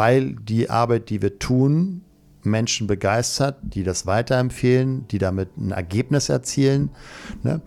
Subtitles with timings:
[0.00, 2.00] weil die Arbeit, die wir tun,
[2.42, 6.88] Menschen begeistert, die das weiterempfehlen, die damit ein Ergebnis erzielen.
[7.42, 7.60] Ne?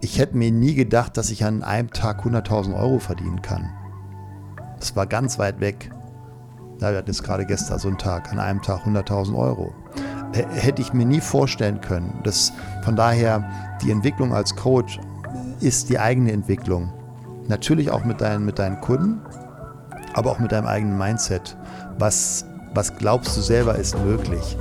[0.00, 3.72] Ich hätte mir nie gedacht, dass ich an einem Tag 100.000 Euro verdienen kann.
[4.78, 5.90] Das war ganz weit weg.
[6.80, 9.74] Ja, wir hatten jetzt gerade gestern so einen Tag, an einem Tag 100.000 Euro.
[10.32, 12.20] Hätte ich mir nie vorstellen können.
[12.22, 12.52] Das,
[12.84, 13.50] von daher,
[13.82, 15.00] die Entwicklung als Coach
[15.58, 16.92] ist die eigene Entwicklung.
[17.48, 19.22] Natürlich auch mit deinen, mit deinen Kunden,
[20.14, 21.56] aber auch mit deinem eigenen Mindset.
[21.98, 24.56] Was was glaubst du selber ist möglich?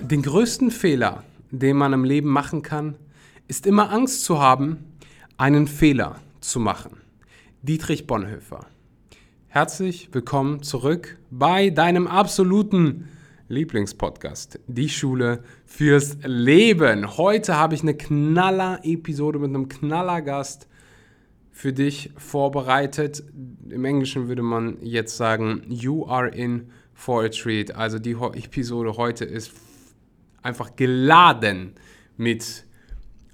[0.00, 2.94] Den größten Fehler, den man im Leben machen kann,
[3.46, 4.94] ist immer Angst zu haben,
[5.36, 7.02] einen Fehler zu machen.
[7.60, 8.64] Dietrich Bonhoeffer.
[9.58, 13.08] Herzlich willkommen zurück bei deinem absoluten
[13.48, 17.16] Lieblingspodcast, die Schule fürs Leben.
[17.16, 20.68] Heute habe ich eine Knaller-Episode mit einem Knaller-Gast
[21.50, 23.24] für dich vorbereitet.
[23.68, 27.74] Im Englischen würde man jetzt sagen, you are in for a treat.
[27.74, 29.50] Also die Episode heute ist
[30.40, 31.72] einfach geladen
[32.16, 32.64] mit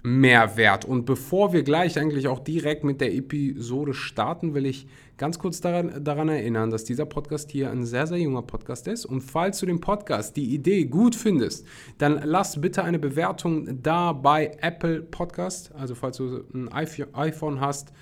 [0.02, 0.86] Mehrwert.
[0.86, 5.60] Und bevor wir gleich eigentlich auch direkt mit der Episode starten, will ich ganz kurz
[5.60, 9.04] daran, daran erinnern, dass dieser Podcast hier ein sehr, sehr junger Podcast ist.
[9.04, 11.66] Und falls du den Podcast, die Idee gut findest,
[11.98, 15.74] dann lass bitte eine Bewertung da bei Apple Podcast.
[15.74, 17.92] Also falls du ein iPhone hast,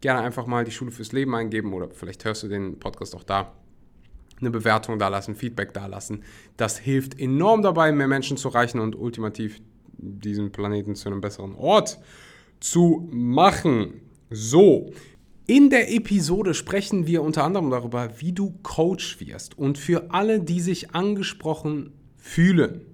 [0.00, 3.24] gerne einfach mal die Schule fürs Leben eingeben oder vielleicht hörst du den Podcast auch
[3.24, 3.52] da
[4.40, 6.22] eine Bewertung da lassen, Feedback da lassen.
[6.56, 9.60] Das hilft enorm dabei, mehr Menschen zu erreichen und ultimativ
[9.96, 11.98] diesen Planeten zu einem besseren Ort
[12.60, 14.00] zu machen.
[14.30, 14.90] So,
[15.52, 19.58] in der Episode sprechen wir unter anderem darüber, wie du Coach wirst.
[19.58, 22.86] Und für alle, die sich angesprochen fühlen,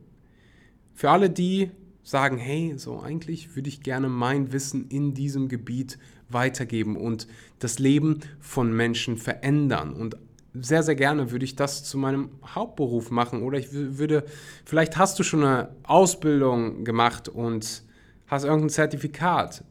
[0.92, 1.70] für alle, die
[2.02, 7.28] sagen, hey, so eigentlich würde ich gerne mein Wissen in diesem Gebiet weitergeben und
[7.60, 10.16] das Leben von Menschen verändern und
[10.54, 13.44] sehr, sehr gerne würde ich das zu meinem Hauptberuf machen.
[13.44, 14.24] Oder ich würde,
[14.64, 17.84] vielleicht hast du schon eine Ausbildung gemacht und
[18.26, 19.62] hast irgendein Zertifikat.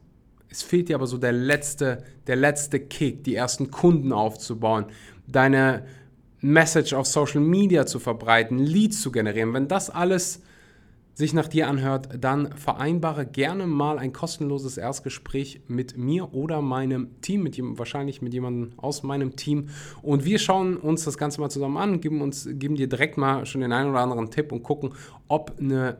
[0.50, 4.86] Es fehlt dir aber so der letzte, der letzte Kick, die ersten Kunden aufzubauen,
[5.26, 5.84] deine
[6.40, 9.52] Message auf Social Media zu verbreiten, Leads zu generieren.
[9.52, 10.42] Wenn das alles
[11.18, 17.20] sich nach dir anhört, dann vereinbare gerne mal ein kostenloses Erstgespräch mit mir oder meinem
[17.22, 19.68] Team, mit wahrscheinlich mit jemandem aus meinem Team.
[20.00, 23.46] Und wir schauen uns das Ganze mal zusammen an, geben, uns, geben dir direkt mal
[23.46, 24.94] schon den einen oder anderen Tipp und gucken,
[25.26, 25.96] ob eine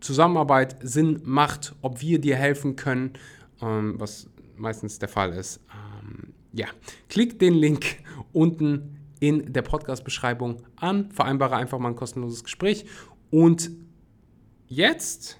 [0.00, 3.12] Zusammenarbeit Sinn macht, ob wir dir helfen können,
[3.60, 5.60] ähm, was meistens der Fall ist.
[6.02, 6.66] Ähm, ja,
[7.08, 7.96] klick den Link
[8.32, 12.86] unten in der Podcast-Beschreibung an, vereinbare einfach mal ein kostenloses Gespräch
[13.30, 13.70] und
[14.66, 15.38] Jetzt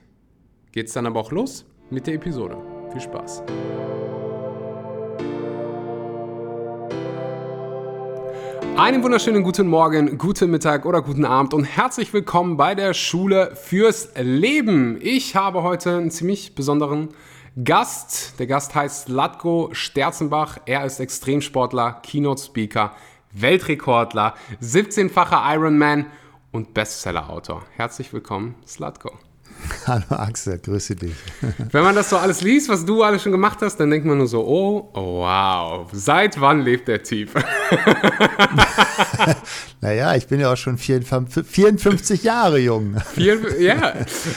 [0.70, 2.58] geht's dann aber auch los mit der Episode.
[2.92, 3.42] Viel Spaß.
[8.76, 13.56] Einen wunderschönen guten Morgen, guten Mittag oder guten Abend und herzlich willkommen bei der Schule
[13.56, 14.98] fürs Leben.
[15.00, 17.08] Ich habe heute einen ziemlich besonderen
[17.62, 18.40] Gast.
[18.40, 20.58] Der Gast heißt Latko Sterzenbach.
[20.66, 22.96] Er ist Extremsportler, Keynote-Speaker,
[23.30, 26.06] Weltrekordler, 17-facher Ironman
[26.50, 27.62] und Bestseller-Autor.
[27.76, 29.12] Herzlich willkommen, Slatko.
[29.86, 31.14] Hallo Axel, grüße dich.
[31.72, 34.18] Wenn man das so alles liest, was du alles schon gemacht hast, dann denkt man
[34.18, 37.30] nur so, oh, oh wow, seit wann lebt der Typ?
[39.80, 42.96] naja, ich bin ja auch schon 54 Jahre jung.
[43.16, 43.94] ja,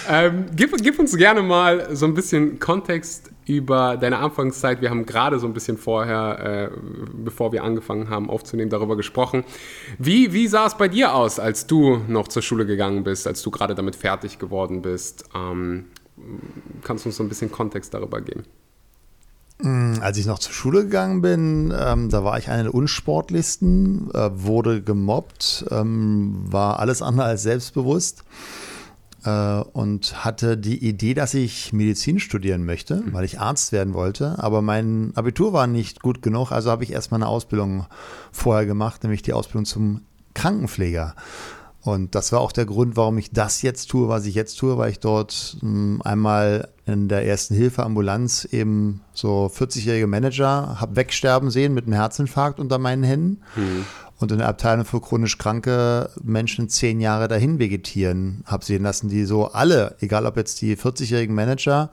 [0.09, 4.81] ähm, gib, gib uns gerne mal so ein bisschen Kontext über deine Anfangszeit.
[4.81, 6.78] Wir haben gerade so ein bisschen vorher, äh,
[7.13, 9.44] bevor wir angefangen haben aufzunehmen, darüber gesprochen.
[9.97, 13.41] Wie, wie sah es bei dir aus, als du noch zur Schule gegangen bist, als
[13.41, 15.25] du gerade damit fertig geworden bist?
[15.34, 15.85] Ähm,
[16.84, 18.44] kannst du uns so ein bisschen Kontext darüber geben?
[19.59, 24.12] Mm, als ich noch zur Schule gegangen bin, ähm, da war ich einer der unsportlichsten,
[24.14, 28.23] äh, wurde gemobbt, ähm, war alles andere als selbstbewusst
[29.29, 33.14] und hatte die Idee, dass ich Medizin studieren möchte, mhm.
[33.14, 34.35] weil ich Arzt werden wollte.
[34.38, 37.85] Aber mein Abitur war nicht gut genug, also habe ich erstmal eine Ausbildung
[38.32, 40.02] vorher gemacht, nämlich die Ausbildung zum
[40.34, 41.16] Krankenpfleger.
[41.82, 44.78] Und das war auch der Grund, warum ich das jetzt tue, was ich jetzt tue,
[44.78, 50.97] weil ich dort hm, einmal in der ersten Hilfe Ambulanz eben so 40-jährige Manager habe
[50.97, 53.41] wegsterben sehen mit einem Herzinfarkt unter meinen Händen.
[53.56, 53.85] Mhm
[54.19, 59.09] und in der Abteilung für chronisch kranke Menschen zehn Jahre dahin vegetieren habe sehen lassen,
[59.09, 61.90] die so alle, egal ob jetzt die 40-jährigen Manager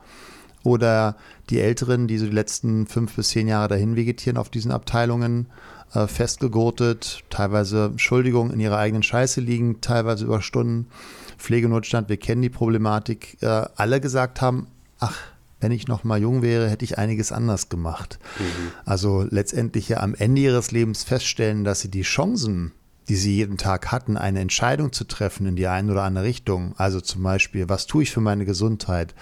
[0.63, 1.17] oder
[1.51, 5.47] die Älteren, die so die letzten fünf bis zehn Jahre dahin vegetieren auf diesen Abteilungen,
[5.93, 10.87] äh, festgegurtet, teilweise Entschuldigung in ihrer eigenen Scheiße liegen, teilweise über Stunden,
[11.37, 14.67] Pflegenotstand, wir kennen die Problematik, äh, alle gesagt haben,
[14.99, 15.19] ach,
[15.65, 18.19] wenn ich noch mal jung wäre, hätte ich einiges anders gemacht.
[18.39, 18.73] Mhm.
[18.85, 22.73] Also letztendlich ja am Ende ihres Lebens feststellen, dass sie die Chancen,
[23.09, 26.75] die sie jeden Tag hatten, eine Entscheidung zu treffen in die eine oder andere Richtung.
[26.77, 29.15] Also zum Beispiel, was tue ich für meine Gesundheit?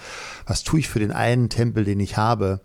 [0.45, 2.61] Was tue ich für den einen Tempel, den ich habe?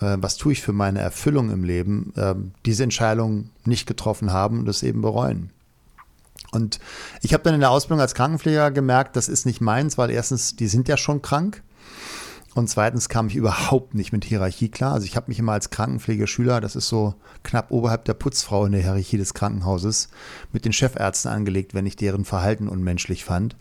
[0.00, 2.14] Äh, was tue ich für meine Erfüllung im Leben?
[2.16, 5.50] Äh, diese Entscheidung nicht getroffen haben und das eben bereuen.
[6.52, 6.80] Und
[7.20, 10.56] ich habe dann in der Ausbildung als Krankenpfleger gemerkt, das ist nicht meins, weil erstens,
[10.56, 11.62] die sind ja schon krank.
[12.54, 14.94] Und zweitens kam ich überhaupt nicht mit Hierarchie klar.
[14.94, 17.14] Also ich habe mich immer als Krankenpflegeschüler, das ist so
[17.44, 20.08] knapp oberhalb der Putzfrau in der Hierarchie des Krankenhauses,
[20.52, 23.54] mit den Chefärzten angelegt, wenn ich deren Verhalten unmenschlich fand.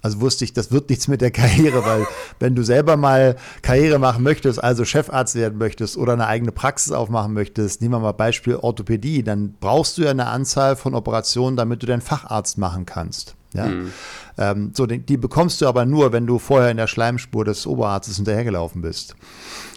[0.00, 2.06] Also wusste ich, das wird nichts mit der Karriere, weil
[2.38, 6.92] wenn du selber mal Karriere machen möchtest, also Chefarzt werden möchtest oder eine eigene Praxis
[6.92, 11.56] aufmachen möchtest, nehmen wir mal Beispiel Orthopädie, dann brauchst du ja eine Anzahl von Operationen,
[11.56, 13.34] damit du deinen Facharzt machen kannst.
[13.54, 13.66] Ja?
[13.66, 13.92] Mhm.
[14.36, 17.66] Ähm, so, die, die, bekommst du aber nur, wenn du vorher in der Schleimspur des
[17.66, 19.14] Oberarztes hinterhergelaufen bist.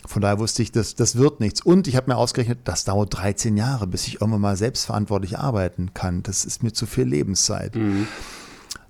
[0.05, 1.61] Von daher wusste ich, das, das wird nichts.
[1.61, 5.93] Und ich habe mir ausgerechnet, das dauert 13 Jahre, bis ich irgendwann mal selbstverantwortlich arbeiten
[5.93, 6.23] kann.
[6.23, 7.75] Das ist mir zu viel Lebenszeit.
[7.75, 8.07] Mhm.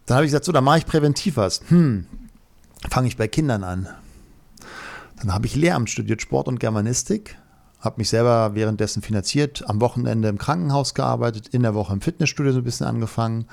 [0.06, 1.62] Dann habe ich gesagt, so, dann mache ich präventiv was.
[1.68, 2.06] Hm,
[2.90, 3.90] fange ich bei Kindern an.
[5.20, 7.38] Dann habe ich Lehramt studiert, Sport und Germanistik
[7.80, 12.52] habe mich selber währenddessen finanziert, am Wochenende im Krankenhaus gearbeitet, in der Woche im Fitnessstudio
[12.52, 13.46] so ein bisschen angefangen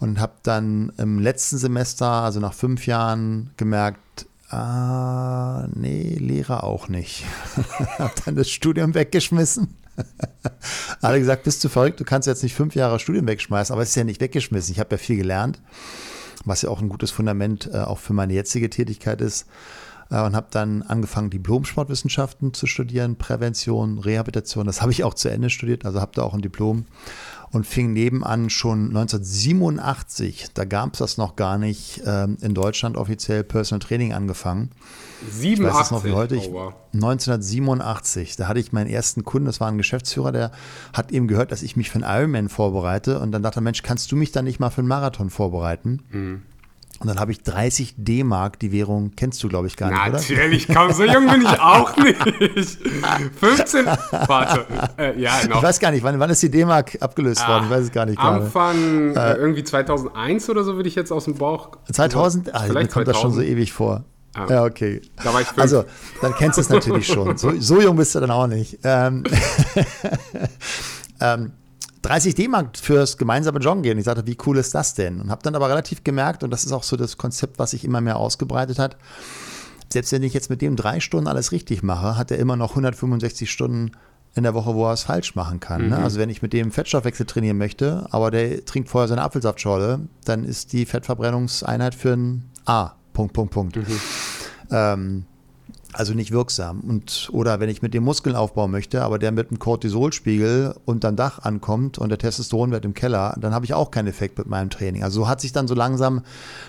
[0.00, 6.88] und habe dann im letzten Semester, also nach fünf Jahren, gemerkt, ah, nee, Lehrer auch
[6.88, 7.24] nicht.
[7.98, 9.76] habe dann das Studium weggeschmissen.
[11.02, 13.90] Alle gesagt, bist du verrückt, du kannst jetzt nicht fünf Jahre Studium wegschmeißen, aber es
[13.90, 14.72] ist ja nicht weggeschmissen.
[14.72, 15.60] Ich habe ja viel gelernt,
[16.46, 19.46] was ja auch ein gutes Fundament äh, auch für meine jetzige Tätigkeit ist
[20.10, 24.66] äh, und habe dann angefangen, Diplom-Sportwissenschaften zu studieren, Prävention, Rehabilitation.
[24.66, 26.86] Das habe ich auch zu Ende studiert, also habe da auch ein Diplom
[27.52, 32.96] und fing nebenan schon 1987, da gab es das noch gar nicht, ähm, in Deutschland
[32.96, 34.70] offiziell Personal Training angefangen.
[35.28, 35.52] 87?
[35.52, 36.36] Ich weiß das noch wie heute.
[36.36, 36.48] Ich,
[36.94, 40.52] 1987, da hatte ich meinen ersten Kunden, das war ein Geschäftsführer, der
[40.92, 43.82] hat eben gehört, dass ich mich für einen Ironman vorbereite und dann dachte er, Mensch,
[43.82, 46.00] kannst du mich dann nicht mal für einen Marathon vorbereiten?
[46.10, 46.42] Mhm.
[47.00, 50.68] Und dann habe ich 30 D-Mark, die Währung kennst du, glaube ich, gar nicht, Natürlich,
[50.68, 50.78] oder?
[50.78, 52.78] Kaum so jung bin ich auch nicht.
[53.40, 54.66] 15, warte,
[54.98, 55.56] äh, ja, noch.
[55.56, 57.64] Ich weiß gar nicht, wann, wann ist die D-Mark abgelöst worden?
[57.64, 61.24] Ich weiß es gar nicht Anfang äh, irgendwie 2001 oder so würde ich jetzt aus
[61.24, 61.70] dem Bauch.
[61.90, 62.54] 2000?
[62.54, 64.04] Ah, mir kommt das schon so ewig vor.
[64.34, 65.00] Ah, ja, okay.
[65.24, 65.58] Da war ich fünf.
[65.58, 65.84] Also,
[66.20, 67.36] dann kennst du es natürlich schon.
[67.38, 68.78] So, so, jung bist du dann auch nicht.
[68.84, 69.24] Ähm,
[71.20, 71.52] ähm,
[72.02, 73.98] 30 D-Mark fürs gemeinsame Joggen gehen.
[73.98, 75.20] Ich sagte, wie cool ist das denn?
[75.20, 77.84] Und habe dann aber relativ gemerkt, und das ist auch so das Konzept, was sich
[77.84, 78.96] immer mehr ausgebreitet hat,
[79.92, 82.70] selbst wenn ich jetzt mit dem drei Stunden alles richtig mache, hat er immer noch
[82.70, 83.92] 165 Stunden
[84.34, 85.82] in der Woche, wo er es falsch machen kann.
[85.82, 85.86] Ne?
[85.86, 85.92] Mhm.
[85.94, 85.98] Ne?
[86.04, 90.44] Also wenn ich mit dem Fettstoffwechsel trainieren möchte, aber der trinkt vorher seine Apfelsaftschorle, dann
[90.44, 92.92] ist die Fettverbrennungseinheit für ein A.
[93.12, 93.76] Punkt, Punkt, Punkt.
[93.76, 93.86] Mhm.
[94.70, 95.24] Ähm,
[95.92, 96.80] also nicht wirksam.
[96.80, 101.16] Und, oder wenn ich mit dem Muskeln aufbauen möchte, aber der mit einem Cortisolspiegel unterm
[101.16, 104.70] Dach ankommt und der Testosteronwert im Keller, dann habe ich auch keinen Effekt mit meinem
[104.70, 105.02] Training.
[105.02, 106.22] Also so hat sich dann so langsam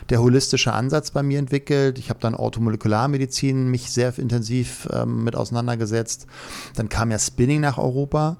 [0.10, 2.00] der holistische Ansatz bei mir entwickelt.
[2.00, 6.26] Ich habe dann Orthomolekularmedizin mich sehr intensiv ähm, mit auseinandergesetzt.
[6.76, 8.38] Dann kam ja Spinning nach Europa.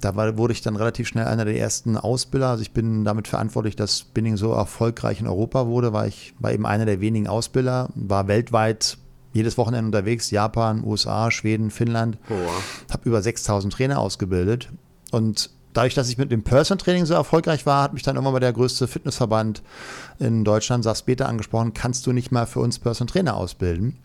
[0.00, 2.50] Da war, wurde ich dann relativ schnell einer der ersten Ausbilder.
[2.50, 6.52] Also ich bin damit verantwortlich, dass Spinning so erfolgreich in Europa wurde, war ich war
[6.52, 8.98] eben einer der wenigen Ausbilder, war weltweit
[9.32, 12.18] jedes Wochenende unterwegs, Japan, USA, Schweden, Finnland.
[12.30, 12.92] Oh.
[12.92, 14.70] Habe über 6000 Trainer ausgebildet.
[15.10, 18.34] Und dadurch, dass ich mit dem Personal Training so erfolgreich war, hat mich dann irgendwann
[18.34, 19.62] mal der größte Fitnessverband
[20.18, 23.98] in Deutschland, SAS Beta, angesprochen, kannst du nicht mal für uns Personal Trainer ausbilden?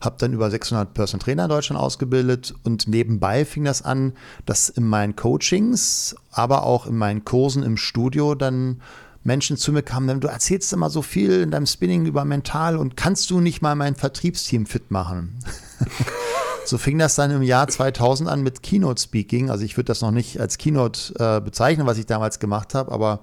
[0.00, 4.12] Habe dann über 600 Personal Trainer in Deutschland ausgebildet und nebenbei fing das an,
[4.46, 8.80] dass in meinen Coachings, aber auch in meinen Kursen im Studio dann
[9.24, 12.96] Menschen zu mir kamen, du erzählst immer so viel in deinem Spinning über mental und
[12.96, 15.38] kannst du nicht mal mein Vertriebsteam fit machen?
[16.66, 19.50] so fing das dann im Jahr 2000 an mit Keynote Speaking.
[19.50, 22.92] Also ich würde das noch nicht als Keynote äh, bezeichnen, was ich damals gemacht habe,
[22.92, 23.20] aber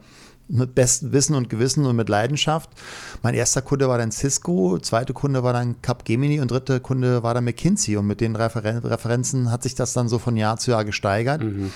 [0.52, 2.70] mit bestem Wissen und Gewissen und mit Leidenschaft.
[3.22, 7.34] Mein erster Kunde war dann Cisco, zweite Kunde war dann Capgemini und dritte Kunde war
[7.34, 7.96] dann McKinsey.
[7.98, 11.42] Und mit den Referen Referenzen hat sich das dann so von Jahr zu Jahr gesteigert.
[11.44, 11.72] Mhm.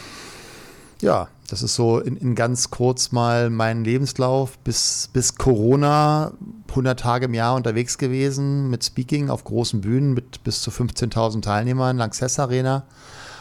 [1.02, 6.34] Ja, das ist so in, in, ganz kurz mal mein Lebenslauf bis, bis Corona
[6.70, 11.42] 100 Tage im Jahr unterwegs gewesen mit Speaking auf großen Bühnen mit bis zu 15.000
[11.42, 12.86] Teilnehmern, Lanxess Arena.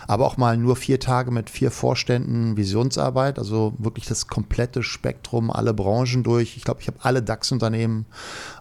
[0.06, 5.50] Aber auch mal nur vier Tage mit vier Vorständen Visionsarbeit, also wirklich das komplette Spektrum,
[5.50, 6.58] alle Branchen durch.
[6.58, 8.04] Ich glaube, ich habe alle DAX-Unternehmen,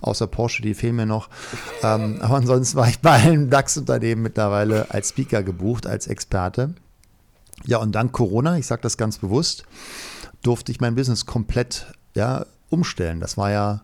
[0.01, 1.27] außer Porsche, die fehlen mir noch.
[1.83, 6.75] ähm, aber ansonsten war ich bei allen DAX-Unternehmen mittlerweile als Speaker gebucht, als Experte.
[7.65, 9.65] Ja, und dank Corona, ich sage das ganz bewusst,
[10.41, 13.19] durfte ich mein Business komplett ja, umstellen.
[13.19, 13.81] Das war ja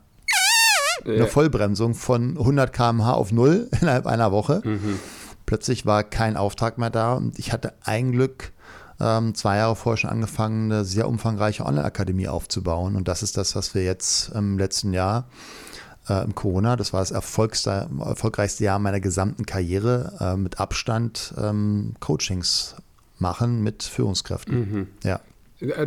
[1.06, 4.62] eine Vollbremsung von 100 km/h auf null innerhalb einer Woche.
[4.64, 5.00] Mhm.
[5.46, 8.52] Plötzlich war kein Auftrag mehr da und ich hatte ein Glück,
[9.00, 12.96] ähm, zwei Jahre vorher schon angefangen, eine sehr umfangreiche Online-Akademie aufzubauen.
[12.96, 15.26] Und das ist das, was wir jetzt im letzten Jahr
[16.08, 21.96] äh, im Corona, das war das erfolgreichste Jahr meiner gesamten Karriere, äh, mit Abstand ähm,
[22.00, 22.76] Coachings
[23.22, 24.56] machen mit Führungskräften.
[24.60, 24.88] Mhm.
[25.04, 25.20] Ja.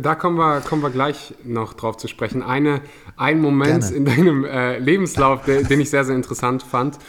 [0.01, 2.43] Da kommen wir, kommen wir gleich noch drauf zu sprechen.
[2.43, 2.81] Eine,
[3.17, 3.95] ein Moment Gerne.
[3.95, 6.99] in deinem äh, Lebenslauf, der, den ich sehr, sehr interessant fand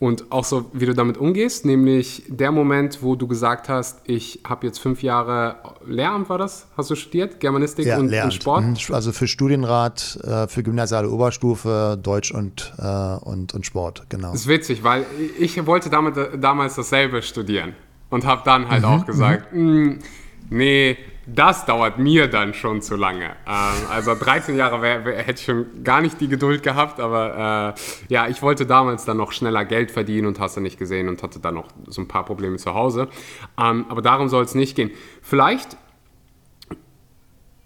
[0.00, 4.40] und auch so, wie du damit umgehst, nämlich der Moment, wo du gesagt hast, ich
[4.48, 5.56] habe jetzt fünf Jahre
[5.86, 6.66] Lehramt, war das?
[6.74, 7.38] Hast du studiert?
[7.38, 8.64] Germanistik ja, und, und, Sport?
[8.64, 8.94] Mhm.
[8.94, 14.32] Also für Studienrat, äh, für gymnasiale Oberstufe, Deutsch und, äh, und, und Sport, genau.
[14.32, 15.04] Das ist witzig, weil
[15.38, 17.74] ich wollte damit, damals dasselbe studieren
[18.10, 20.00] und habe dann halt mhm, auch gesagt, mhm.
[20.50, 23.36] nee, das dauert mir dann schon zu lange.
[23.46, 27.74] Ähm, also 13 Jahre wär, wär, hätte ich schon gar nicht die Geduld gehabt, aber
[27.76, 31.08] äh, ja, ich wollte damals dann noch schneller Geld verdienen und hast du nicht gesehen
[31.08, 33.08] und hatte dann noch so ein paar Probleme zu Hause.
[33.58, 34.90] Ähm, aber darum soll es nicht gehen.
[35.22, 35.76] Vielleicht,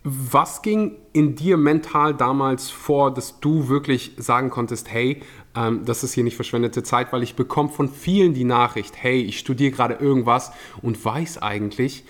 [0.02, 5.22] was ging in dir mental damals vor, dass du wirklich sagen konntest, hey,
[5.54, 9.22] ähm, das ist hier nicht verschwendete Zeit, weil ich bekomme von vielen die Nachricht, hey,
[9.22, 12.04] ich studiere gerade irgendwas und weiß eigentlich,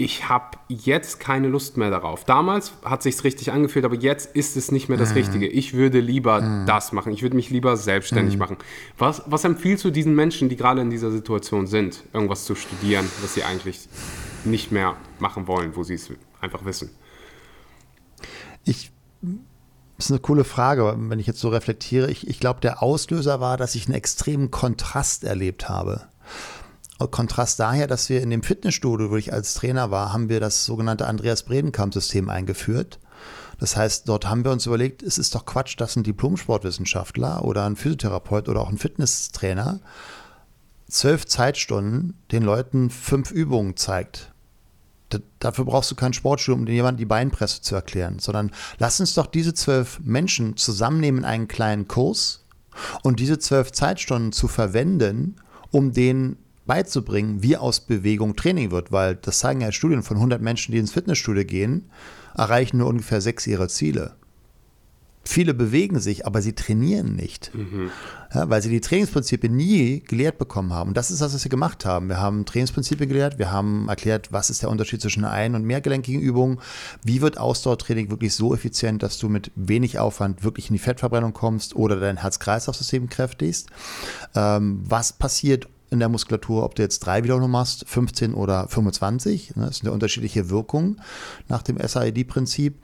[0.00, 2.24] ich habe jetzt keine Lust mehr darauf.
[2.24, 5.16] Damals hat sich richtig angefühlt, aber jetzt ist es nicht mehr das mhm.
[5.16, 5.48] Richtige.
[5.48, 6.66] Ich würde lieber mhm.
[6.66, 7.12] das machen.
[7.12, 8.38] Ich würde mich lieber selbstständig mhm.
[8.38, 8.56] machen.
[8.96, 13.10] Was, was empfiehlst du diesen Menschen, die gerade in dieser Situation sind, irgendwas zu studieren,
[13.22, 13.88] was sie eigentlich
[14.44, 16.08] nicht mehr machen wollen, wo sie es
[16.40, 16.90] einfach wissen?
[18.64, 18.92] Ich
[19.98, 22.08] das ist eine coole Frage, wenn ich jetzt so reflektiere.
[22.08, 26.02] Ich, ich glaube, der Auslöser war, dass ich einen extremen Kontrast erlebt habe.
[27.10, 30.64] Kontrast daher, dass wir in dem Fitnessstudio, wo ich als Trainer war, haben wir das
[30.64, 33.00] sogenannte Andreas Bredenkamp-System eingeführt.
[33.58, 37.66] Das heißt, dort haben wir uns überlegt, es ist doch Quatsch, dass ein Diplom-Sportwissenschaftler oder
[37.66, 39.80] ein Physiotherapeut oder auch ein Fitnesstrainer
[40.88, 44.32] zwölf Zeitstunden den Leuten fünf Übungen zeigt.
[45.38, 49.14] Dafür brauchst du kein Sportstudium, um den jemandem die Beinpresse zu erklären, sondern lass uns
[49.14, 52.44] doch diese zwölf Menschen zusammennehmen in einen kleinen Kurs
[53.02, 55.36] und diese zwölf Zeitstunden zu verwenden,
[55.70, 56.36] um den
[56.66, 60.78] beizubringen, wie aus Bewegung Training wird, weil das zeigen ja Studien von 100 Menschen, die
[60.78, 61.90] ins Fitnessstudio gehen,
[62.36, 64.17] erreichen nur ungefähr sechs ihrer Ziele.
[65.24, 67.90] Viele bewegen sich, aber sie trainieren nicht, mhm.
[68.34, 70.88] ja, weil sie die Trainingsprinzipien nie gelehrt bekommen haben.
[70.88, 72.08] Und das ist das, was wir gemacht haben.
[72.08, 76.20] Wir haben Trainingsprinzipien gelehrt, wir haben erklärt, was ist der Unterschied zwischen ein- und mehrgelenkigen
[76.20, 76.60] Übungen,
[77.04, 81.34] wie wird Ausdauertraining wirklich so effizient, dass du mit wenig Aufwand wirklich in die Fettverbrennung
[81.34, 83.68] kommst oder dein Herz-Kreislauf-System kräftigst.
[84.34, 89.56] Ähm, was passiert in der Muskulatur, ob du jetzt drei Wiederholungen machst, 15 oder 25.
[89.56, 91.00] Ne, das sind ja unterschiedliche Wirkungen
[91.48, 92.76] nach dem SID-Prinzip.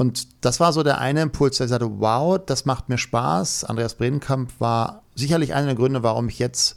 [0.00, 3.64] Und das war so der eine Impuls, der sagte, wow, das macht mir Spaß.
[3.64, 6.76] Andreas Bredenkamp war sicherlich einer der Gründe, warum ich jetzt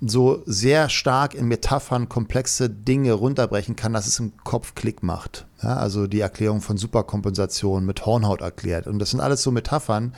[0.00, 5.46] so sehr stark in Metaphern komplexe Dinge runterbrechen kann, dass es im Kopf Klick macht.
[5.62, 8.88] Ja, also die Erklärung von Superkompensation mit Hornhaut erklärt.
[8.88, 10.12] Und das sind alles so Metaphern,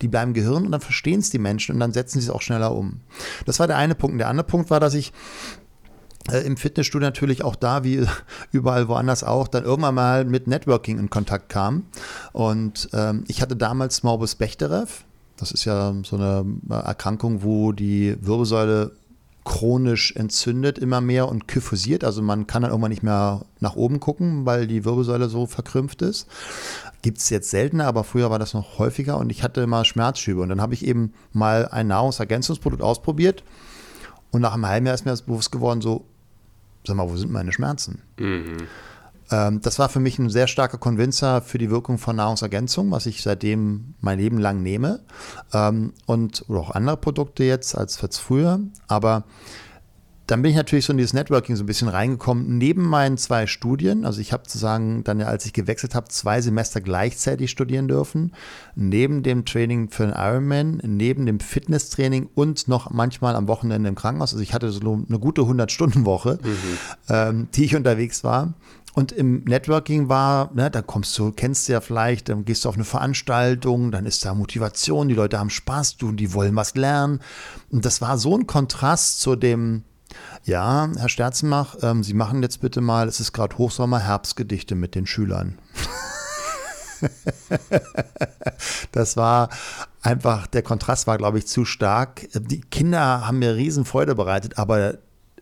[0.00, 2.30] die bleiben im Gehirn und dann verstehen es die Menschen und dann setzen sie es
[2.30, 3.00] auch schneller um.
[3.44, 4.12] Das war der eine Punkt.
[4.12, 5.12] Und der andere Punkt war, dass ich
[6.30, 8.06] äh, im Fitnessstudio natürlich auch da, wie
[8.52, 11.84] überall woanders auch, dann irgendwann mal mit Networking in Kontakt kam.
[12.32, 14.86] Und ähm, ich hatte damals Morbus Bechterew.
[15.36, 18.92] Das ist ja so eine Erkrankung, wo die Wirbelsäule
[19.44, 22.04] chronisch entzündet immer mehr und kyphosiert.
[22.04, 26.02] Also man kann dann irgendwann nicht mehr nach oben gucken, weil die Wirbelsäule so verkrümpft
[26.02, 26.26] ist.
[27.00, 30.42] Gibt es jetzt seltener, aber früher war das noch häufiger und ich hatte immer Schmerzschübe.
[30.42, 33.42] Und dann habe ich eben mal ein Nahrungsergänzungsprodukt ausprobiert
[34.30, 36.04] und nach einem halben Jahr ist mir das bewusst geworden, so,
[36.86, 38.02] sag mal, wo sind meine Schmerzen?
[38.18, 38.68] Mhm.
[39.30, 43.06] Ähm, das war für mich ein sehr starker Konvinzer für die Wirkung von Nahrungsergänzung, was
[43.06, 45.00] ich seitdem mein Leben lang nehme.
[45.52, 48.60] Ähm, und oder auch andere Produkte jetzt als jetzt früher.
[48.88, 49.24] Aber
[50.30, 53.48] dann bin ich natürlich so in dieses Networking so ein bisschen reingekommen, neben meinen zwei
[53.48, 54.04] Studien.
[54.04, 58.32] Also ich habe sozusagen dann, als ich gewechselt habe, zwei Semester gleichzeitig studieren dürfen.
[58.76, 63.96] Neben dem Training für den Ironman, neben dem Fitnesstraining und noch manchmal am Wochenende im
[63.96, 64.32] Krankenhaus.
[64.32, 66.78] Also ich hatte so eine gute 100-Stunden-Woche, mhm.
[67.08, 68.54] ähm, die ich unterwegs war.
[68.92, 72.68] Und im Networking war, ne, da kommst du, kennst du ja vielleicht, dann gehst du
[72.68, 76.74] auf eine Veranstaltung, dann ist da Motivation, die Leute haben Spaß, du, die wollen was
[76.74, 77.20] lernen.
[77.70, 79.84] Und das war so ein Kontrast zu dem,
[80.44, 84.94] ja, Herr Sterzenmach, ähm, Sie machen jetzt bitte mal, es ist gerade Hochsommer, Herbstgedichte mit
[84.94, 85.58] den Schülern.
[88.92, 89.48] das war
[90.02, 92.28] einfach, der Kontrast war, glaube ich, zu stark.
[92.34, 94.94] Die Kinder haben mir riesen Freude bereitet, aber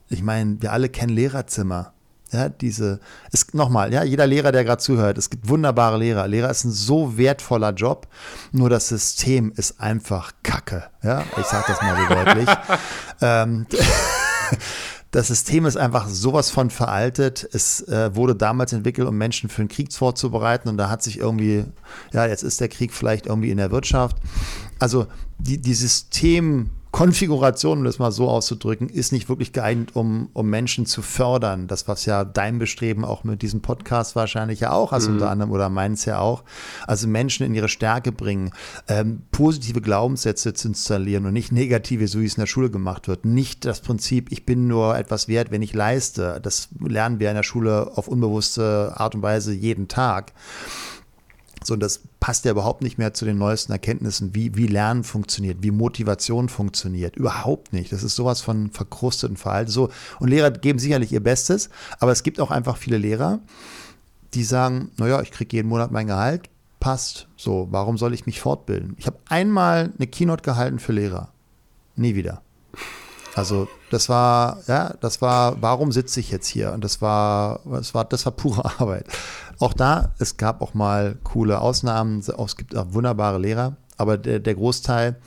[0.08, 1.92] ich meine, wir alle kennen Lehrerzimmer.
[2.30, 3.00] Ja, diese,
[3.32, 6.28] ist nochmal, ja, jeder Lehrer, der gerade zuhört, es gibt wunderbare Lehrer.
[6.28, 8.06] Lehrer ist ein so wertvoller Job,
[8.52, 10.84] nur das System ist einfach Kacke.
[11.02, 12.48] Ja, ich sage das mal so deutlich.
[13.22, 13.66] ähm,
[15.10, 17.48] das System ist einfach sowas von veraltet.
[17.52, 21.18] Es äh, wurde damals entwickelt, um Menschen für den Krieg vorzubereiten und da hat sich
[21.18, 21.64] irgendwie,
[22.12, 24.16] ja, jetzt ist der Krieg vielleicht irgendwie in der Wirtschaft.
[24.78, 25.06] Also
[25.38, 30.48] die, die System, Konfiguration, um das mal so auszudrücken, ist nicht wirklich geeignet, um, um
[30.48, 31.66] Menschen zu fördern.
[31.66, 35.14] Das, was ja dein Bestreben auch mit diesem Podcast wahrscheinlich ja auch hast, mhm.
[35.14, 36.44] unter anderem, oder meins ja auch.
[36.86, 38.52] Also Menschen in ihre Stärke bringen,
[38.88, 43.06] ähm, positive Glaubenssätze zu installieren und nicht negative, so wie es in der Schule gemacht
[43.06, 43.26] wird.
[43.26, 46.40] Nicht das Prinzip, ich bin nur etwas wert, wenn ich leiste.
[46.42, 50.32] Das lernen wir in der Schule auf unbewusste Art und Weise jeden Tag.
[51.68, 55.04] So, und das passt ja überhaupt nicht mehr zu den neuesten Erkenntnissen, wie, wie Lernen
[55.04, 57.16] funktioniert, wie Motivation funktioniert.
[57.16, 57.92] Überhaupt nicht.
[57.92, 59.70] Das ist sowas von verkrusteten Verhalten.
[59.70, 61.68] So, und Lehrer geben sicherlich ihr Bestes,
[62.00, 63.40] aber es gibt auch einfach viele Lehrer,
[64.34, 66.48] die sagen, naja, ich kriege jeden Monat mein Gehalt,
[66.80, 67.28] passt.
[67.36, 68.94] So, warum soll ich mich fortbilden?
[68.98, 71.32] Ich habe einmal eine Keynote gehalten für Lehrer.
[71.96, 72.42] Nie wieder.
[73.38, 76.72] Also das war, ja, das war, warum sitze ich jetzt hier?
[76.72, 79.06] Und das war, das war, das war pure Arbeit.
[79.60, 84.40] Auch da, es gab auch mal coole Ausnahmen, es gibt auch wunderbare Lehrer, aber der,
[84.40, 85.20] der Großteil,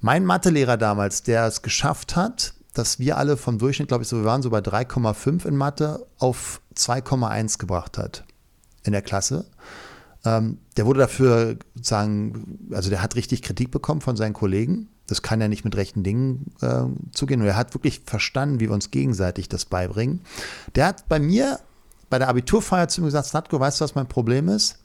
[0.00, 4.16] mein Mathelehrer damals, der es geschafft hat, dass wir alle vom Durchschnitt, glaube ich, so,
[4.16, 8.24] wir waren so bei 3,5 in Mathe auf 2,1 gebracht hat
[8.82, 9.44] in der Klasse.
[10.24, 15.22] Ähm, der wurde dafür sozusagen, also der hat richtig Kritik bekommen von seinen Kollegen, das
[15.22, 17.40] kann ja nicht mit rechten Dingen äh, zugehen.
[17.40, 20.20] Und er hat wirklich verstanden, wie wir uns gegenseitig das beibringen.
[20.74, 21.60] Der hat bei mir
[22.10, 24.78] bei der Abiturfeier zu mir gesagt, Snatko, weißt du, was mein Problem ist?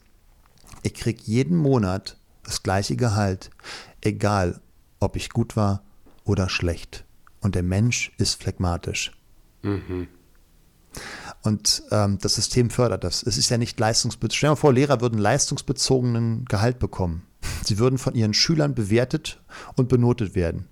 [0.82, 3.50] Ich kriege jeden Monat das gleiche Gehalt,
[4.00, 4.60] egal
[4.98, 5.82] ob ich gut war
[6.24, 7.04] oder schlecht.
[7.40, 9.12] Und der Mensch ist phlegmatisch.
[9.62, 10.08] Mhm.
[11.42, 13.22] Und ähm, das System fördert das.
[13.22, 14.36] Es ist ja nicht leistungsbezogen.
[14.36, 17.22] Stell dir mal vor, Lehrer würden leistungsbezogenen Gehalt bekommen.
[17.64, 19.40] Sie würden von ihren Schülern bewertet
[19.76, 20.68] und benotet werden.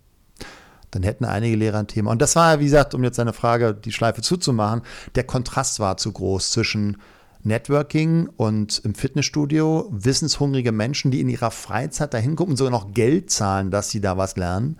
[0.90, 2.11] Dann hätten einige Lehrer ein Thema.
[2.11, 4.83] Und das war, wie gesagt, um jetzt seine Frage, die Schleife zuzumachen,
[5.14, 6.97] der Kontrast war zu groß zwischen
[7.42, 13.31] Networking und im Fitnessstudio wissenshungrige Menschen, die in ihrer Freizeit dahin gucken sogar noch Geld
[13.31, 14.79] zahlen, dass sie da was lernen.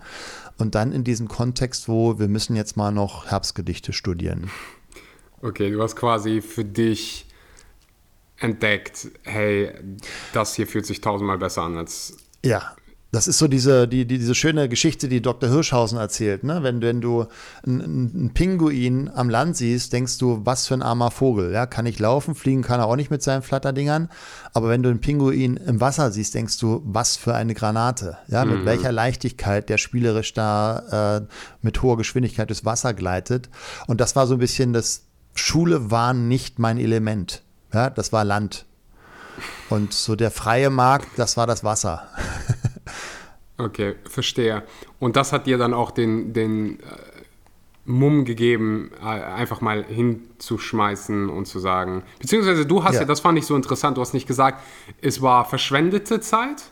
[0.57, 4.51] Und dann in diesem Kontext, wo wir müssen jetzt mal noch Herbstgedichte studieren.
[5.41, 7.25] Okay, du hast quasi für dich
[8.41, 9.71] entdeckt, hey,
[10.33, 12.17] das hier fühlt sich tausendmal besser an als.
[12.43, 12.75] Ja,
[13.11, 15.49] das ist so diese, die, die, diese schöne Geschichte, die Dr.
[15.49, 16.45] Hirschhausen erzählt.
[16.45, 16.63] Ne?
[16.63, 17.25] Wenn, wenn du
[17.65, 21.51] einen, Pinguin am Land siehst, denkst du, was für ein armer Vogel.
[21.51, 21.65] Ja?
[21.65, 24.09] Kann nicht laufen, fliegen kann er auch nicht mit seinen Flatterdingern.
[24.53, 28.17] Aber wenn du einen Pinguin im Wasser siehst, denkst du, was für eine Granate.
[28.29, 28.45] Ja?
[28.45, 28.65] Mit mhm.
[28.65, 31.27] welcher Leichtigkeit der spielerisch da äh,
[31.61, 33.49] mit hoher Geschwindigkeit durchs Wasser gleitet.
[33.87, 37.43] Und das war so ein bisschen das, Schule war nicht mein Element.
[37.73, 38.65] Ja, das war Land.
[39.69, 42.07] Und so der freie Markt, das war das Wasser.
[43.57, 44.63] okay, verstehe.
[44.99, 46.83] Und das hat dir dann auch den, den äh,
[47.85, 52.03] Mumm gegeben, äh, einfach mal hinzuschmeißen und zu sagen.
[52.19, 53.01] Beziehungsweise du hast ja.
[53.01, 54.61] ja, das fand ich so interessant, du hast nicht gesagt,
[55.01, 56.63] es war verschwendete Zeit,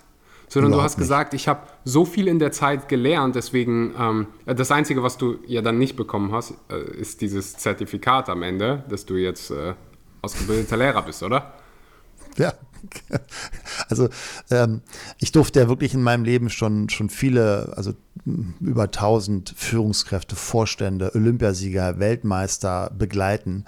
[0.48, 1.06] sondern Überhaupt du hast nicht.
[1.06, 5.38] gesagt, ich habe so viel in der Zeit gelernt, deswegen ähm, das Einzige, was du
[5.46, 9.74] ja dann nicht bekommen hast, äh, ist dieses Zertifikat am Ende, dass du jetzt äh,
[10.22, 11.54] ausgebildeter Lehrer bist, oder?
[12.38, 12.54] Ja,
[13.90, 14.10] also
[14.50, 14.82] ähm,
[15.18, 17.94] ich durfte ja wirklich in meinem Leben schon, schon viele, also
[18.60, 23.66] über 1000 Führungskräfte, Vorstände, Olympiasieger, Weltmeister begleiten.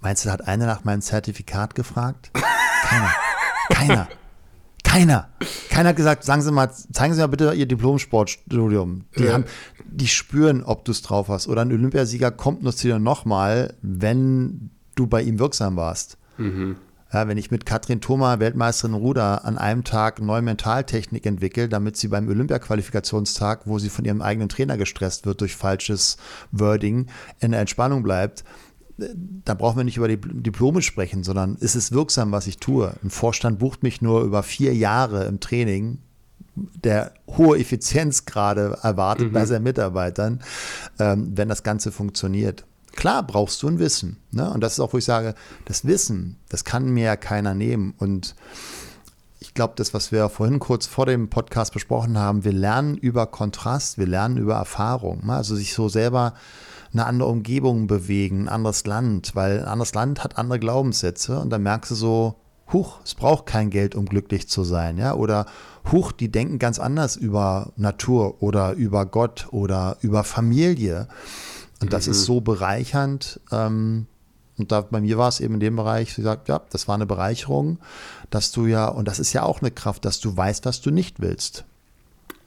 [0.00, 2.30] Meinst du, da hat einer nach meinem Zertifikat gefragt?
[2.82, 3.10] Keiner.
[3.70, 4.08] Keiner.
[4.82, 5.28] Keiner.
[5.68, 9.04] Keiner hat gesagt, sagen Sie mal, zeigen Sie mal bitte Ihr Diplom-Sportstudium.
[9.16, 9.42] Die, ja.
[9.84, 11.46] die spüren, ob du es drauf hast.
[11.48, 14.69] Oder ein Olympiasieger kommt nur zu dir nochmal, wenn
[15.00, 16.18] du bei ihm wirksam warst.
[16.38, 16.76] Mhm.
[17.12, 21.96] Ja, wenn ich mit Katrin Thoma, Weltmeisterin Ruder, an einem Tag neue Mentaltechnik entwickle, damit
[21.96, 26.18] sie beim Olympia-Qualifikationstag, wo sie von ihrem eigenen Trainer gestresst wird durch falsches
[26.52, 27.06] Wording,
[27.40, 28.44] in der Entspannung bleibt,
[29.44, 32.94] da brauchen wir nicht über die Diplome sprechen, sondern ist es wirksam, was ich tue?
[33.02, 35.98] Ein Vorstand bucht mich nur über vier Jahre im Training,
[36.54, 39.32] der hohe Effizienzgrade erwartet mhm.
[39.32, 40.40] bei seinen Mitarbeitern,
[40.98, 42.66] ähm, wenn das Ganze funktioniert.
[42.96, 44.18] Klar brauchst du ein Wissen.
[44.30, 44.50] Ne?
[44.50, 47.94] Und das ist auch, wo ich sage, das Wissen, das kann mir ja keiner nehmen.
[47.98, 48.34] Und
[49.38, 53.26] ich glaube, das, was wir vorhin kurz vor dem Podcast besprochen haben, wir lernen über
[53.26, 55.26] Kontrast, wir lernen über Erfahrung.
[55.26, 55.34] Ne?
[55.34, 56.34] Also sich so selber
[56.92, 61.50] eine andere Umgebung bewegen, ein anderes Land, weil ein anderes Land hat andere Glaubenssätze und
[61.50, 62.34] dann merkst du so,
[62.72, 65.46] huch, es braucht kein Geld, um glücklich zu sein, ja, oder
[65.90, 71.08] huch, die denken ganz anders über Natur oder über Gott oder über Familie.
[71.80, 72.12] Und das mhm.
[72.12, 73.40] ist so bereichernd.
[73.50, 74.06] Ähm,
[74.58, 76.94] Und da bei mir war es eben in dem Bereich, wie gesagt, ja, das war
[76.94, 77.78] eine Bereicherung,
[78.28, 80.90] dass du ja, und das ist ja auch eine Kraft, dass du weißt, was du
[80.90, 81.64] nicht willst.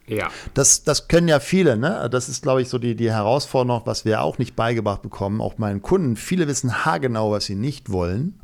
[0.06, 0.30] Ja.
[0.54, 2.10] Das, das können ja viele, ne?
[2.12, 5.58] Das ist, glaube ich, so die, die Herausforderung, was wir auch nicht beigebracht bekommen, auch
[5.58, 6.18] meinen Kunden.
[6.18, 8.40] Viele wissen haargenau, was sie nicht wollen.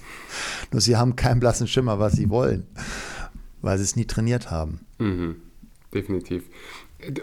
[0.72, 2.66] Nur sie haben keinen blassen Schimmer, was sie wollen,
[3.60, 4.86] weil sie es nie trainiert haben.
[4.98, 5.36] Mhm.
[5.92, 6.44] Definitiv.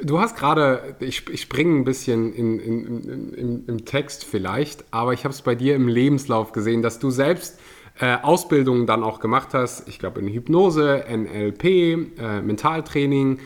[0.04, 4.84] Du hast gerade, ich, ich springe ein bisschen in, in, in, in, im Text vielleicht,
[4.92, 7.60] aber ich habe es bei dir im Lebenslauf gesehen, dass du selbst
[8.00, 9.88] äh, Ausbildungen dann auch gemacht hast.
[9.88, 13.40] Ich glaube in Hypnose, NLP, äh, Mentaltraining.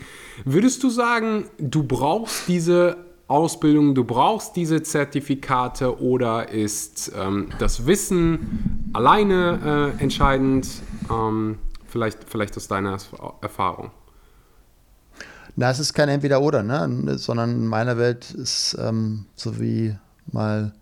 [0.45, 7.85] Würdest du sagen, du brauchst diese Ausbildung, du brauchst diese Zertifikate oder ist ähm, das
[7.87, 10.67] Wissen alleine äh, entscheidend?
[11.11, 12.97] Ähm, vielleicht, vielleicht aus deiner
[13.41, 13.91] Erfahrung.
[15.55, 17.17] Na, es ist kein Entweder-Oder, ne?
[17.17, 19.95] sondern in meiner Welt ist ähm, so wie
[20.31, 20.73] mal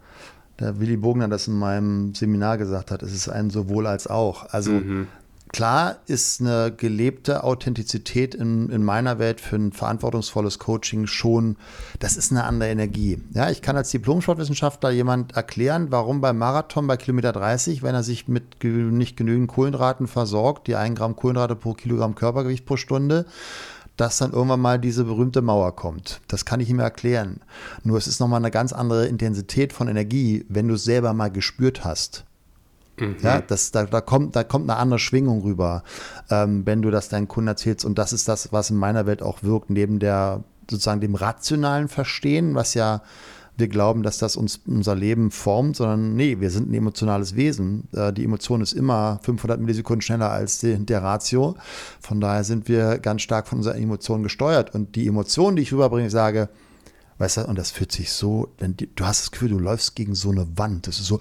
[0.62, 4.46] der Willy Bogner das in meinem Seminar gesagt hat, es ist ein sowohl als auch.
[4.54, 5.08] Also mhm.
[5.52, 11.58] klar ist eine gelebte Authentizität in, in meiner Welt für ein verantwortungsvolles Coaching schon,
[12.00, 13.20] das ist eine andere Energie.
[13.34, 18.04] Ja, ich kann als Diplom-Sportwissenschaftler jemand erklären, warum beim Marathon bei Kilometer 30, wenn er
[18.04, 23.26] sich mit nicht genügend Kohlenhydraten versorgt, die 1 Gramm Kohlenhydrate pro Kilogramm Körpergewicht pro Stunde,
[24.02, 26.22] dass dann irgendwann mal diese berühmte Mauer kommt.
[26.28, 27.40] Das kann ich ihm erklären.
[27.84, 31.30] Nur es ist nochmal eine ganz andere Intensität von Energie, wenn du es selber mal
[31.30, 32.26] gespürt hast.
[32.98, 33.18] Mhm.
[33.22, 35.84] Ja, das, da, da, kommt, da kommt eine andere Schwingung rüber,
[36.32, 37.86] ähm, wenn du das deinen Kunden erzählst.
[37.86, 41.88] Und das ist das, was in meiner Welt auch wirkt, neben der sozusagen dem rationalen
[41.88, 43.04] Verstehen, was ja
[43.58, 47.88] wir glauben, dass das uns unser Leben formt, sondern nee, wir sind ein emotionales Wesen.
[47.94, 51.56] Äh, die Emotion ist immer 500 Millisekunden schneller als der Ratio.
[52.00, 54.74] Von daher sind wir ganz stark von unseren Emotionen gesteuert.
[54.74, 56.50] Und die Emotionen, die ich rüberbringe, sage,
[57.18, 59.96] weißt du, und das fühlt sich so, wenn die, du hast das Gefühl, du läufst
[59.96, 60.88] gegen so eine Wand.
[60.88, 61.20] Das ist so,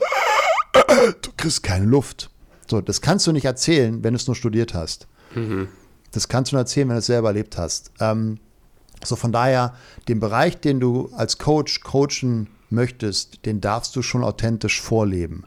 [1.23, 2.31] du kriegst keine Luft.
[2.69, 5.09] So, das kannst du nicht erzählen, wenn du es nur studiert hast.
[5.35, 5.69] Mhm.
[6.13, 7.93] Das kannst du nur erzählen, wenn du es selber erlebt hast.
[8.01, 8.39] Ähm,
[9.05, 9.75] so von daher,
[10.09, 15.45] den Bereich, den du als Coach coachen möchtest, den darfst du schon authentisch vorleben.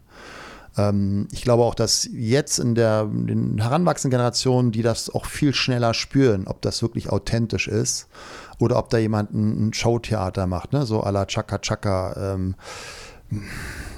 [0.78, 5.26] Ähm, ich glaube auch, dass jetzt in der in den heranwachsenden Generationen, die das auch
[5.26, 8.08] viel schneller spüren, ob das wirklich authentisch ist
[8.60, 10.86] oder ob da jemand ein, ein Showtheater macht, ne?
[10.86, 12.34] so à la Chaka Chaka.
[12.34, 12.56] Ähm,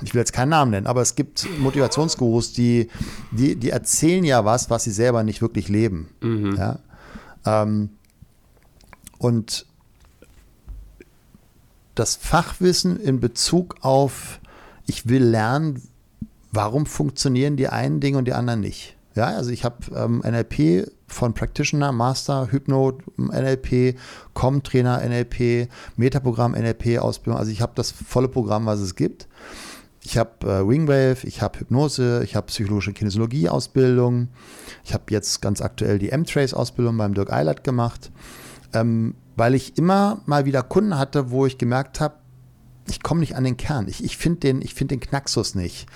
[0.01, 2.89] ich will jetzt keinen Namen nennen, aber es gibt Motivationsgurus, die,
[3.31, 6.09] die, die erzählen ja was, was sie selber nicht wirklich leben.
[6.21, 6.55] Mhm.
[6.55, 6.79] Ja?
[7.45, 7.89] Ähm,
[9.25, 9.65] und
[11.95, 14.39] das Fachwissen in Bezug auf,
[14.85, 15.81] ich will lernen,
[16.51, 18.95] warum funktionieren die einen Dinge und die anderen nicht.
[19.15, 23.97] Ja, also ich habe ähm, NLP von Practitioner, Master, Hypno, NLP,
[24.35, 27.39] Com-Trainer, NLP, Metaprogramm, NLP, Ausbildung.
[27.39, 29.27] Also ich habe das volle Programm, was es gibt.
[30.03, 34.27] Ich habe äh, Wingwave, ich habe Hypnose, ich habe psychologische Kinesiologie-Ausbildung.
[34.83, 38.11] Ich habe jetzt ganz aktuell die M-Trace-Ausbildung beim Dirk Eilert gemacht
[38.75, 42.15] ähm, weil ich immer mal wieder Kunden hatte, wo ich gemerkt habe,
[42.87, 43.87] ich komme nicht an den Kern.
[43.87, 45.87] Ich, ich finde den, find den Knacksus nicht.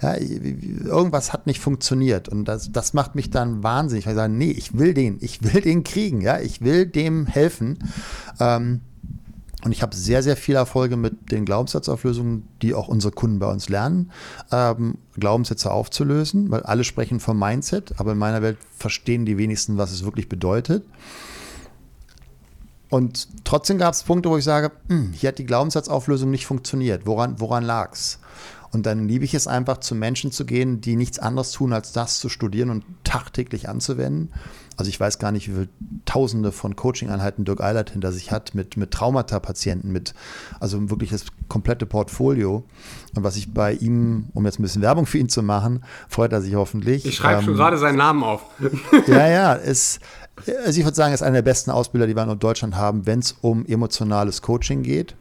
[0.00, 4.32] Ja, irgendwas hat nicht funktioniert und das, das macht mich dann wahnsinnig, weil ich sage,
[4.32, 7.78] nee, ich will den, ich will den kriegen, ja, ich will dem helfen.
[8.38, 8.82] Ähm,
[9.64, 13.50] und ich habe sehr, sehr viele Erfolge mit den Glaubenssatzauflösungen, die auch unsere Kunden bei
[13.50, 14.12] uns lernen,
[14.52, 19.78] ähm, Glaubenssätze aufzulösen, weil alle sprechen vom Mindset, aber in meiner Welt verstehen die wenigsten,
[19.78, 20.84] was es wirklich bedeutet.
[22.96, 27.04] Und trotzdem gab es Punkte, wo ich sage, hm, hier hat die Glaubenssatzauflösung nicht funktioniert.
[27.04, 28.18] Woran, woran lag es?
[28.72, 31.92] Und dann liebe ich es einfach, zu Menschen zu gehen, die nichts anderes tun, als
[31.92, 34.32] das zu studieren und tagtäglich anzuwenden.
[34.78, 35.68] Also ich weiß gar nicht, wie viele
[36.06, 40.14] Tausende von Coaching-Einheiten Dirk Eilert hinter sich hat mit, mit Traumata-Patienten, mit
[40.58, 42.64] also wirklich das komplette Portfolio.
[43.14, 46.32] Und was ich bei ihm, um jetzt ein bisschen Werbung für ihn zu machen, freut
[46.32, 47.04] er sich hoffentlich.
[47.04, 48.42] Ich schreibe ähm, schon gerade seinen Namen auf.
[49.06, 50.00] ja, ja, ist,
[50.64, 53.06] also ich würde sagen, er ist einer der besten Ausbilder, die wir in Deutschland haben,
[53.06, 55.16] wenn es um emotionales Coaching geht,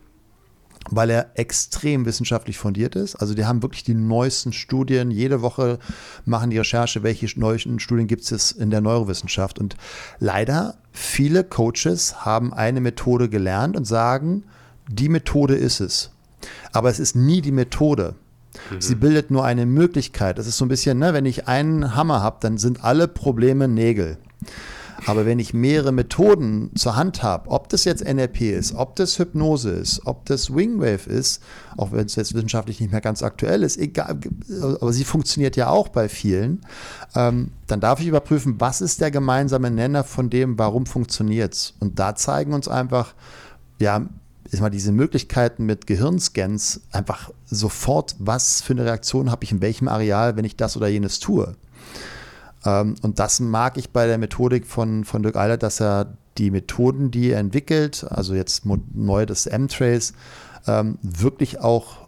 [0.89, 3.15] weil er extrem wissenschaftlich fundiert ist.
[3.15, 5.10] Also die haben wirklich die neuesten Studien.
[5.10, 5.80] Jede Woche
[6.25, 9.58] machen die Recherche, welche neuen Studien gibt es in der Neurowissenschaft.
[9.58, 9.78] Und
[10.19, 14.43] leider, viele Coaches haben eine Methode gelernt und sagen,
[14.88, 16.12] die Methode ist es.
[16.71, 18.15] Aber es ist nie die Methode.
[18.69, 18.82] Mhm.
[18.82, 20.38] Sie bildet nur eine Möglichkeit.
[20.38, 23.67] Das ist so ein bisschen, ne, wenn ich einen Hammer habe, dann sind alle Probleme
[23.67, 24.17] Nägel.
[25.05, 29.19] Aber wenn ich mehrere Methoden zur Hand habe, ob das jetzt NLP ist, ob das
[29.19, 31.41] Hypnose ist, ob das Wingwave ist,
[31.77, 34.19] auch wenn es jetzt wissenschaftlich nicht mehr ganz aktuell ist, egal,
[34.81, 36.61] aber sie funktioniert ja auch bei vielen,
[37.15, 41.73] ähm, dann darf ich überprüfen, was ist der gemeinsame Nenner von dem, warum funktioniert es.
[41.79, 43.13] Und da zeigen uns einfach,
[43.79, 44.07] ja,
[44.51, 49.61] ist mal diese Möglichkeiten mit Gehirnscans einfach sofort, was für eine Reaktion habe ich in
[49.61, 51.55] welchem Areal, wenn ich das oder jenes tue.
[52.65, 56.51] Ähm, und das mag ich bei der Methodik von, von Dirk Eilert, dass er die
[56.51, 60.13] Methoden, die er entwickelt, also jetzt neu das M-Trace,
[60.67, 62.08] ähm, wirklich auch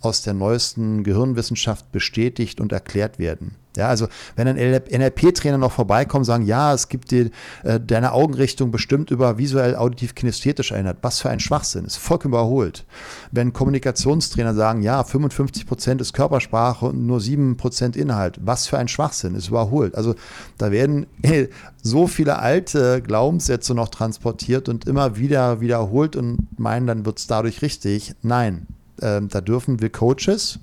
[0.00, 3.56] aus der neuesten Gehirnwissenschaft bestätigt und erklärt werden.
[3.76, 7.30] Ja, also wenn ein NLP-Trainer noch vorbeikommt sagen, ja, es gibt dir
[7.64, 12.34] äh, deine Augenrichtung bestimmt über visuell auditiv kinästhetisch erinnert, was für ein Schwachsinn, ist vollkommen
[12.34, 12.84] überholt.
[13.32, 18.78] Wenn Kommunikationstrainer sagen, ja, 55 Prozent ist Körpersprache und nur 7 Prozent Inhalt, was für
[18.78, 19.94] ein Schwachsinn, ist überholt.
[19.94, 20.14] Also
[20.58, 21.48] da werden äh,
[21.82, 27.26] so viele alte Glaubenssätze noch transportiert und immer wieder wiederholt und meinen, dann wird es
[27.26, 28.14] dadurch richtig.
[28.22, 28.66] Nein,
[29.00, 30.60] äh, da dürfen wir Coaches,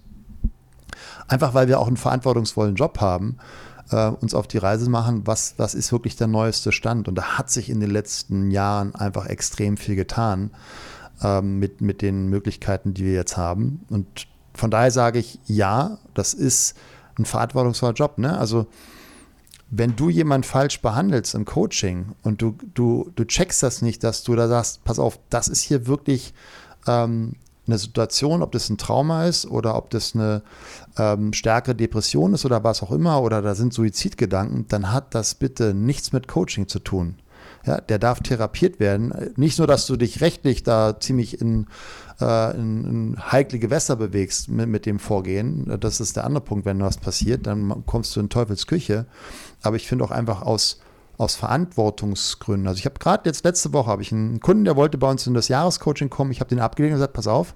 [1.31, 3.37] einfach weil wir auch einen verantwortungsvollen Job haben,
[3.89, 7.07] äh, uns auf die Reise machen, was, was ist wirklich der neueste Stand.
[7.07, 10.51] Und da hat sich in den letzten Jahren einfach extrem viel getan
[11.23, 13.85] äh, mit, mit den Möglichkeiten, die wir jetzt haben.
[13.89, 16.75] Und von daher sage ich, ja, das ist
[17.17, 18.17] ein verantwortungsvoller Job.
[18.17, 18.37] Ne?
[18.37, 18.67] Also
[19.69, 24.23] wenn du jemanden falsch behandelst im Coaching und du, du, du checkst das nicht, dass
[24.23, 26.33] du da sagst, pass auf, das ist hier wirklich
[26.87, 30.41] ähm, eine Situation, ob das ein Trauma ist oder ob das eine
[30.97, 35.35] ähm, stärkere Depression ist oder was auch immer oder da sind Suizidgedanken, dann hat das
[35.35, 37.15] bitte nichts mit Coaching zu tun.
[37.65, 39.13] Ja, der darf therapiert werden.
[39.35, 41.67] Nicht nur, dass du dich rechtlich da ziemlich in,
[42.19, 45.77] äh, in, in heikle Gewässer bewegst mit, mit, dem Vorgehen.
[45.79, 49.05] Das ist der andere Punkt, wenn was passiert, dann kommst du in Teufels Küche.
[49.61, 50.79] Aber ich finde auch einfach aus,
[51.17, 52.67] aus Verantwortungsgründen.
[52.67, 55.27] Also ich habe gerade jetzt letzte Woche habe ich einen Kunden, der wollte bei uns
[55.27, 56.31] in das Jahrescoaching kommen.
[56.31, 57.53] Ich habe den abgelehnt und gesagt, pass auf,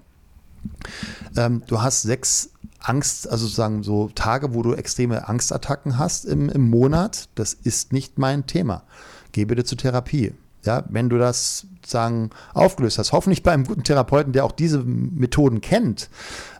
[1.35, 2.51] ähm, du hast sechs
[2.87, 7.29] Angst, also sozusagen so Tage, wo du extreme Angstattacken hast im, im Monat.
[7.35, 8.83] Das ist nicht mein Thema.
[9.31, 10.33] Geh bitte zur Therapie.
[10.63, 14.79] Ja, wenn du das sagen aufgelöst hast, hoffentlich bei einem guten Therapeuten, der auch diese
[14.79, 16.09] Methoden kennt,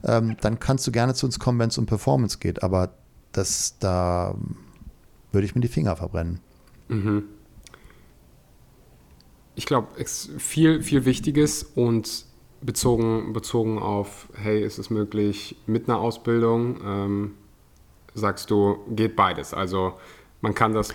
[0.03, 2.61] ähm, dann kannst du gerne zu uns kommen, wenn es um Performance geht.
[2.61, 2.93] Aber
[3.31, 4.35] das, da
[5.31, 6.39] würde ich mir die Finger verbrennen.
[6.87, 7.23] Mhm.
[9.55, 12.25] Ich glaube, viel, viel Wichtiges und
[12.61, 17.31] bezogen, bezogen auf, hey, ist es möglich mit einer Ausbildung, ähm,
[18.13, 19.53] sagst du, geht beides.
[19.53, 19.93] Also
[20.41, 20.93] man kann das,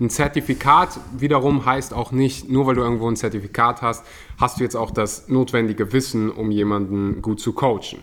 [0.00, 4.04] ein Zertifikat wiederum heißt auch nicht, nur weil du irgendwo ein Zertifikat hast,
[4.38, 8.02] hast du jetzt auch das notwendige Wissen, um jemanden gut zu coachen.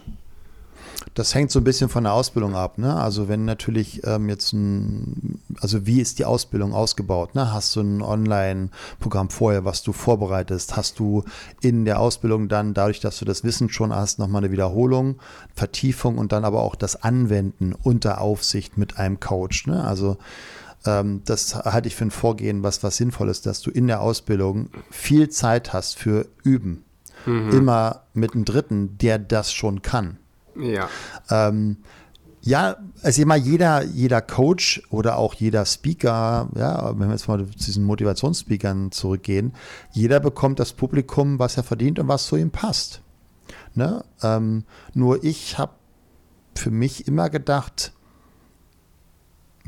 [1.14, 2.78] Das hängt so ein bisschen von der Ausbildung ab.
[2.78, 2.94] Ne?
[2.96, 7.36] Also wenn natürlich ähm, jetzt ein, also wie ist die Ausbildung ausgebaut?
[7.36, 7.54] Ne?
[7.54, 10.76] Hast du ein Online-Programm vorher, was du vorbereitest?
[10.76, 11.24] Hast du
[11.62, 15.16] in der Ausbildung dann, dadurch, dass du das Wissen schon hast, nochmal eine Wiederholung,
[15.54, 19.68] Vertiefung und dann aber auch das Anwenden unter Aufsicht mit einem Coach?
[19.68, 19.84] Ne?
[19.84, 20.18] Also
[20.86, 24.02] ähm, das halte ich für ein Vorgehen, was, was sinnvoll ist, dass du in der
[24.02, 26.84] Ausbildung viel Zeit hast für Üben.
[27.26, 27.52] Mhm.
[27.52, 30.18] Immer mit einem Dritten, der das schon kann.
[30.60, 30.90] Ja.
[31.30, 31.78] Ähm,
[32.42, 37.44] ja, also immer jeder, jeder Coach oder auch jeder Speaker, ja, wenn wir jetzt mal
[37.44, 39.54] zu diesen Motivationsspeakern zurückgehen,
[39.92, 43.02] jeder bekommt das Publikum, was er verdient und was zu ihm passt.
[43.74, 44.06] Ne?
[44.22, 44.64] Ähm,
[44.94, 45.74] nur ich habe
[46.56, 47.94] für mich immer gedacht,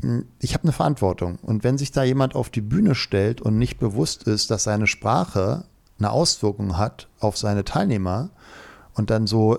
[0.00, 1.38] hm, ich habe eine Verantwortung.
[1.42, 4.86] Und wenn sich da jemand auf die Bühne stellt und nicht bewusst ist, dass seine
[4.86, 5.64] Sprache
[5.98, 8.30] eine Auswirkung hat auf seine Teilnehmer
[8.94, 9.58] und dann so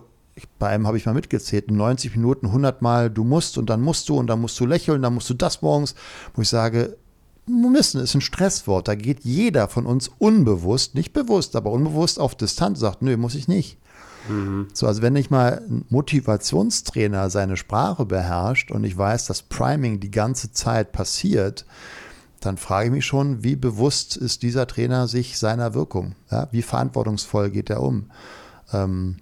[0.60, 4.10] bei einem habe ich mal mitgezählt, 90 Minuten 100 Mal, du musst und dann musst
[4.10, 5.96] du und dann musst du lächeln, dann musst du das morgens,
[6.34, 6.98] wo ich sage,
[7.46, 8.88] müssen ist ein Stresswort.
[8.88, 13.36] Da geht jeder von uns unbewusst, nicht bewusst, aber unbewusst auf Distanz, sagt, nö, muss
[13.36, 13.78] ich nicht.
[14.30, 14.68] Mhm.
[14.74, 20.00] So, also wenn ich mal ein Motivationstrainer seine Sprache beherrscht und ich weiß, dass Priming
[20.00, 21.66] die ganze Zeit passiert,
[22.40, 26.16] dann frage ich mich schon, wie bewusst ist dieser Trainer sich seiner Wirkung?
[26.32, 26.48] Ja?
[26.52, 28.12] Wie verantwortungsvoll geht er um?
[28.72, 29.18] Ähm,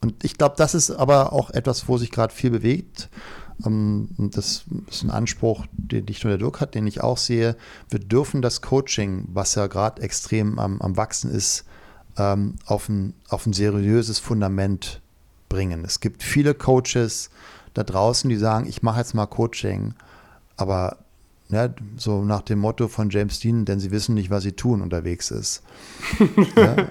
[0.00, 3.08] und ich glaube, das ist aber auch etwas, wo sich gerade viel bewegt.
[3.64, 7.56] Ähm, das ist ein Anspruch, den nicht nur der Dirk hat, den ich auch sehe.
[7.88, 11.64] Wir dürfen das Coaching, was ja gerade extrem am, am Wachsen ist,
[12.16, 15.00] ähm, auf ein, auf ein seriöses Fundament
[15.48, 15.84] bringen.
[15.84, 17.30] Es gibt viele Coaches
[17.74, 19.94] da draußen, die sagen, ich mache jetzt mal Coaching,
[20.56, 20.98] aber
[21.50, 24.82] ja, so nach dem Motto von James Dean, denn sie wissen nicht, was sie tun,
[24.82, 25.62] unterwegs ist.
[26.56, 26.88] ja.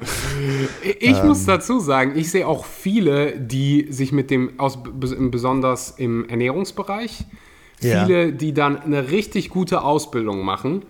[1.00, 5.91] Ich ähm, muss dazu sagen, ich sehe auch viele, die sich mit dem, aus, besonders
[5.91, 7.26] im Ernährungsbereich,
[7.80, 8.32] viele, ja.
[8.32, 10.84] die dann eine richtig gute Ausbildung machen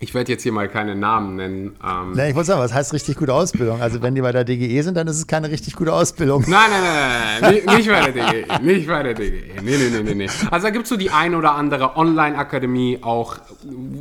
[0.00, 1.76] ich werde jetzt hier mal keine Namen nennen.
[1.84, 3.80] Ähm nee, ich wollte sagen, was heißt richtig gute Ausbildung?
[3.80, 6.44] Also wenn die bei der DGE sind, dann ist es keine richtig gute Ausbildung.
[6.46, 9.62] Nein, nein, nein, nein, nicht, nicht bei der DGE, nicht bei der DGE.
[9.62, 10.28] Nee, nee, nee, nee, nee.
[10.50, 13.38] Also da gibt es so die ein oder andere Online-Akademie auch,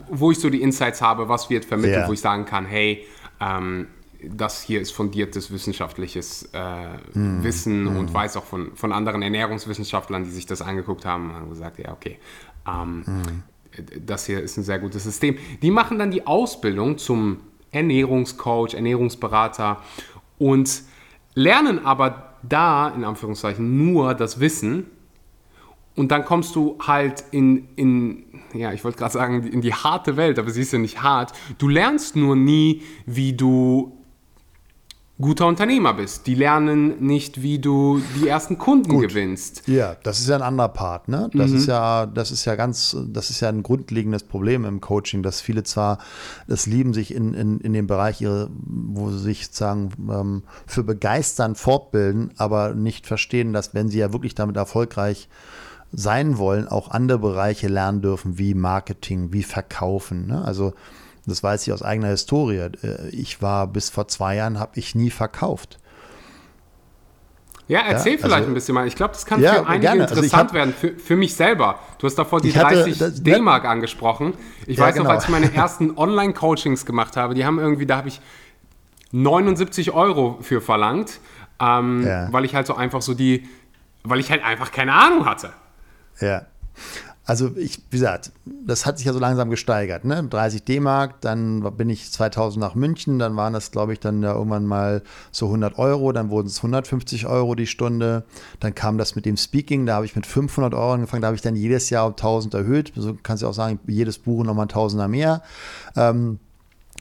[0.10, 2.08] wo ich so die Insights habe, was wird vermittelt, ja.
[2.08, 3.06] wo ich sagen kann, hey,
[3.40, 3.88] ähm,
[4.24, 7.98] das hier ist fundiertes wissenschaftliches äh, mm, Wissen mm.
[7.98, 11.92] und weiß auch von, von anderen Ernährungswissenschaftlern, die sich das angeguckt haben, haben gesagt, ja,
[11.92, 12.18] okay,
[12.68, 13.44] ähm, mm.
[14.06, 15.38] Das hier ist ein sehr gutes System.
[15.62, 19.82] Die machen dann die Ausbildung zum Ernährungscoach, Ernährungsberater
[20.38, 20.84] und
[21.34, 24.88] lernen aber da, in Anführungszeichen, nur das Wissen.
[25.96, 30.16] Und dann kommst du halt in, in ja, ich wollte gerade sagen, in die harte
[30.16, 31.34] Welt, aber sie ist ja nicht hart.
[31.58, 33.97] Du lernst nur nie, wie du
[35.20, 36.28] guter Unternehmer bist.
[36.28, 39.10] Die lernen nicht, wie du die ersten Kunden Gut.
[39.10, 39.64] gewinnst.
[39.68, 41.30] Ja, das ist ja ein anderer Part, ne?
[41.34, 41.58] Das mhm.
[41.58, 45.42] ist ja, das ist ja ganz, das ist ja ein grundlegendes Problem im Coaching, dass
[45.42, 45.98] viele zwar
[46.48, 50.84] es lieben, sich in, in, in dem Bereich ihre, wo sie sich sagen, ähm, für
[50.84, 55.30] begeistern fortbilden, aber nicht verstehen, dass wenn sie ja wirklich damit erfolgreich
[55.92, 60.28] sein wollen, auch andere Bereiche lernen dürfen, wie Marketing, wie Verkaufen.
[60.28, 60.44] Ne?
[60.44, 60.74] Also
[61.28, 62.58] das weiß ich aus eigener Historie.
[62.58, 65.78] Äh, ich war bis vor zwei Jahren, habe ich nie verkauft.
[67.68, 68.88] Ja, erzähl ja, vielleicht also, ein bisschen mal.
[68.88, 70.02] Ich glaube, das kann ja, für einige gerne.
[70.04, 71.80] Also interessant also hab, werden, für, für mich selber.
[72.00, 74.36] Du hast davor die 30 D-Mark angesprochen.
[74.66, 75.16] Ich ja, weiß noch, genau.
[75.16, 78.22] als ich meine ersten Online-Coachings gemacht habe, die haben irgendwie, da habe ich
[79.12, 81.20] 79 Euro für verlangt,
[81.60, 83.48] ähm, weil ich halt so einfach so die,
[84.04, 85.50] weil ich halt einfach keine Ahnung hatte.
[86.22, 86.46] Ja.
[87.28, 90.06] Also ich, wie gesagt, das hat sich ja so langsam gesteigert.
[90.06, 90.24] Ne?
[90.24, 94.34] 30 D-Mark, dann bin ich 2000 nach München, dann waren das, glaube ich, dann ja
[94.34, 98.24] irgendwann mal so 100 Euro, dann wurden es 150 Euro die Stunde.
[98.62, 101.36] Dann kam das mit dem Speaking, da habe ich mit 500 Euro angefangen, da habe
[101.36, 102.94] ich dann jedes Jahr um 1000 erhöht.
[102.96, 105.44] So kannst du auch sagen, jedes Buch nochmal ein Tausender mehr.
[105.98, 106.40] Ähm,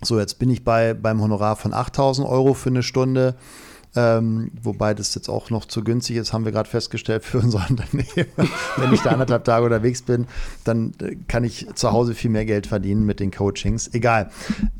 [0.03, 3.37] so, jetzt bin ich bei, beim Honorar von 8000 Euro für eine Stunde.
[3.96, 7.66] Ähm, wobei das jetzt auch noch zu günstig ist, haben wir gerade festgestellt für unser
[7.70, 8.28] Unternehmen.
[8.76, 10.26] Wenn ich da anderthalb Tage unterwegs bin,
[10.64, 13.92] dann äh, kann ich zu Hause viel mehr Geld verdienen mit den Coachings.
[13.94, 14.30] Egal.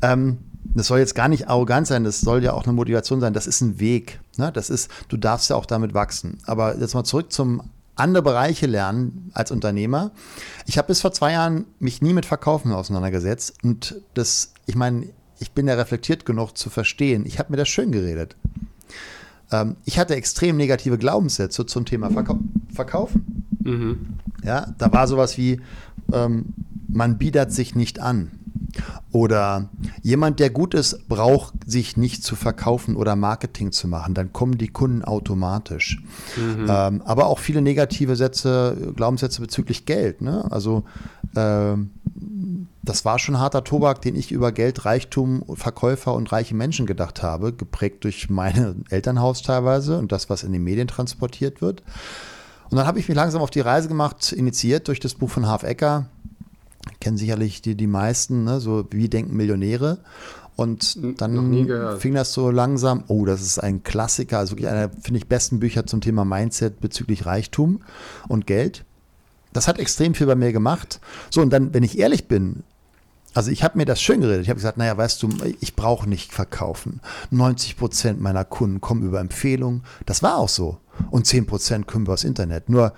[0.01, 3.33] Ähm, das soll jetzt gar nicht arrogant sein, das soll ja auch eine Motivation sein.
[3.33, 4.19] Das ist ein Weg.
[4.37, 4.51] Ne?
[4.51, 6.37] Das ist, du darfst ja auch damit wachsen.
[6.45, 7.63] Aber jetzt mal zurück zum
[7.95, 10.11] andere Bereiche lernen als Unternehmer.
[10.67, 15.07] Ich habe bis vor zwei Jahren mich nie mit Verkaufen auseinandergesetzt und das, ich meine,
[15.39, 17.25] ich bin ja reflektiert genug zu verstehen.
[17.25, 18.35] Ich habe mir das schön geredet.
[19.51, 22.39] Ähm, ich hatte extrem negative Glaubenssätze zum Thema Verkau
[22.73, 23.45] Verkaufen.
[23.63, 24.07] Mhm.
[24.43, 25.61] Ja, da war sowas wie,
[26.13, 26.45] ähm,
[26.87, 28.31] man bietet sich nicht an.
[29.11, 29.69] Oder
[30.03, 34.13] jemand, der gut ist, braucht sich nicht zu verkaufen oder Marketing zu machen.
[34.13, 36.01] Dann kommen die Kunden automatisch.
[36.35, 36.67] Mhm.
[36.69, 40.21] Ähm, aber auch viele negative Sätze, Glaubenssätze bezüglich Geld.
[40.21, 40.45] Ne?
[40.51, 40.83] Also
[41.35, 41.91] ähm,
[42.87, 47.21] das war schon harter Tobak, den ich über Geld, Reichtum, Verkäufer und reiche Menschen gedacht
[47.21, 51.83] habe, geprägt durch mein Elternhaus teilweise und das, was in den Medien transportiert wird.
[52.69, 55.47] Und dann habe ich mich langsam auf die Reise gemacht, initiiert durch das Buch von
[55.47, 56.07] Harv Ecker.
[56.99, 58.59] Kennen sicherlich die, die meisten, ne?
[58.59, 59.99] so Wie denken Millionäre.
[60.55, 65.19] Und dann fing das so langsam, oh, das ist ein Klassiker, also wirklich einer, finde
[65.19, 67.81] ich, besten Bücher zum Thema Mindset bezüglich Reichtum
[68.27, 68.83] und Geld.
[69.53, 70.99] Das hat extrem viel bei mir gemacht.
[71.29, 72.63] So, und dann, wenn ich ehrlich bin,
[73.37, 74.41] also ich habe mir das schön geredet.
[74.41, 77.01] Ich habe gesagt, naja, weißt du, ich brauche nicht verkaufen.
[77.29, 79.83] 90 Prozent meiner Kunden kommen über Empfehlungen.
[80.07, 80.79] Das war auch so.
[81.11, 82.67] Und 10 Prozent kommen über das Internet.
[82.67, 82.93] Nur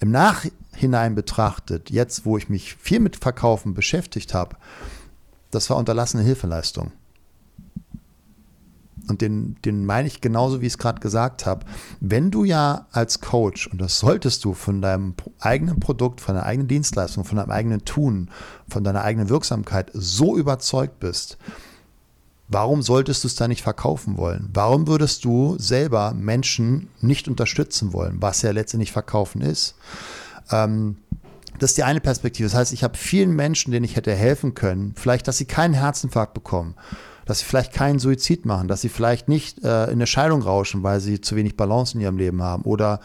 [0.00, 4.56] im Nachhinein betrachtet, jetzt wo ich mich viel mit Verkaufen beschäftigt habe,
[5.50, 6.92] das war unterlassene Hilfeleistung
[9.08, 11.66] und den, den meine ich genauso, wie ich es gerade gesagt habe,
[12.00, 16.46] wenn du ja als Coach, und das solltest du von deinem eigenen Produkt, von deiner
[16.46, 18.30] eigenen Dienstleistung, von deinem eigenen Tun,
[18.68, 21.38] von deiner eigenen Wirksamkeit so überzeugt bist,
[22.48, 24.50] warum solltest du es da nicht verkaufen wollen?
[24.52, 29.74] Warum würdest du selber Menschen nicht unterstützen wollen, was ja letztendlich verkaufen ist?
[30.50, 30.96] Ähm,
[31.58, 32.48] das ist die eine Perspektive.
[32.48, 35.74] Das heißt, ich habe vielen Menschen, denen ich hätte helfen können, vielleicht, dass sie keinen
[35.74, 36.74] Herzinfarkt bekommen
[37.32, 40.82] dass sie vielleicht keinen Suizid machen, dass sie vielleicht nicht äh, in eine Scheidung rauschen,
[40.82, 43.00] weil sie zu wenig Balance in ihrem Leben haben oder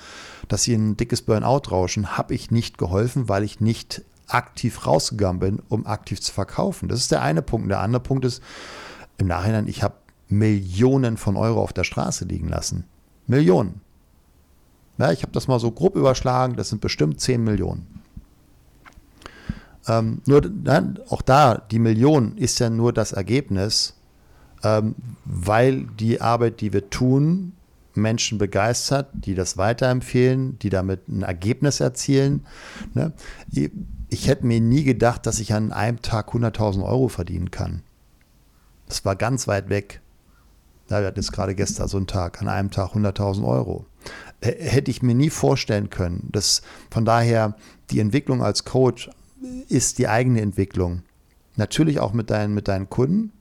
[0.50, 5.40] dass sie ein dickes Burnout rauschen, habe ich nicht geholfen, weil ich nicht aktiv rausgegangen
[5.40, 6.90] bin, um aktiv zu verkaufen.
[6.90, 7.70] Das ist der eine Punkt.
[7.70, 8.44] Der andere Punkt ist,
[9.18, 9.96] im Nachhinein, ich habe
[10.28, 12.84] Millionen von Euro auf der Straße liegen lassen.
[13.28, 13.80] Millionen.
[14.98, 18.02] Ja, ich habe das mal so grob überschlagen, das sind bestimmt 10 Millionen.
[19.88, 23.97] Ähm, nur, nein, auch da, die Million ist ja nur das Ergebnis
[24.68, 24.96] ähm,
[25.26, 27.54] weil die Arbeit, die wir tun,
[27.96, 32.46] Menschen begeistert, die das weiterempfehlen, die damit ein Ergebnis erzielen.
[32.94, 33.14] Ne?
[34.10, 37.82] Ich, hätte mir nie gedacht, dass ich an einem Tag 100.000 Euro verdienen kann.
[38.88, 40.02] Das war ganz weit weg.
[40.90, 43.86] Ja, wir hatten jetzt gerade gestern so einen Tag, an einem Tag 100.000 Euro.
[44.42, 46.30] Hätte ich mir nie vorstellen können.
[46.32, 47.58] Das, von daher,
[47.90, 49.10] die Entwicklung als Coach
[49.68, 51.02] ist die eigene Entwicklung.
[51.58, 53.34] Natürlich auch mit deinen, mit deinen Kunden,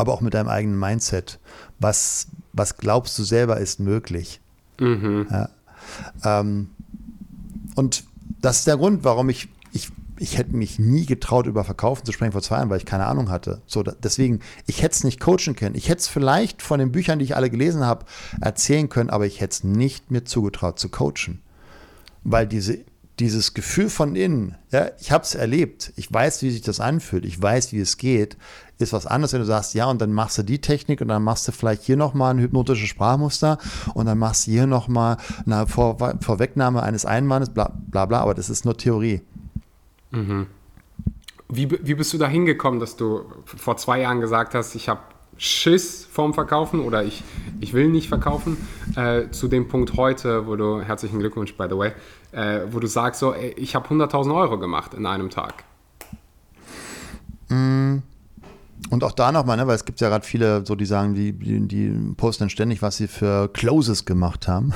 [0.00, 1.38] aber auch mit deinem eigenen Mindset.
[1.78, 4.40] Was, was glaubst du selber ist möglich?
[4.78, 5.26] Mhm.
[5.30, 5.48] Ja.
[6.24, 6.70] Ähm,
[7.76, 8.04] und
[8.40, 12.12] das ist der Grund, warum ich, ich, ich hätte mich nie getraut, über Verkaufen zu
[12.12, 13.60] sprechen vor zwei Jahren, weil ich keine Ahnung hatte.
[13.66, 15.74] So, deswegen, ich hätte es nicht coachen können.
[15.74, 18.06] Ich hätte es vielleicht von den Büchern, die ich alle gelesen habe,
[18.40, 21.40] erzählen können, aber ich hätte es nicht mir zugetraut zu coachen.
[22.22, 22.78] Weil diese
[23.20, 27.24] dieses Gefühl von innen, ja, ich habe es erlebt, ich weiß, wie sich das anfühlt,
[27.24, 28.36] ich weiß, wie es geht,
[28.78, 31.22] ist was anderes, wenn du sagst, ja, und dann machst du die Technik und dann
[31.22, 33.58] machst du vielleicht hier nochmal ein hypnotisches Sprachmuster
[33.94, 38.34] und dann machst du hier nochmal eine Vor Vorwegnahme eines Einwandes, bla, bla bla, aber
[38.34, 39.20] das ist nur Theorie.
[40.10, 40.46] Mhm.
[41.48, 45.00] Wie, wie bist du da hingekommen, dass du vor zwei Jahren gesagt hast, ich habe
[45.36, 47.22] Schiss vorm Verkaufen oder ich,
[47.60, 48.58] ich will nicht verkaufen,
[48.94, 51.92] äh, zu dem Punkt heute, wo du, herzlichen Glückwunsch, by the way,
[52.32, 55.64] äh, wo du sagst, so, ich habe 100.000 Euro gemacht in einem Tag?
[57.48, 57.98] Mm.
[58.88, 61.32] Und auch da nochmal, ne, weil es gibt ja gerade viele, so die sagen, die,
[61.32, 64.72] die, die, posten ständig, was sie für Closes gemacht haben.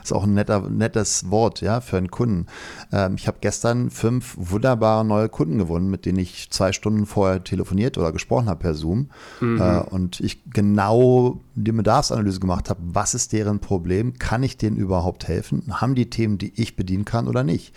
[0.00, 2.46] Das ist auch ein netter, nettes Wort, ja, für einen Kunden.
[2.92, 7.44] Ähm, ich habe gestern fünf wunderbare neue Kunden gewonnen, mit denen ich zwei Stunden vorher
[7.44, 9.10] telefoniert oder gesprochen habe per Zoom.
[9.40, 9.60] Mhm.
[9.60, 14.18] Äh, und ich genau die Bedarfsanalyse gemacht habe, was ist deren Problem?
[14.18, 15.80] Kann ich denen überhaupt helfen?
[15.80, 17.72] Haben die Themen, die ich bedienen kann oder nicht?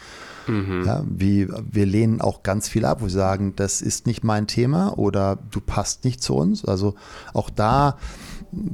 [0.47, 0.83] Mhm.
[0.85, 4.47] Ja, wie, wir lehnen auch ganz viel ab, wo wir sagen, das ist nicht mein
[4.47, 6.65] Thema oder du passt nicht zu uns.
[6.65, 6.95] Also
[7.33, 7.97] auch da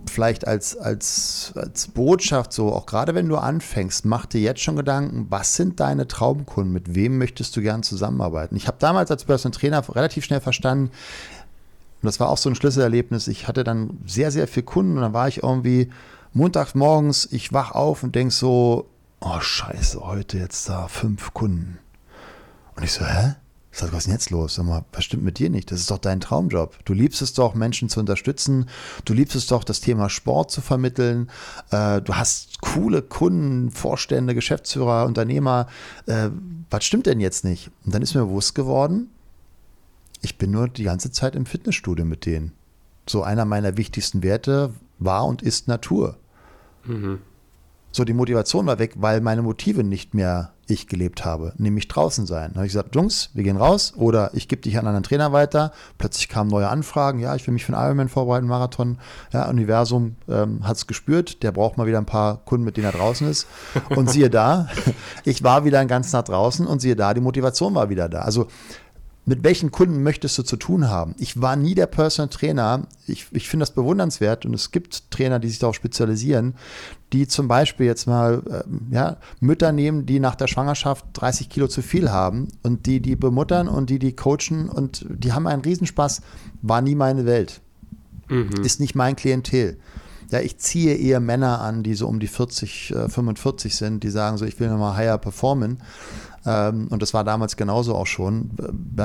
[0.10, 4.76] vielleicht als, als, als Botschaft so, auch gerade wenn du anfängst, mach dir jetzt schon
[4.76, 8.56] Gedanken, was sind deine Traumkunden, mit wem möchtest du gern zusammenarbeiten?
[8.56, 10.92] Ich habe damals als Personal Trainer relativ schnell verstanden,
[12.02, 15.02] und das war auch so ein Schlüsselerlebnis, ich hatte dann sehr, sehr viele Kunden und
[15.02, 15.90] dann war ich irgendwie
[16.34, 18.90] montags morgens, ich wach auf und denke so,
[19.24, 21.80] oh scheiße, heute jetzt da fünf Kunden.
[22.76, 23.36] Und ich so, hä?
[23.72, 24.54] Was ist denn jetzt los?
[24.54, 25.72] Sag mal, was stimmt mit dir nicht?
[25.72, 26.86] Das ist doch dein Traumjob.
[26.86, 28.70] Du liebst es doch, Menschen zu unterstützen.
[29.04, 31.32] Du liebst es doch, das Thema Sport zu vermitteln.
[31.72, 35.66] Äh, du hast coole Kunden, Vorstände, Geschäftsführer, Unternehmer.
[36.06, 36.30] Äh,
[36.70, 37.72] was stimmt denn jetzt nicht?
[37.84, 39.10] Und dann ist mir bewusst geworden,
[40.22, 42.52] ich bin nur die ganze Zeit im Fitnessstudio mit denen.
[43.10, 46.18] So einer meiner wichtigsten Werte war und ist Natur.
[46.86, 47.20] Mhm.
[47.96, 52.26] So, die Motivation war weg, weil meine Motive nicht mehr ich gelebt habe, nämlich draußen
[52.26, 52.52] sein.
[52.52, 55.32] Da habe ich gesagt, Jungs, wir gehen raus oder ich gebe dich an einen Trainer
[55.32, 55.74] weiter.
[56.00, 58.98] Plötzlich kamen neue Anfragen, ja, ich will mich für einen Ironman vorbereiten, Marathon.
[59.32, 62.88] Ja, Universum ähm, hat es gespürt, der braucht mal wieder ein paar Kunden, mit denen
[62.88, 63.46] er draußen ist.
[63.90, 64.70] Und siehe da,
[65.24, 68.22] ich war wieder ganz nah draußen und siehe da, die Motivation war wieder da.
[68.22, 68.48] Also
[69.26, 71.16] mit welchen Kunden möchtest du zu tun haben?
[71.18, 72.88] Ich war nie der Personal Trainer.
[73.08, 76.56] Ich, ich finde das bewundernswert und es gibt Trainer, die sich darauf spezialisieren,
[77.14, 81.68] die zum Beispiel jetzt mal äh, ja, Mütter nehmen, die nach der Schwangerschaft 30 Kilo
[81.68, 85.62] zu viel haben und die die bemuttern und die die coachen und die haben einen
[85.62, 86.22] Riesenspaß.
[86.62, 87.62] War nie meine Welt.
[88.28, 88.64] Mhm.
[88.64, 89.78] Ist nicht mein Klientel.
[90.32, 94.10] Ja, ich ziehe eher Männer an, die so um die 40, äh, 45 sind, die
[94.10, 95.78] sagen so, ich will nochmal higher performen.
[96.46, 98.52] Ähm, und das war damals genauso auch schon.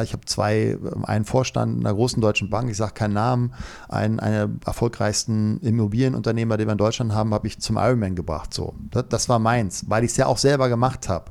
[0.02, 3.52] Ich habe zwei, einen Vorstand einer großen deutschen Bank, ich sage keinen Namen,
[3.88, 8.52] einen, einen erfolgreichsten Immobilienunternehmer, den wir in Deutschland haben, habe ich zum Ironman gebracht.
[8.52, 11.30] So, das, das war meins, weil ich es ja auch selber gemacht habe.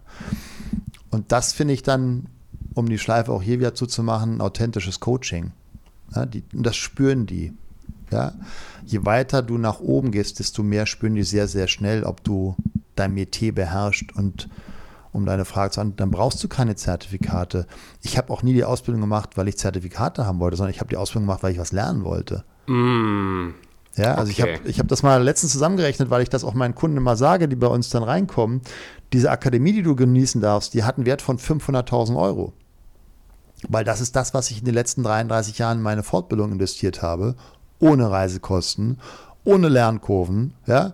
[1.10, 2.28] Und das finde ich dann,
[2.74, 5.51] um die Schleife auch hier wieder zuzumachen, authentisches Coaching.
[6.16, 7.53] Ja, die, und das spüren die.
[8.12, 8.34] Ja?
[8.86, 12.55] Je weiter du nach oben gehst, desto mehr spüren die sehr, sehr schnell, ob du
[12.95, 14.49] dein Metier beherrscht und
[15.18, 17.68] um deine Frage zu antworten, dann brauchst du keine Zertifikate.
[18.01, 20.89] Ich habe auch nie die Ausbildung gemacht, weil ich Zertifikate haben wollte, sondern ich habe
[20.89, 22.43] die Ausbildung gemacht, weil ich was lernen wollte.
[22.68, 23.49] Mm.
[23.95, 24.32] Ja, also okay.
[24.32, 27.15] ich habe ich hab das mal letztens zusammengerechnet, weil ich das auch meinen Kunden immer
[27.18, 28.61] sage, die bei uns dann reinkommen.
[29.11, 32.53] Diese Akademie, die du genießen darfst, die hat einen Wert von 500.000 Euro.
[33.68, 37.01] Weil das ist das, was ich in den letzten 33 Jahren in meine Fortbildung investiert
[37.01, 37.36] habe,
[37.80, 38.99] ohne Reisekosten,
[39.43, 40.93] ohne Lernkurven, ja,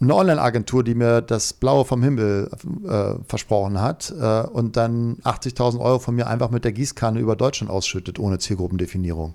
[0.00, 2.48] eine Online-Agentur, die mir das Blaue vom Himmel
[2.88, 7.36] äh, versprochen hat äh, und dann 80.000 Euro von mir einfach mit der Gießkanne über
[7.36, 9.34] Deutschland ausschüttet, ohne Zielgruppendefinierung.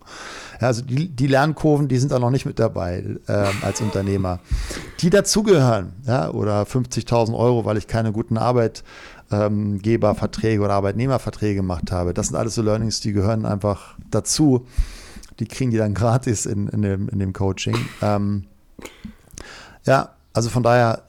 [0.59, 4.39] Ja, also die, die, Lernkurven, die sind auch noch nicht mit dabei äh, als Unternehmer.
[5.01, 12.15] Die dazugehören, ja, oder 50.000 Euro, weil ich keine guten Arbeitgeberverträge oder Arbeitnehmerverträge gemacht habe.
[12.15, 14.65] Das sind alles so Learnings, die gehören einfach dazu.
[15.39, 17.77] Die kriegen die dann gratis in, in, dem, in dem Coaching.
[18.01, 18.45] Ähm,
[19.85, 21.03] ja, also von daher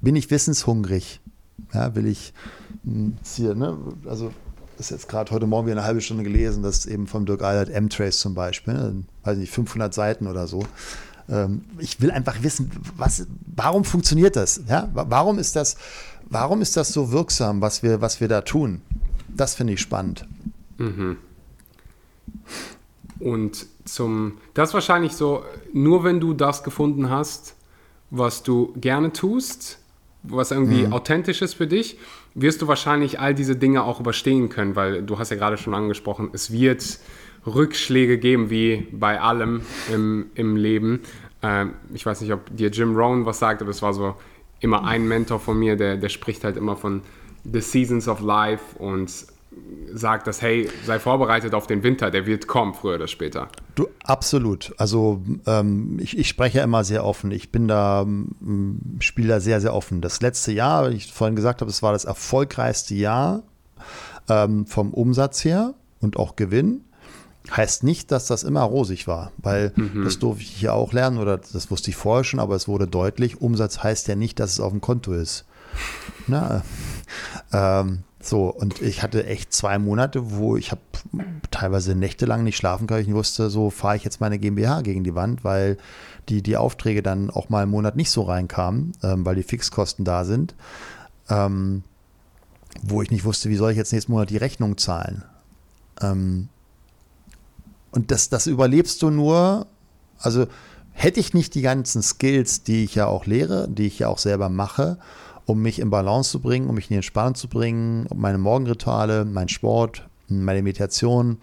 [0.00, 1.20] bin ich wissenshungrig.
[1.72, 2.34] Ja, will ich
[2.84, 4.32] hm, hier, ne, also
[4.78, 7.42] ist jetzt gerade heute Morgen wieder eine halbe Stunde gelesen, das ist eben vom Dirk
[7.42, 10.64] Eilert M-Trace zum Beispiel, ne, weiß nicht, 500 Seiten oder so.
[11.28, 14.60] Ähm, ich will einfach wissen, was, warum funktioniert das?
[14.68, 14.90] Ja?
[14.92, 15.76] Warum ist das,
[16.28, 18.82] warum ist das so wirksam, was wir, was wir da tun?
[19.28, 20.26] Das finde ich spannend.
[20.78, 21.16] Mhm.
[23.20, 27.54] Und zum, das wahrscheinlich so, nur wenn du das gefunden hast,
[28.12, 29.78] was du gerne tust,
[30.22, 30.92] was irgendwie mhm.
[30.92, 31.98] authentisch ist für dich,
[32.34, 35.74] wirst du wahrscheinlich all diese Dinge auch überstehen können, weil du hast ja gerade schon
[35.74, 36.98] angesprochen, es wird
[37.46, 41.00] Rückschläge geben, wie bei allem im, im Leben.
[41.42, 44.14] Ähm, ich weiß nicht, ob dir Jim Rohn was sagt, aber es war so
[44.60, 47.00] immer ein Mentor von mir, der, der spricht halt immer von
[47.50, 49.10] The Seasons of Life und
[49.94, 53.48] sagt, dass hey, sei vorbereitet auf den Winter, der wird kommen, früher oder später.
[53.74, 54.74] Du, absolut.
[54.78, 57.30] Also ähm, ich, ich spreche immer sehr offen.
[57.30, 60.00] Ich bin da, ähm, spiele da sehr, sehr offen.
[60.00, 63.42] Das letzte Jahr, wie ich vorhin gesagt habe, es war das erfolgreichste Jahr
[64.28, 66.84] ähm, vom Umsatz her und auch Gewinn.
[67.50, 70.04] Heißt nicht, dass das immer rosig war, weil mhm.
[70.04, 72.86] das durfte ich hier auch lernen oder das wusste ich vorher schon, aber es wurde
[72.86, 75.44] deutlich, Umsatz heißt ja nicht, dass es auf dem Konto ist.
[76.28, 76.62] Na,
[77.52, 80.80] ähm, so, und ich hatte echt zwei Monate, wo ich habe
[81.50, 83.06] teilweise nächtelang nicht schlafen können.
[83.06, 85.76] Ich wusste, so fahre ich jetzt meine GmbH gegen die Wand, weil
[86.28, 90.04] die, die Aufträge dann auch mal im Monat nicht so reinkamen, ähm, weil die Fixkosten
[90.04, 90.54] da sind.
[91.28, 91.82] Ähm,
[92.80, 95.24] wo ich nicht wusste, wie soll ich jetzt nächsten Monat die Rechnung zahlen.
[96.00, 96.48] Ähm,
[97.90, 99.66] und das, das überlebst du nur,
[100.18, 100.46] also
[100.92, 104.18] hätte ich nicht die ganzen Skills, die ich ja auch lehre, die ich ja auch
[104.18, 104.98] selber mache,
[105.46, 109.24] um mich in Balance zu bringen, um mich in die Entspannung zu bringen, meine Morgenrituale,
[109.24, 111.38] mein Sport, meine Meditation,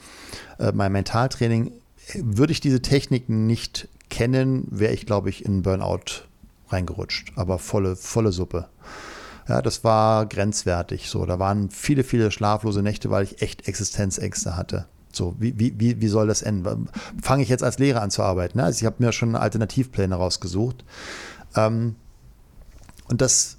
[0.58, 1.72] äh, mein Mentaltraining,
[2.16, 6.26] würde ich diese Techniken nicht kennen, wäre ich, glaube ich, in Burnout
[6.70, 7.34] reingerutscht.
[7.36, 8.68] Aber volle, volle Suppe.
[9.48, 11.10] Ja, das war grenzwertig.
[11.10, 14.86] So, da waren viele, viele schlaflose Nächte, weil ich echt Existenzängste hatte.
[15.12, 16.88] So, wie, wie, wie soll das enden?
[17.22, 18.60] Fange ich jetzt als Lehrer an zu arbeiten?
[18.60, 18.66] Ne?
[18.66, 20.86] Also ich habe mir schon Alternativpläne rausgesucht.
[21.56, 21.96] Ähm,
[23.08, 23.58] und das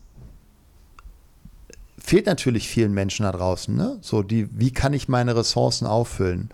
[2.03, 3.74] fehlt natürlich vielen Menschen da draußen.
[3.74, 3.98] Ne?
[4.01, 6.51] So, die, wie kann ich meine Ressourcen auffüllen?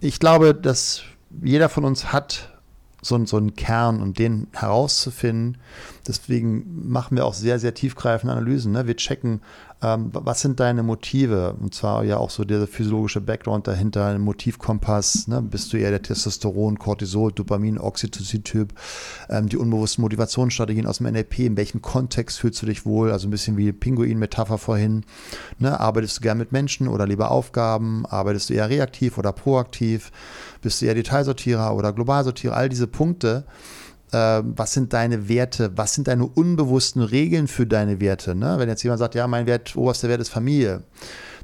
[0.00, 1.02] Ich glaube, dass
[1.42, 2.50] jeder von uns hat
[3.04, 5.58] so, so einen Kern und den herauszufinden.
[6.06, 8.72] Deswegen machen wir auch sehr, sehr tiefgreifende Analysen.
[8.72, 8.86] Ne?
[8.86, 9.40] Wir checken
[9.84, 11.56] ähm, was sind deine Motive?
[11.60, 15.28] Und zwar ja auch so der physiologische Background dahinter, ein Motivkompass.
[15.28, 15.42] Ne?
[15.42, 18.72] Bist du eher der Testosteron, Cortisol, Dopamin, Oxytocin-Typ?
[19.28, 21.40] Ähm, die unbewussten Motivationsstrategien aus dem NLP.
[21.40, 23.12] In welchem Kontext fühlst du dich wohl?
[23.12, 25.04] Also ein bisschen wie Pinguin-Metapher vorhin.
[25.58, 25.78] Ne?
[25.78, 28.06] Arbeitest du gern mit Menschen oder lieber Aufgaben?
[28.06, 30.12] Arbeitest du eher reaktiv oder proaktiv?
[30.62, 32.56] Bist du eher Detailsortierer oder Globalsortierer?
[32.56, 33.44] All diese Punkte
[34.12, 38.34] was sind deine Werte, was sind deine unbewussten Regeln für deine Werte.
[38.34, 38.56] Ne?
[38.58, 40.82] Wenn jetzt jemand sagt, ja, mein Wert, oberster Wert ist Familie,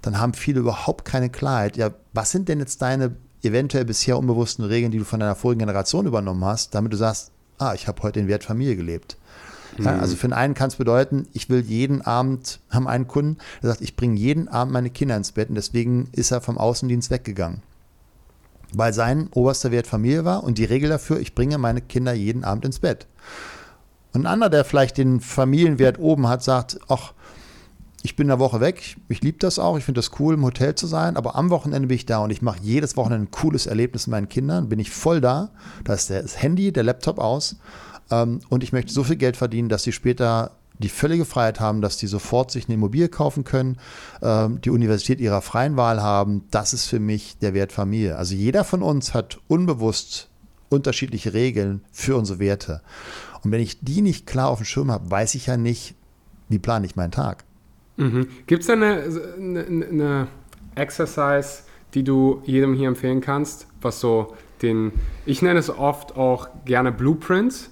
[0.02, 1.76] dann haben viele überhaupt keine Klarheit.
[1.76, 5.60] Ja, was sind denn jetzt deine eventuell bisher unbewussten Regeln, die du von deiner vorigen
[5.60, 9.16] Generation übernommen hast, damit du sagst, ah, ich habe heute den Wert Familie gelebt.
[9.78, 13.38] Ja, also für den einen kann es bedeuten, ich will jeden Abend, haben einen Kunden,
[13.62, 16.58] der sagt, ich bringe jeden Abend meine Kinder ins Bett und deswegen ist er vom
[16.58, 17.62] Außendienst weggegangen
[18.74, 22.44] weil sein oberster Wert Familie war und die Regel dafür, ich bringe meine Kinder jeden
[22.44, 23.06] Abend ins Bett.
[24.12, 27.12] Und ein anderer, der vielleicht den Familienwert oben hat, sagt, ach,
[28.02, 30.74] ich bin eine Woche weg, ich liebe das auch, ich finde das cool, im Hotel
[30.74, 33.66] zu sein, aber am Wochenende bin ich da und ich mache jedes Wochenende ein cooles
[33.66, 35.50] Erlebnis mit meinen Kindern, bin ich voll da,
[35.84, 37.56] da ist das Handy, der Laptop aus
[38.10, 41.82] ähm, und ich möchte so viel Geld verdienen, dass sie später die völlige Freiheit haben,
[41.82, 43.76] dass die sofort sich eine Immobilie kaufen können,
[44.22, 48.16] ähm, die Universität ihrer freien Wahl haben, das ist für mich der Wert Familie.
[48.16, 50.30] Also jeder von uns hat unbewusst
[50.70, 52.80] unterschiedliche Regeln für unsere Werte.
[53.42, 55.94] Und wenn ich die nicht klar auf dem Schirm habe, weiß ich ja nicht,
[56.48, 57.44] wie plane ich meinen Tag.
[57.96, 58.28] Mhm.
[58.46, 59.02] Gibt es da eine,
[59.36, 60.28] eine, eine
[60.74, 61.62] Exercise,
[61.94, 64.92] die du jedem hier empfehlen kannst, was so den,
[65.26, 67.70] ich nenne es oft auch gerne Blueprints,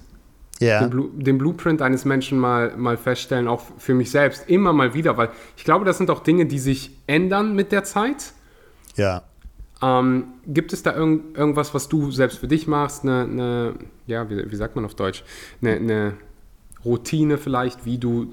[0.59, 0.81] ja.
[0.81, 4.93] den, Blu den, Blueprint eines Menschen mal, mal feststellen, auch für mich selbst, immer mal
[4.93, 8.33] wieder, weil ich glaube, das sind auch Dinge, die sich ändern mit der Zeit.
[8.95, 9.23] Ja.
[9.81, 13.73] Ähm, gibt es da irgend, irgendwas, was du selbst für dich machst, eine, eine
[14.07, 15.23] ja, wie, wie, sagt man auf Deutsch,
[15.61, 16.13] eine, eine
[16.83, 18.29] Routine vielleicht, wie du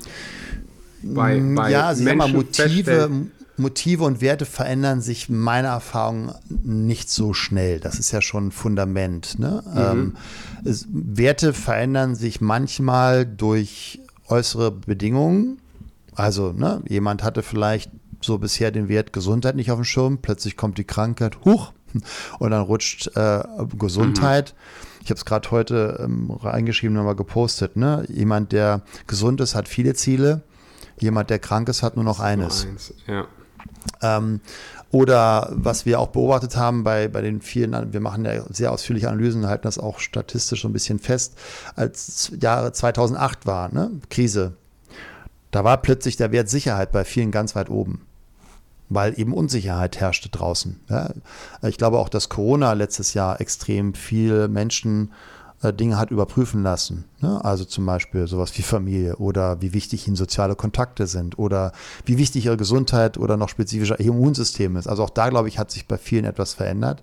[1.03, 3.11] bei, mm, bei ja, also Menschen mal, Motive,
[3.57, 7.81] Motive und Werte verändern sich meiner Erfahrung nicht so schnell.
[7.81, 9.39] Das ist ja schon ein Fundament.
[9.39, 9.63] Ne?
[9.67, 9.79] Mhm.
[9.79, 10.17] Ähm,
[10.65, 15.59] es, Werte verändern sich manchmal durch äußere Bedingungen.
[16.15, 17.91] Also ne, jemand hatte vielleicht
[18.21, 21.73] so bisher den Wert Gesundheit nicht auf dem Schirm, plötzlich kommt die Krankheit, huch,
[22.39, 23.43] und dann rutscht äh,
[23.79, 24.55] Gesundheit.
[24.55, 24.87] Mhm.
[25.03, 27.77] Ich habe es gerade heute ähm, reingeschrieben, nochmal gepostet.
[27.77, 28.05] Ne?
[28.09, 30.43] Jemand, der gesund ist, hat viele Ziele.
[30.99, 32.67] Jemand, der krank ist, hat nur noch eines.
[32.67, 32.95] eins.
[33.07, 33.29] Ja.
[34.03, 34.41] Ähm,
[34.91, 39.09] oder was wir auch beobachtet haben bei, bei den vielen, wir machen ja sehr ausführliche
[39.09, 41.37] Analysen halten das auch statistisch so ein bisschen fest,
[41.75, 44.55] als Jahre 2008 war, ne, Krise,
[45.51, 48.03] da war plötzlich der Wert Sicherheit bei vielen ganz weit oben.
[48.89, 50.79] weil eben Unsicherheit herrschte draußen.
[50.89, 51.11] Ja.
[51.63, 55.13] Ich glaube auch, dass Corona letztes Jahr extrem viele Menschen
[55.63, 57.05] Dinge hat überprüfen lassen.
[57.21, 57.45] Ne?
[57.45, 61.73] Also zum Beispiel sowas wie Familie oder wie wichtig ihnen soziale Kontakte sind oder
[62.05, 64.87] wie wichtig ihre Gesundheit oder noch spezifischer Immunsystem ist.
[64.87, 67.03] Also auch da, glaube ich, hat sich bei vielen etwas verändert.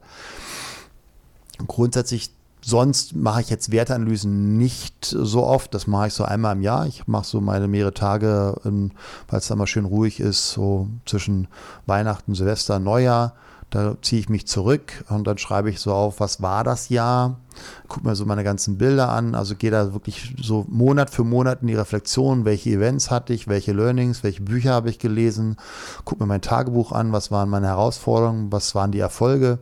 [1.67, 2.31] Grundsätzlich
[2.65, 5.73] Sonst mache ich jetzt Wertanalysen nicht so oft.
[5.73, 6.87] Das mache ich so einmal im Jahr.
[6.87, 11.49] Ich mache so meine mehrere Tage, weil es da mal schön ruhig ist, so zwischen
[11.87, 13.33] Weihnachten, Silvester, Neujahr.
[13.73, 17.39] Da ziehe ich mich zurück und dann schreibe ich so auf, was war das Jahr?
[17.87, 19.33] Gucke mir so meine ganzen Bilder an.
[19.33, 23.47] Also gehe da wirklich so Monat für Monat in die Reflexion, welche Events hatte ich,
[23.47, 25.57] welche Learnings, welche Bücher habe ich gelesen.
[26.05, 29.57] Gucke mir mein Tagebuch an, was waren meine Herausforderungen, was waren die Erfolge.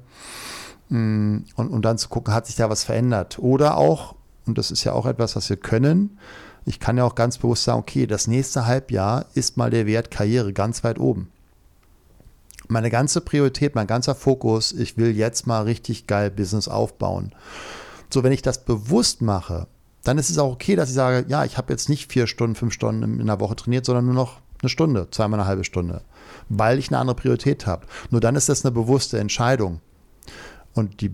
[0.90, 3.40] Mm, und, und dann zu gucken, hat sich da was verändert.
[3.40, 6.18] Oder auch, und das ist ja auch etwas, was wir können,
[6.66, 10.12] ich kann ja auch ganz bewusst sagen, okay, das nächste Halbjahr ist mal der Wert
[10.12, 11.32] Karriere ganz weit oben.
[12.72, 17.34] Meine ganze Priorität, mein ganzer Fokus, ich will jetzt mal richtig geil Business aufbauen.
[18.10, 19.68] So, wenn ich das bewusst mache,
[20.06, 22.56] dann ist es auch okay, dass ich sage, ja, ich habe jetzt nicht vier Stunden,
[22.56, 26.02] fünf Stunden in der Woche trainiert, sondern nur noch eine Stunde, zweimal eine halbe Stunde,
[26.48, 27.88] weil ich eine andere Priorität habe.
[28.10, 29.82] Nur dann ist das eine bewusste Entscheidung.
[30.74, 31.14] Und die,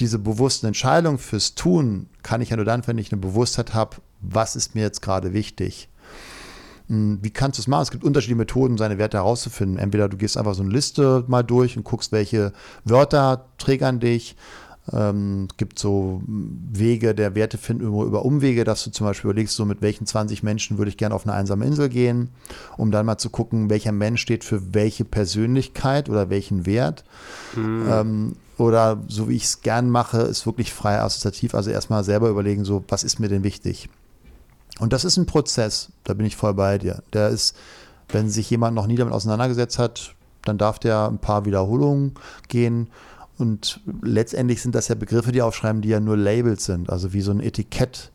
[0.00, 3.98] diese bewussten Entscheidungen fürs Tun kann ich ja nur dann, wenn ich eine Bewusstheit habe,
[4.20, 5.88] was ist mir jetzt gerade wichtig.
[6.88, 7.82] Wie kannst du es machen?
[7.82, 9.78] Es gibt unterschiedliche Methoden, seine Werte herauszufinden.
[9.78, 12.52] Entweder du gehst einfach so eine Liste mal durch und guckst, welche
[12.84, 14.36] Wörter triggern dich.
[14.92, 19.56] Ähm, es gibt so Wege der Werte finden über Umwege, dass du zum Beispiel überlegst,
[19.56, 22.30] so mit welchen 20 Menschen würde ich gerne auf eine einsame Insel gehen,
[22.76, 27.04] um dann mal zu gucken, welcher Mensch steht für welche Persönlichkeit oder welchen Wert.
[27.56, 27.86] Mhm.
[27.90, 31.54] Ähm, oder so wie ich es gern mache, ist wirklich frei assoziativ.
[31.54, 33.88] Also erstmal selber überlegen, so, was ist mir denn wichtig?
[34.78, 37.02] Und das ist ein Prozess, da bin ich voll bei dir.
[37.12, 37.56] Der ist,
[38.08, 40.14] wenn sich jemand noch nie damit auseinandergesetzt hat,
[40.44, 42.14] dann darf der ein paar Wiederholungen
[42.48, 42.88] gehen.
[43.38, 47.20] Und letztendlich sind das ja Begriffe, die aufschreiben, die ja nur Labels sind, also wie
[47.20, 48.10] so ein Etikett.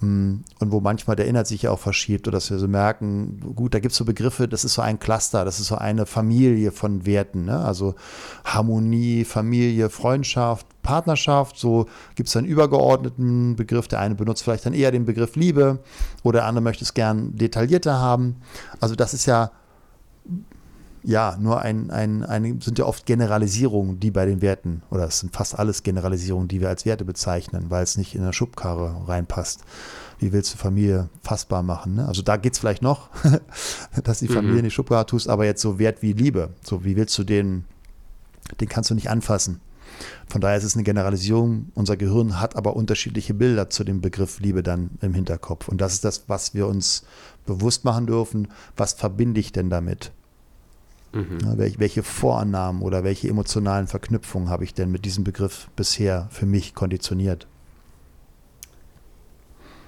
[0.00, 3.40] Mm, und wo manchmal der Inhalt sich ja auch verschiebt oder dass wir so merken,
[3.54, 6.04] gut, da gibt es so Begriffe, das ist so ein Cluster, das ist so eine
[6.04, 7.58] Familie von Werten, ne?
[7.58, 7.94] also
[8.44, 14.74] Harmonie, Familie, Freundschaft, Partnerschaft, so gibt es einen übergeordneten Begriff, der eine benutzt vielleicht dann
[14.74, 15.78] eher den Begriff Liebe
[16.22, 18.36] oder der andere möchte es gern detaillierter haben.
[18.80, 19.50] Also das ist ja
[21.06, 25.20] ja, nur ein, ein, ein, sind ja oft Generalisierungen, die bei den Werten, oder es
[25.20, 29.06] sind fast alles Generalisierungen, die wir als Werte bezeichnen, weil es nicht in eine Schubkarre
[29.06, 29.60] reinpasst.
[30.18, 31.94] Wie willst du Familie fassbar machen?
[31.94, 32.08] Ne?
[32.08, 33.10] Also da geht es vielleicht noch,
[34.02, 34.58] dass die Familie mhm.
[34.58, 37.66] in die Schubkarre tust, aber jetzt so Wert wie Liebe, so wie willst du den,
[38.60, 39.60] den kannst du nicht anfassen.
[40.28, 41.70] Von daher ist es eine Generalisierung.
[41.74, 45.68] Unser Gehirn hat aber unterschiedliche Bilder zu dem Begriff Liebe dann im Hinterkopf.
[45.68, 47.04] Und das ist das, was wir uns
[47.46, 48.48] bewusst machen dürfen.
[48.76, 50.10] Was verbinde ich denn damit?
[51.16, 51.78] Mhm.
[51.78, 56.74] welche Vorannahmen oder welche emotionalen Verknüpfungen habe ich denn mit diesem Begriff bisher für mich
[56.74, 57.46] konditioniert?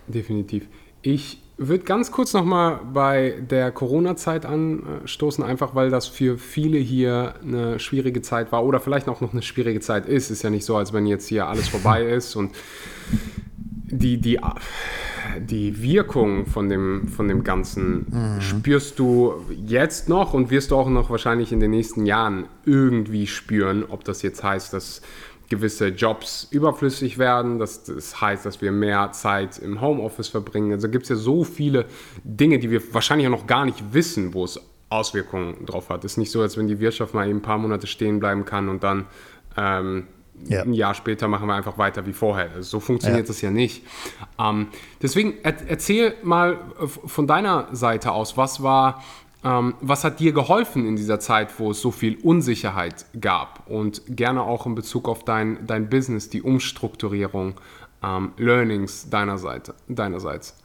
[0.06, 0.66] Definitiv.
[1.02, 7.34] Ich würde ganz kurz nochmal bei der Corona-Zeit anstoßen, einfach weil das für viele hier
[7.42, 10.30] eine schwierige Zeit war oder vielleicht auch noch eine schwierige Zeit ist.
[10.30, 12.52] Ist ja nicht so, als wenn jetzt hier alles vorbei ist und
[13.90, 14.38] die, die,
[15.40, 18.40] die Wirkung von dem, von dem Ganzen mhm.
[18.40, 19.34] spürst du
[19.66, 24.04] jetzt noch und wirst du auch noch wahrscheinlich in den nächsten Jahren irgendwie spüren, ob
[24.04, 25.02] das jetzt heißt, dass
[25.48, 30.72] gewisse Jobs überflüssig werden, dass das heißt, dass wir mehr Zeit im Homeoffice verbringen.
[30.72, 31.86] Also gibt es ja so viele
[32.22, 34.60] Dinge, die wir wahrscheinlich auch noch gar nicht wissen, wo es
[34.90, 36.04] Auswirkungen drauf hat.
[36.04, 38.44] Es ist nicht so, als wenn die Wirtschaft mal eben ein paar Monate stehen bleiben
[38.44, 39.06] kann und dann
[39.56, 40.06] ähm,
[40.46, 40.62] ja.
[40.62, 42.50] Ein Jahr später machen wir einfach weiter wie vorher.
[42.54, 43.28] Also so funktioniert ja.
[43.28, 43.84] das ja nicht.
[44.38, 44.68] Ähm,
[45.02, 49.02] deswegen er, erzähl mal von deiner Seite aus, was war,
[49.44, 53.68] ähm, was hat dir geholfen in dieser Zeit, wo es so viel Unsicherheit gab?
[53.68, 57.54] Und gerne auch in Bezug auf dein, dein Business, die Umstrukturierung,
[58.02, 60.56] ähm, Learnings deiner Seite, deinerseits.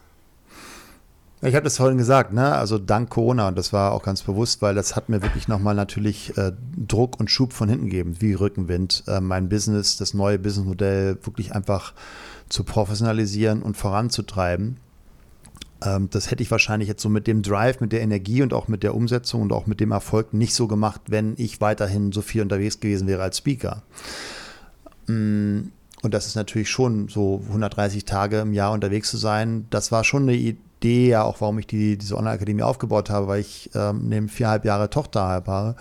[1.45, 2.53] Ich habe das vorhin gesagt, ne?
[2.53, 5.75] also dank Corona, und das war auch ganz bewusst, weil das hat mir wirklich nochmal
[5.75, 10.39] natürlich äh, Druck und Schub von hinten gegeben, wie Rückenwind, äh, mein Business, das neue
[10.39, 11.93] Businessmodell wirklich einfach
[12.47, 14.77] zu professionalisieren und voranzutreiben.
[15.83, 18.69] Ähm, das hätte ich wahrscheinlich jetzt so mit dem Drive, mit der Energie und auch
[18.69, 22.21] mit der Umsetzung und auch mit dem Erfolg nicht so gemacht, wenn ich weiterhin so
[22.21, 23.83] viel unterwegs gewesen wäre als Speaker.
[25.07, 25.63] Mm,
[26.03, 29.67] und das ist natürlich schon so 130 Tage im Jahr unterwegs zu sein.
[29.69, 33.39] Das war schon eine Idee ja auch, warum ich die, diese Online-Akademie aufgebaut habe, weil
[33.39, 35.75] ich ähm, neben viereinhalb Jahre Tochter habe.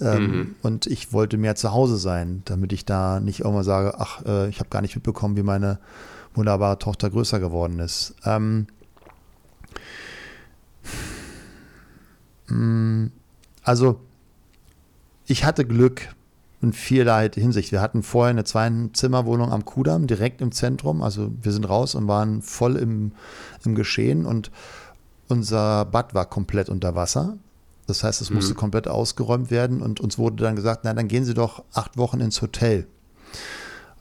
[0.00, 0.54] Ähm, mhm.
[0.62, 4.48] Und ich wollte mehr zu Hause sein, damit ich da nicht irgendwann sage, ach, äh,
[4.48, 5.78] ich habe gar nicht mitbekommen, wie meine
[6.34, 8.14] wunderbare Tochter größer geworden ist.
[8.24, 8.66] Ähm,
[12.48, 13.06] mm,
[13.62, 14.00] also
[15.26, 16.08] ich hatte Glück
[16.62, 17.72] in vielerlei Hinsicht.
[17.72, 21.02] Wir hatten vorher eine Zwei-Zimmer-Wohnung am Kudamm, direkt im Zentrum.
[21.02, 23.12] Also wir sind raus und waren voll im,
[23.64, 24.50] im Geschehen und
[25.28, 27.36] unser Bad war komplett unter Wasser.
[27.86, 28.36] Das heißt, es mhm.
[28.36, 31.96] musste komplett ausgeräumt werden und uns wurde dann gesagt, na, dann gehen Sie doch acht
[31.96, 32.86] Wochen ins Hotel.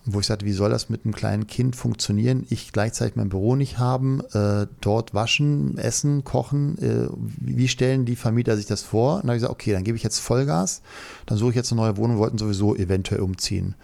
[0.06, 2.48] Wo ich sagte, wie soll das mit einem kleinen Kind funktionieren?
[2.50, 6.78] Ich gleichzeitig mein Büro nicht haben, äh, dort waschen, essen, kochen.
[6.80, 9.16] Äh, wie stellen die Vermieter sich das vor?
[9.16, 10.82] Und dann habe ich gesagt, okay, dann gebe ich jetzt Vollgas,
[11.28, 13.76] dann suche ich jetzt eine neue Wohnung, wollten sowieso eventuell umziehen.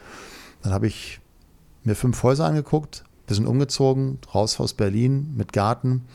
[0.63, 1.19] Dann habe ich
[1.83, 6.05] mir fünf Häuser angeguckt, wir sind umgezogen, raus aus Berlin mit Garten.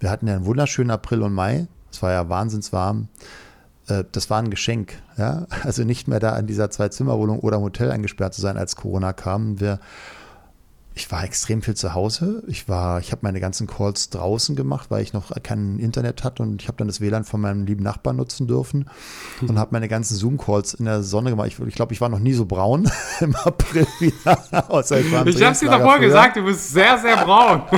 [0.00, 1.68] Wir hatten ja einen wunderschönen April und Mai.
[1.90, 3.08] Es war ja wahnsinnswarm.
[3.14, 3.26] Äh,
[3.86, 4.94] das war ein Geschenk.
[5.16, 5.46] Ja?
[5.62, 9.12] Also nicht mehr da in dieser Zwei-Zimmer-Wohnung oder im Hotel eingesperrt zu sein, als Corona
[9.12, 9.60] kam.
[9.60, 9.78] Wir,
[10.94, 12.42] ich war extrem viel zu Hause.
[12.48, 16.42] Ich war, ich habe meine ganzen Calls draußen gemacht, weil ich noch kein Internet hatte
[16.42, 18.90] und ich habe dann das WLAN von meinem lieben Nachbarn nutzen dürfen
[19.42, 19.58] und mhm.
[19.58, 21.48] habe meine ganzen Zoom-Calls in der Sonne gemacht.
[21.48, 24.70] Ich, ich glaube, ich war noch nie so braun im April wieder.
[24.70, 27.62] Außer ich ich habe dir davor gesagt, du bist sehr, sehr braun.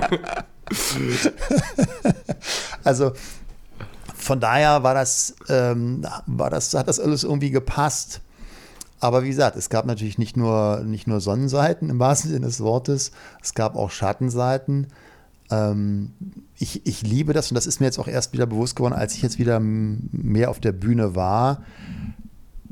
[2.85, 3.13] also
[4.19, 8.21] von daher war das, ähm, war das, hat das alles irgendwie gepasst.
[9.01, 12.61] Aber wie gesagt, es gab natürlich nicht nur, nicht nur Sonnenseiten im wahrsten Sinne des
[12.61, 14.89] Wortes, es gab auch Schattenseiten.
[15.51, 16.13] Ähm,
[16.57, 19.15] ich, ich liebe das und das ist mir jetzt auch erst wieder bewusst geworden, als
[19.15, 21.63] ich jetzt wieder mehr auf der Bühne war.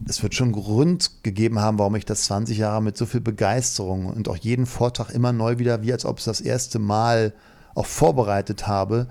[0.09, 4.07] Es wird schon Grund gegeben haben, warum ich das 20 Jahre mit so viel Begeisterung
[4.07, 7.33] und auch jeden Vortrag immer neu wieder, wie als ob es das erste Mal
[7.75, 9.07] auch vorbereitet habe.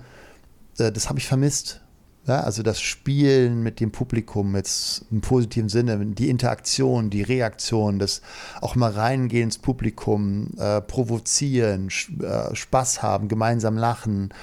[0.78, 1.80] Äh, das habe ich vermisst.
[2.26, 8.00] Ja, also das Spielen mit dem Publikum jetzt im positiven Sinne, die Interaktion, die Reaktion,
[8.00, 8.20] das
[8.60, 11.88] auch mal reingehen ins Publikum, äh, provozieren,
[12.20, 14.34] äh, Spaß haben, gemeinsam lachen,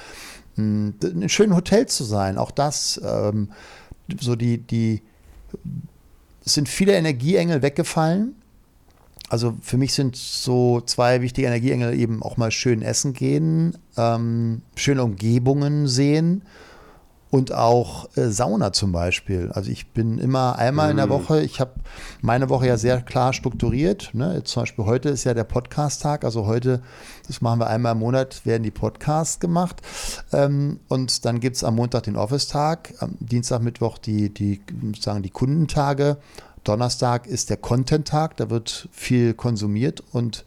[0.56, 3.50] mh, in einem schönen Hotel zu sein, auch das, ähm,
[4.18, 5.02] so die, die,
[6.46, 8.36] es sind viele Energieengel weggefallen.
[9.28, 14.62] Also für mich sind so zwei wichtige Energieengel eben auch mal schön essen gehen, ähm,
[14.76, 16.44] schöne Umgebungen sehen
[17.34, 19.52] und auch äh, Sauna zum Beispiel.
[19.54, 21.12] Also ich bin immer einmal in der mhm.
[21.12, 21.72] Woche, ich habe
[22.22, 24.12] meine Woche ja sehr klar strukturiert.
[24.14, 24.44] Ne?
[24.44, 26.84] Zum Beispiel heute ist ja der Podcast-Tag, also heute,
[27.26, 29.82] das machen wir einmal im Monat, werden die Podcasts gemacht.
[30.32, 34.62] Ähm, und dann gibt es am Montag den Office-Tag, am Dienstag, Mittwoch die, die,
[35.00, 36.18] sagen die Kundentage.
[36.64, 40.46] Donnerstag ist der Content-Tag, da wird viel konsumiert und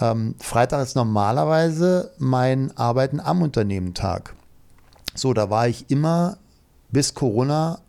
[0.00, 4.35] ähm, Freitag ist normalerweise mein Arbeiten am Unternehmen-Tag.
[5.16, 6.36] So, da war ich immer
[6.90, 7.80] bis Corona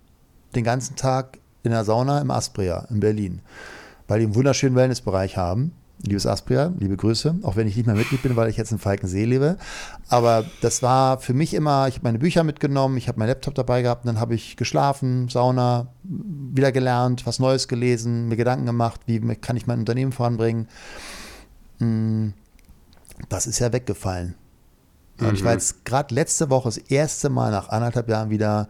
[0.56, 3.42] den ganzen Tag in der Sauna im Aspria in Berlin,
[4.08, 5.74] weil die einen wunderschönen Wellnessbereich haben.
[6.04, 8.78] Liebes Aspria, liebe Grüße, auch wenn ich nicht mehr Mitglied bin, weil ich jetzt in
[8.78, 9.58] Falkensee lebe.
[10.10, 13.56] Aber das war für mich immer, ich habe meine Bücher mitgenommen, ich habe meinen Laptop
[13.56, 18.68] dabei gehabt, und dann habe ich geschlafen, Sauna, wieder gelernt, was Neues gelesen, mir Gedanken
[18.68, 20.68] gemacht, wie kann ich mein Unternehmen voranbringen.
[21.80, 22.34] Hm,
[23.28, 24.36] das ist ja weggefallen.
[25.20, 25.34] Mhm.
[25.34, 25.58] ich war mhm.
[25.58, 28.68] jetzt gerade letzte Woche das erste Mal nach anderthalb Jahren wieder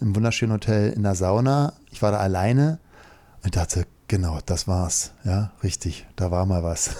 [0.00, 1.72] im wunderschönen Hotel in der Sauna.
[1.90, 2.78] Ich war da alleine
[3.42, 5.12] und dachte, genau, das war's.
[5.24, 6.90] Ja, richtig, da war mal was.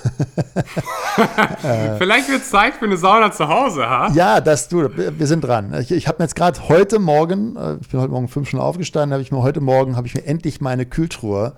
[1.98, 4.10] Vielleicht wird es Zeit für eine Sauna zu Hause, ha?
[4.14, 5.74] Ja, das du, wir sind dran.
[5.80, 8.60] Ich, ich habe mir jetzt gerade heute Morgen, äh, ich bin heute Morgen fünf schon
[8.60, 11.54] aufgestanden, habe ich mir heute Morgen, habe ich mir endlich meine Kühltruhe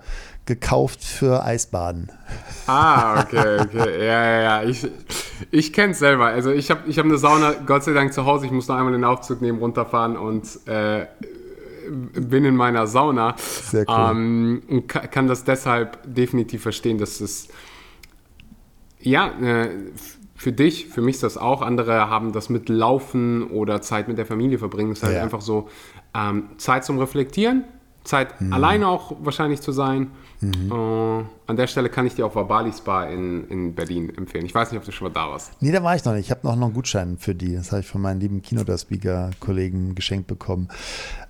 [0.49, 2.11] gekauft für Eisbaden.
[2.65, 4.05] Ah, okay, okay.
[4.05, 4.63] Ja, ja, ja.
[4.63, 4.85] Ich,
[5.51, 6.25] ich kenne es selber.
[6.25, 8.47] Also ich habe ich hab eine Sauna, Gott sei Dank, zu Hause.
[8.47, 11.05] Ich muss noch einmal den Aufzug nehmen, runterfahren und äh,
[11.89, 13.35] bin in meiner Sauna.
[13.37, 14.07] Sehr cool.
[14.11, 17.47] Ähm, und kann das deshalb definitiv verstehen, dass es
[19.01, 19.69] ja, äh,
[20.35, 21.61] für dich, für mich ist das auch.
[21.61, 24.93] Andere haben das mit Laufen oder Zeit mit der Familie verbringen.
[24.93, 25.21] Es ist halt ja.
[25.21, 25.69] einfach so
[26.15, 27.65] ähm, Zeit zum Reflektieren,
[28.03, 28.51] Zeit mhm.
[28.51, 30.11] alleine auch wahrscheinlich zu sein
[30.41, 30.71] Mhm.
[30.71, 34.45] Uh, an der Stelle kann ich dir auch Vabali Spa in, in Berlin empfehlen.
[34.45, 35.51] Ich weiß nicht, ob du schon mal da warst.
[35.61, 36.25] Nee, da war ich noch nicht.
[36.25, 37.55] Ich habe noch, noch einen Gutschein für die.
[37.55, 40.69] Das habe ich von meinen lieben Kinoda-Speaker-Kollegen geschenkt bekommen.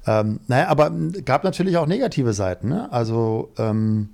[0.05, 0.91] Ähm, naja, aber
[1.25, 2.69] gab natürlich auch negative Seiten.
[2.69, 2.91] Ne?
[2.91, 4.09] Also ähm,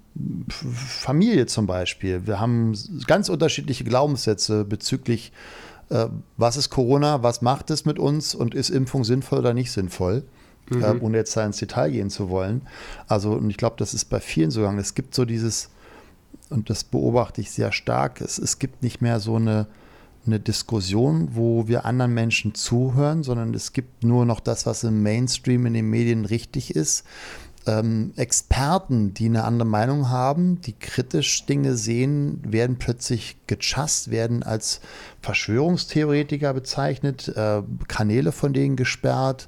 [0.48, 2.26] Familie zum Beispiel.
[2.26, 2.74] Wir haben
[3.06, 5.34] ganz unterschiedliche Glaubenssätze bezüglich,
[5.90, 9.74] äh, was ist Corona, was macht es mit uns und ist Impfung sinnvoll oder nicht
[9.74, 10.24] sinnvoll
[10.70, 10.84] mhm.
[10.84, 12.62] äh, ohne jetzt da ins Detail gehen zu wollen.
[13.08, 14.80] Also, und ich glaube, das ist bei vielen so gegangen.
[14.80, 15.70] Es gibt so dieses,
[16.50, 19.68] und das beobachte ich sehr stark, es, es gibt nicht mehr so eine,
[20.26, 25.04] eine Diskussion, wo wir anderen Menschen zuhören, sondern es gibt nur noch das, was im
[25.04, 27.06] Mainstream in den Medien richtig ist.
[27.68, 34.44] Ähm, Experten, die eine andere Meinung haben, die kritisch Dinge sehen, werden plötzlich gechast, werden
[34.44, 34.82] als
[35.22, 39.48] Verschwörungstheoretiker bezeichnet, äh, Kanäle von denen gesperrt.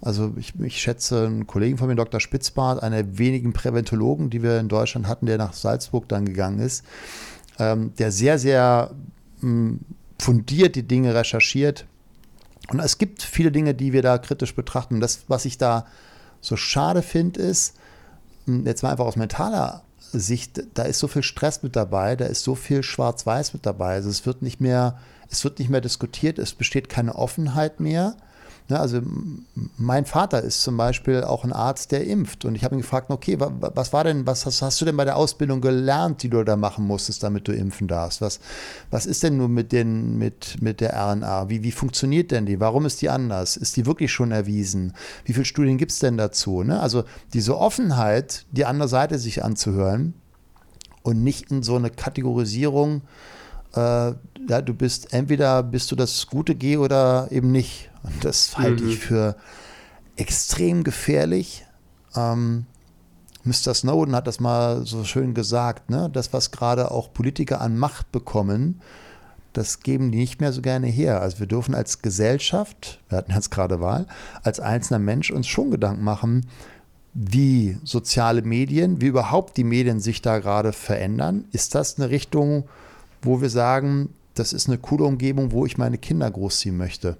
[0.00, 2.20] Also ich, ich schätze einen Kollegen von mir, Dr.
[2.20, 6.60] Spitzbart, einer der wenigen Präventologen, die wir in Deutschland hatten, der nach Salzburg dann gegangen
[6.60, 6.84] ist,
[7.58, 8.92] ähm, der sehr, sehr
[9.40, 9.80] mh, hm,
[10.20, 11.86] fundiert die Dinge recherchiert.
[12.70, 15.00] Und es gibt viele Dinge, die wir da kritisch betrachten.
[15.00, 15.86] Das, was ich da
[16.40, 17.76] so schade finde, ist,
[18.46, 19.82] hm, jetzt mal einfach aus mentaler
[20.12, 23.94] Sicht, da ist so viel Stress mit dabei, da ist so viel Schwarz-Weiß mit dabei.
[23.94, 24.98] Also es wird nicht mehr,
[25.30, 28.16] es wird nicht mehr diskutiert, es besteht keine Offenheit mehr.
[28.70, 29.00] Ne, also
[29.78, 32.44] mein Vater ist zum Beispiel auch ein Arzt, der impft.
[32.44, 35.06] Und ich habe ihn gefragt, okay, was war denn, was hast, hast, du denn bei
[35.06, 38.20] der Ausbildung gelernt, die du da machen musstest, damit du impfen darfst?
[38.20, 38.40] Was,
[38.90, 41.48] was ist denn nur mit, den, mit, mit der RNA?
[41.48, 42.60] Wie, wie funktioniert denn die?
[42.60, 43.56] Warum ist die anders?
[43.56, 44.92] Ist die wirklich schon erwiesen?
[45.24, 46.62] Wie viele Studien gibt es denn dazu?
[46.62, 46.78] Ne?
[46.78, 50.12] Also diese Offenheit, die andere Seite sich anzuhören
[51.02, 53.00] und nicht in so eine Kategorisierung,
[53.74, 54.12] äh,
[54.48, 57.90] ja, du bist entweder bist du das gute G oder eben nicht.
[58.12, 58.90] Und das halte mhm.
[58.90, 59.36] ich für
[60.16, 61.64] extrem gefährlich.
[62.16, 62.66] Ähm,
[63.44, 63.74] Mr.
[63.74, 66.10] Snowden hat das mal so schön gesagt, ne?
[66.12, 68.80] das, was gerade auch Politiker an Macht bekommen,
[69.52, 71.20] das geben die nicht mehr so gerne her.
[71.20, 74.06] Also wir dürfen als Gesellschaft, wir hatten jetzt gerade Wahl,
[74.42, 76.46] als einzelner Mensch uns schon Gedanken machen,
[77.14, 81.46] wie soziale Medien, wie überhaupt die Medien sich da gerade verändern.
[81.52, 82.68] Ist das eine Richtung,
[83.22, 87.16] wo wir sagen, das ist eine coole Umgebung, wo ich meine Kinder großziehen möchte?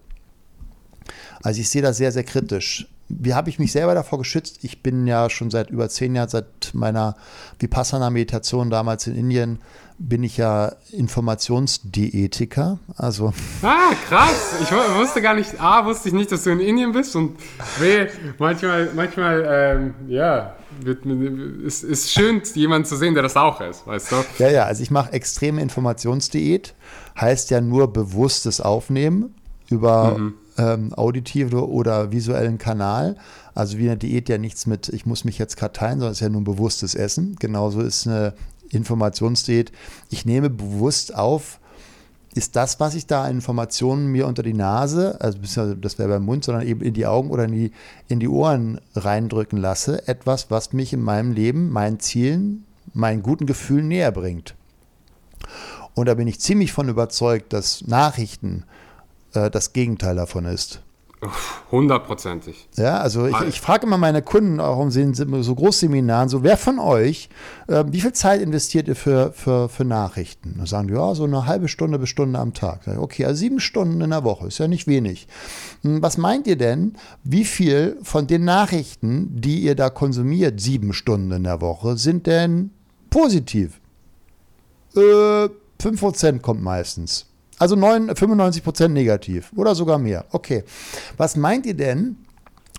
[1.42, 2.86] Also ich sehe das sehr, sehr kritisch.
[3.10, 4.58] Wie habe ich mich selber davor geschützt?
[4.62, 7.16] Ich bin ja schon seit über zehn Jahren, seit meiner
[7.58, 9.60] Vipassana-Meditation damals in Indien,
[9.98, 12.78] bin ich ja Informationsdiätiker.
[12.96, 13.32] Also
[13.62, 14.56] ah, krass.
[14.60, 17.38] Ich wusste gar nicht, A, wusste ich nicht, dass du in Indien bist und
[17.80, 18.06] B,
[18.38, 21.06] manchmal, manchmal, ähm, ja, wird,
[21.64, 24.16] ist, ist schön, jemanden zu sehen, der das auch ist, weißt du?
[24.38, 26.74] Ja, ja, also ich mache extreme Informationsdiät,
[27.18, 29.34] heißt ja nur bewusstes Aufnehmen
[29.70, 33.16] über mhm ähm, auditive oder visuellen Kanal.
[33.54, 36.18] Also wie eine Diät ja nichts mit, ich muss mich jetzt gerade teilen, sondern es
[36.18, 37.36] ist ja nur ein bewusstes Essen.
[37.38, 38.34] Genauso ist eine
[38.70, 39.72] Informationsdiät.
[40.10, 41.60] Ich nehme bewusst auf,
[42.34, 45.38] ist das, was ich da an Informationen mir unter die Nase, also
[45.74, 47.72] das wäre beim Mund, sondern eben in die Augen oder in die,
[48.06, 53.46] in die Ohren reindrücken lasse, etwas, was mich in meinem Leben, meinen Zielen, meinen guten
[53.46, 54.54] Gefühlen näher bringt.
[55.94, 58.64] Und da bin ich ziemlich von überzeugt, dass Nachrichten,
[59.34, 60.82] äh, das Gegenteil davon ist.
[61.72, 62.68] Hundertprozentig.
[62.76, 66.78] Ja, also ich, ich frage immer meine Kunden, auch um so Großseminaren, so wer von
[66.78, 67.28] euch,
[67.66, 70.54] äh, wie viel Zeit investiert ihr für, für, für Nachrichten?
[70.58, 72.86] Dann sagen die, ja, so eine halbe Stunde bis Stunde am Tag.
[72.86, 75.26] Ich, okay, also sieben Stunden in der Woche, ist ja nicht wenig.
[75.82, 80.92] Hm, was meint ihr denn, wie viel von den Nachrichten, die ihr da konsumiert, sieben
[80.92, 82.70] Stunden in der Woche, sind denn
[83.10, 83.80] positiv?
[84.94, 85.48] Äh,
[85.80, 87.26] 5% kommt meistens.
[87.58, 90.26] Also 9, 95% negativ oder sogar mehr.
[90.30, 90.64] Okay.
[91.16, 92.16] Was meint ihr denn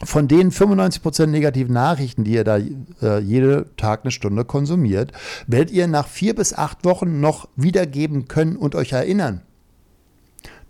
[0.03, 2.57] von den 95% negativen Nachrichten, die ihr da
[3.01, 5.11] äh, jede Tag eine Stunde konsumiert,
[5.47, 9.41] werdet ihr nach vier bis acht Wochen noch wiedergeben können und euch erinnern?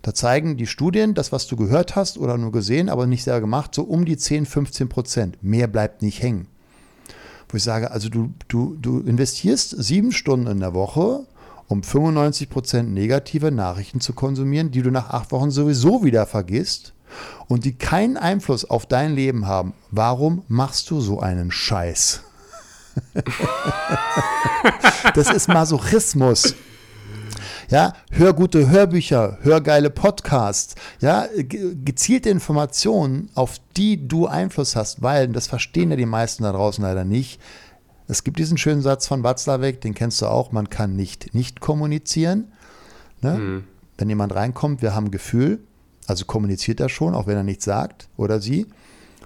[0.02, 3.40] Da zeigen die Studien, das, was du gehört hast oder nur gesehen, aber nicht sehr
[3.40, 5.42] gemacht, so um die 10, 15 Prozent.
[5.42, 6.46] Mehr bleibt nicht hängen.
[7.48, 11.26] Wo ich sage, also du, du, du investierst sieben Stunden in der Woche
[11.70, 16.94] um 95% negative Nachrichten zu konsumieren, die du nach acht Wochen sowieso wieder vergisst
[17.46, 19.72] und die keinen Einfluss auf dein Leben haben.
[19.92, 22.22] Warum machst du so einen Scheiß?
[25.14, 26.56] das ist Masochismus.
[27.68, 35.02] Ja, hör gute Hörbücher, hör geile Podcasts, ja, gezielte Informationen, auf die du Einfluss hast,
[35.02, 37.40] weil, das verstehen ja die meisten da draußen leider nicht,
[38.10, 41.60] es gibt diesen schönen Satz von Watzlawick, den kennst du auch, man kann nicht nicht
[41.60, 42.52] kommunizieren.
[43.20, 43.38] Ne?
[43.38, 43.64] Mhm.
[43.98, 45.60] Wenn jemand reinkommt, wir haben Gefühl,
[46.06, 48.66] also kommuniziert er schon, auch wenn er nichts sagt oder sie.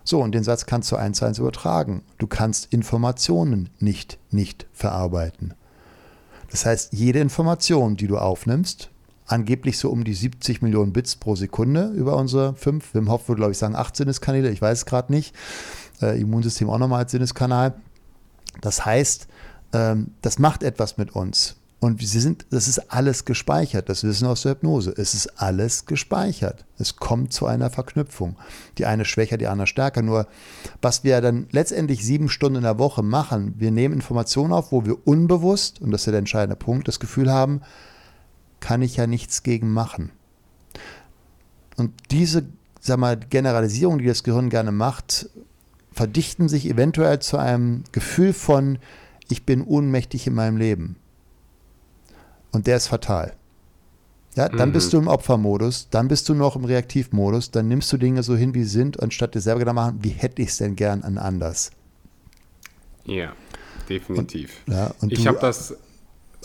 [0.03, 2.03] So, und den Satz kannst du eins zu eins übertragen.
[2.19, 5.55] Du kannst Informationen nicht nicht verarbeiten.
[6.51, 8.91] Das heißt, jede Information, die du aufnimmst,
[9.27, 13.41] angeblich so um die 70 Millionen Bits pro Sekunde über unsere fünf, Wim Hof würde
[13.41, 15.35] glaube ich sagen acht Sinneskanäle, ich weiß es gerade nicht,
[16.03, 17.75] äh, Immunsystem auch nochmal als Sinneskanal,
[18.61, 19.29] das heißt,
[19.73, 21.57] ähm, das macht etwas mit uns.
[21.85, 23.91] Und sie sind, das ist alles gespeichert.
[23.91, 24.95] Das Wissen aus der Hypnose.
[24.97, 26.65] Es ist alles gespeichert.
[26.79, 28.37] Es kommt zu einer Verknüpfung.
[28.79, 30.01] Die eine schwächer, die andere stärker.
[30.01, 30.27] Nur,
[30.81, 34.87] was wir dann letztendlich sieben Stunden in der Woche machen, wir nehmen Informationen auf, wo
[34.87, 37.61] wir unbewusst, und das ist ja der entscheidende Punkt, das Gefühl haben,
[38.61, 40.11] kann ich ja nichts gegen machen.
[41.77, 42.47] Und diese,
[42.81, 45.29] sag mal, Generalisierung, die das Gehirn gerne macht,
[45.95, 48.79] verdichten sich eventuell zu einem Gefühl von,
[49.29, 50.97] ich bin ohnmächtig in meinem Leben.
[52.53, 53.35] Und der ist fatal.
[54.37, 54.73] Ja, dann mhm.
[54.73, 58.35] bist du im Opfermodus, dann bist du noch im Reaktivmodus, dann nimmst du Dinge so
[58.35, 61.03] hin, wie sie sind, anstatt dir selber Gedanken machen, wie hätte ich es denn gern
[61.03, 61.71] an anders.
[63.05, 63.33] Ja,
[63.89, 64.63] definitiv.
[64.67, 65.77] Und, ja, und ich habe das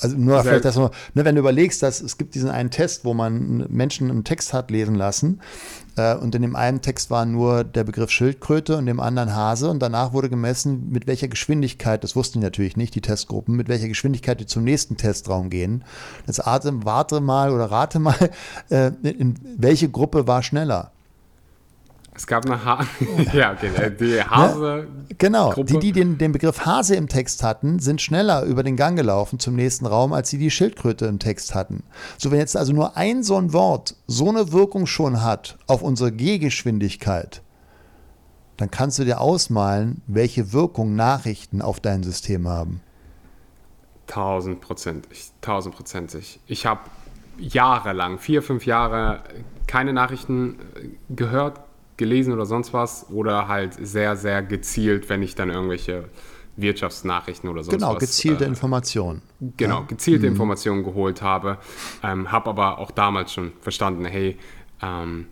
[0.01, 3.05] also nur vielleicht das nur, ne, wenn du überlegst, dass es gibt diesen einen Test,
[3.05, 5.41] wo man Menschen einen Text hat lesen lassen
[5.95, 9.69] äh, und in dem einen Text war nur der Begriff Schildkröte und dem anderen Hase
[9.69, 13.67] und danach wurde gemessen, mit welcher Geschwindigkeit, das wussten die natürlich nicht, die Testgruppen, mit
[13.67, 15.83] welcher Geschwindigkeit die zum nächsten Testraum gehen.
[16.27, 18.15] Jetzt atem, warte mal oder rate mal,
[18.69, 20.91] äh, in welche Gruppe war schneller?
[22.19, 22.85] Es gab eine ha
[23.33, 24.89] ja, okay, äh, die Hase.
[25.07, 25.15] Ne?
[25.17, 28.97] Genau, die, die den, den Begriff Hase im Text hatten, sind schneller über den Gang
[28.97, 31.83] gelaufen zum nächsten Raum, als die die Schildkröte im Text hatten.
[32.17, 35.81] So, wenn jetzt also nur ein so ein Wort so eine Wirkung schon hat auf
[35.81, 37.41] unsere Gehgeschwindigkeit,
[38.57, 42.81] dann kannst du dir ausmalen, welche Wirkung Nachrichten auf dein System haben.
[44.07, 46.41] Tausendprozentig, tausendprozentig.
[46.47, 46.81] Ich habe
[47.37, 49.23] jahrelang, vier, fünf Jahre,
[49.67, 51.61] keine Nachrichten äh, gehört,
[51.99, 56.05] gelesen oder sonst was oder halt sehr, sehr gezielt, wenn ich dann irgendwelche
[56.55, 57.99] Wirtschaftsnachrichten oder sonst genau, was.
[57.99, 59.21] Genau, gezielte äh, Informationen.
[59.57, 60.33] Genau, gezielte mhm.
[60.33, 61.59] Informationen geholt habe.
[62.03, 64.37] Ähm, habe aber auch damals schon verstanden, hey,
[64.81, 65.27] ähm,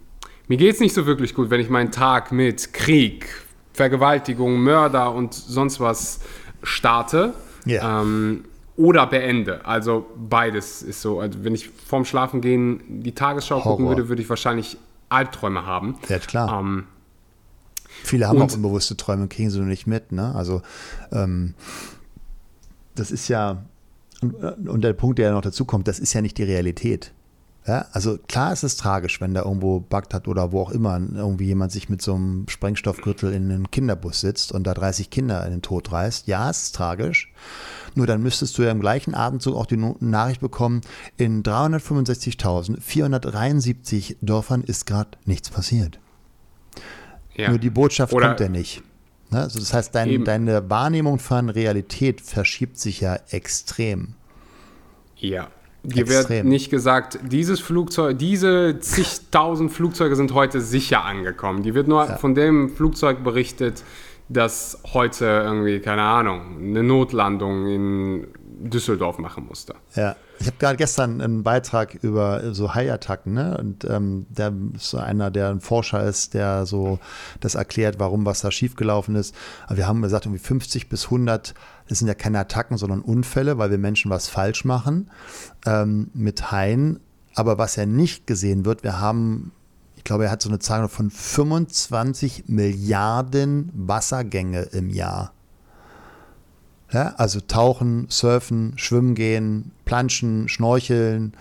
[0.47, 3.27] mir geht es nicht so wirklich gut, wenn ich meinen Tag mit Krieg,
[3.73, 6.21] Vergewaltigung, Mörder und sonst was
[6.63, 7.33] starte.
[7.65, 8.01] Yeah.
[8.01, 8.45] Ähm,
[8.77, 9.65] oder beende.
[9.65, 11.19] Also beides ist so.
[11.19, 13.71] Also wenn ich vorm Schlafengehen die Tagesschau Horror.
[13.71, 14.77] gucken würde, würde ich wahrscheinlich
[15.09, 15.97] Albträume haben.
[16.09, 16.59] Ja, klar.
[16.59, 16.85] Ähm,
[18.03, 20.11] Viele haben auch unbewusste Träume und kriegen sie nur nicht mit.
[20.11, 20.33] Ne?
[20.35, 20.61] Also
[21.11, 21.53] ähm,
[22.95, 23.63] das ist ja,
[24.21, 24.35] und,
[24.67, 27.13] und, der Punkt, der ja noch dazu kommt, das ist ja nicht die Realität.
[27.65, 31.47] Ja, also klar ist es tragisch, wenn da irgendwo Bagdad oder wo auch immer irgendwie
[31.47, 35.51] jemand sich mit so einem Sprengstoffgürtel in einen Kinderbus sitzt und da 30 Kinder in
[35.51, 36.27] den Tod reißt.
[36.27, 37.33] Ja, es ist tragisch.
[37.97, 40.81] Nur dann müsstest du ja im gleichen Atemzug auch die Nachricht bekommen,
[41.17, 45.99] in 365.473 Dörfern ist gerade nichts passiert.
[47.33, 47.49] Ja.
[47.49, 48.83] Nur die Botschaft Oder kommt ja nicht.
[49.31, 49.39] Ne?
[49.39, 54.13] Also das heißt, dein, deine Wahrnehmung von Realität verschiebt sich ja extrem.
[55.15, 55.47] Ja.
[55.83, 56.29] Extrem.
[56.29, 61.63] wird nicht gesagt, dieses Flugzeug, diese zigtausend Flugzeuge sind heute sicher angekommen.
[61.63, 62.17] Die wird nur ja.
[62.17, 63.81] von dem Flugzeug berichtet,
[64.29, 68.27] das heute irgendwie, keine Ahnung, eine Notlandung in
[68.59, 69.75] Düsseldorf machen musste.
[69.95, 73.57] Ja, ich habe gerade gestern einen Beitrag über so Haiattacken, ne?
[73.57, 76.99] Und ähm, der ist so einer, der ein Forscher ist, der so
[77.39, 79.35] das erklärt, warum was da schiefgelaufen ist.
[79.65, 81.53] Aber wir haben gesagt, irgendwie 50 bis 100,
[81.87, 85.09] das sind ja keine Attacken, sondern Unfälle, weil wir Menschen was falsch machen
[85.65, 86.99] ähm, mit Haien.
[87.35, 89.51] Aber was ja nicht gesehen wird, wir haben
[90.07, 95.33] glaube, er hat so eine Zahl von 25 Milliarden Wassergänge im Jahr.
[96.91, 101.33] Ja, also tauchen, surfen, schwimmen gehen, planschen, schnorcheln,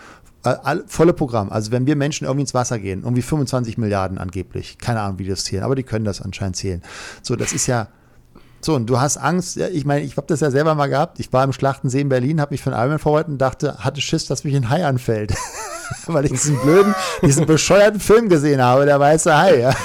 [0.43, 1.51] all, volle Programm.
[1.51, 5.25] Also wenn wir Menschen irgendwie ins Wasser gehen, irgendwie 25 Milliarden angeblich, keine Ahnung, wie
[5.25, 6.83] die das zählen, aber die können das anscheinend zählen.
[7.23, 7.89] So, das ist ja,
[8.67, 11.21] so, und du hast Angst, ich meine, ich habe das ja selber mal gehabt.
[11.21, 14.27] Ich war im Schlachtensee in Berlin, habe mich von Ironman verwaltet und dachte, hatte Schiss,
[14.27, 15.33] dass mich ein Hai anfällt.
[16.07, 16.93] Weil ich diesen blöden,
[17.23, 19.61] diesen bescheuerten Film gesehen habe, der weiße Hai.
[19.61, 19.71] Ja.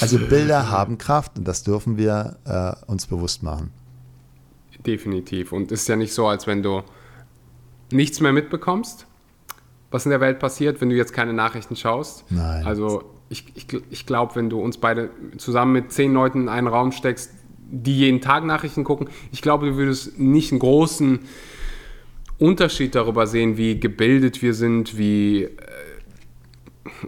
[0.00, 3.70] also Bilder haben Kraft und das dürfen wir äh, uns bewusst machen.
[4.84, 5.52] Definitiv.
[5.52, 6.82] Und es ist ja nicht so, als wenn du
[7.92, 9.06] nichts mehr mitbekommst,
[9.92, 12.24] was in der Welt passiert, wenn du jetzt keine Nachrichten schaust.
[12.28, 12.66] Nein.
[12.66, 16.66] Also ich, ich, ich glaube, wenn du uns beide zusammen mit zehn Leuten in einen
[16.66, 17.32] Raum steckst,
[17.70, 21.20] die jeden Tag Nachrichten gucken, ich glaube, du würdest nicht einen großen
[22.38, 25.50] Unterschied darüber sehen, wie gebildet wir sind, wie äh,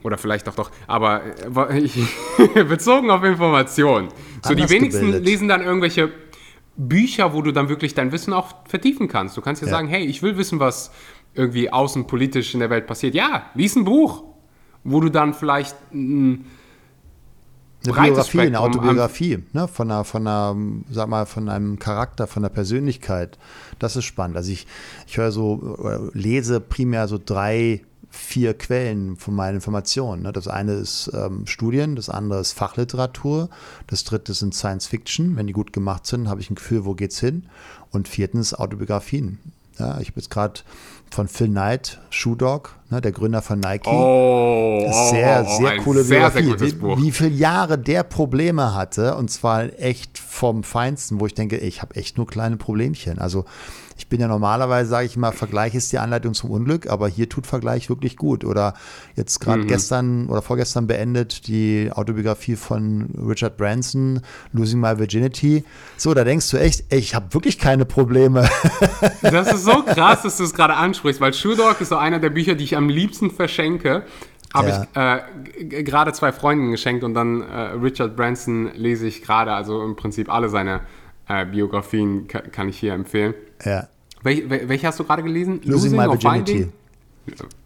[0.03, 4.09] oder vielleicht auch doch, aber äh, bezogen auf Informationen.
[4.45, 5.25] So die wenigsten gebildet.
[5.25, 6.11] lesen dann irgendwelche
[6.77, 9.37] Bücher, wo du dann wirklich dein Wissen auch vertiefen kannst.
[9.37, 9.73] Du kannst ja, ja.
[9.73, 10.91] sagen, hey, ich will wissen, was
[11.35, 13.15] irgendwie außenpolitisch in der Welt passiert.
[13.15, 14.25] Ja, lies ein Buch
[14.85, 16.47] wo du dann vielleicht ein
[17.87, 20.57] eine Biografie, eine Autobiografie, ne, von einer, von einer,
[20.91, 23.39] sag mal, von einem Charakter, von der Persönlichkeit.
[23.79, 24.37] Das ist spannend.
[24.37, 24.67] Also ich,
[25.07, 30.23] ich höre so, lese primär so drei, vier Quellen von meinen Informationen.
[30.23, 30.33] Ne.
[30.33, 33.49] Das eine ist ähm, Studien, das andere ist Fachliteratur,
[33.87, 35.37] das dritte sind Science Fiction.
[35.37, 37.47] Wenn die gut gemacht sind, habe ich ein Gefühl, wo geht's hin.
[37.93, 39.39] Und viertens Autobiografien.
[39.79, 40.61] Ja, ich habe jetzt gerade
[41.11, 43.89] von Phil Knight, Shoe Dog, ne, der Gründer von Nike.
[43.89, 44.81] Oh,
[45.11, 46.73] sehr, oh, sehr ein coole sehr, sehr Biografie.
[46.73, 51.35] gutes wie, wie viele Jahre der Probleme hatte und zwar echt vom Feinsten, wo ich
[51.35, 53.19] denke, ich habe echt nur kleine Problemchen.
[53.19, 53.45] Also
[54.01, 57.29] ich bin ja normalerweise, sage ich mal, Vergleich ist die Anleitung zum Unglück, aber hier
[57.29, 58.45] tut Vergleich wirklich gut.
[58.47, 58.73] Oder
[59.15, 59.45] jetzt Mhm.
[59.45, 64.21] gerade gestern oder vorgestern beendet die Autobiografie von Richard Branson,
[64.53, 65.65] Losing My Virginity.
[65.99, 68.49] So, da denkst du echt, ey, ich habe wirklich keine Probleme.
[69.23, 72.19] Das ist so krass, dass du es gerade ansprichst, weil Shoe Dog ist so einer
[72.19, 74.05] der Bücher, die ich am liebsten verschenke.
[74.55, 75.23] Habe Ja.
[75.59, 79.85] ich äh, gerade zwei Freunden geschenkt und dann äh, Richard Branson lese ich gerade, also
[79.85, 80.81] im Prinzip alle seine
[81.31, 83.35] äh, Biografien ka kann ich hier empfehlen.
[83.65, 83.89] ja.
[84.23, 85.63] Wel wel welche hast du gerade gelesen?
[85.65, 86.69] Losing My or Virginity.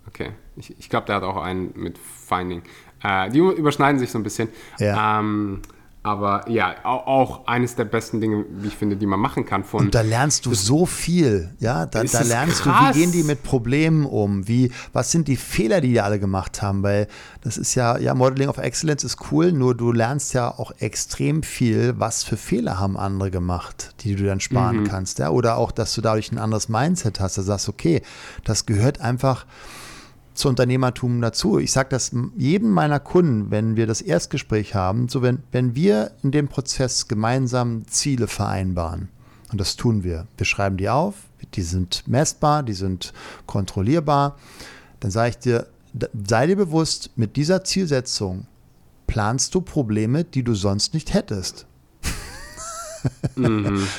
[0.07, 2.62] Okay, ich, ich glaube, der hat auch einen mit Finding.
[3.03, 4.49] Äh, die überschneiden sich so ein bisschen.
[4.79, 5.19] Ja.
[5.19, 5.62] Ähm,
[6.05, 9.87] aber ja, auch, eines der besten Dinge, wie ich finde, die man machen kann von
[9.87, 12.79] Und da lernst du so viel, ja, da, da lernst krass?
[12.79, 16.21] du, wie gehen die mit Problemen um, wie, was sind die Fehler, die die alle
[16.21, 17.09] gemacht haben, weil
[17.41, 21.43] das ist ja, ja, Modeling of Excellence ist cool, nur du lernst ja auch extrem
[21.43, 24.85] viel, was für Fehler haben andere gemacht, die du dann sparen Mhm.
[24.85, 28.03] kannst, ja, oder auch, dass du dadurch ein anderes Mindset hast, da sagst, okay,
[28.45, 29.47] das gehört einfach
[30.35, 31.59] zu Unternehmertum dazu.
[31.59, 36.12] Ich sage das jedem meiner Kunden, wenn wir das Erstgespräch haben, so wenn, wenn wir
[36.22, 39.09] in dem Prozess gemeinsam Ziele vereinbaren,
[39.53, 41.14] und das tun wir, wir schreiben die auf,
[41.55, 43.12] die sind messbar, die sind
[43.47, 44.37] kontrollierbar,
[45.01, 45.66] dann sage ich dir,
[46.26, 48.47] sei dir bewusst, mit dieser Zielsetzung
[49.07, 51.66] planst du Probleme, die du sonst nicht hättest.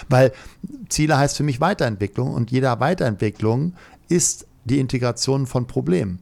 [0.09, 0.33] Weil
[0.89, 3.73] Ziele heißt für mich Weiterentwicklung und jeder Weiterentwicklung
[4.09, 6.19] ist die Integration von Problemen.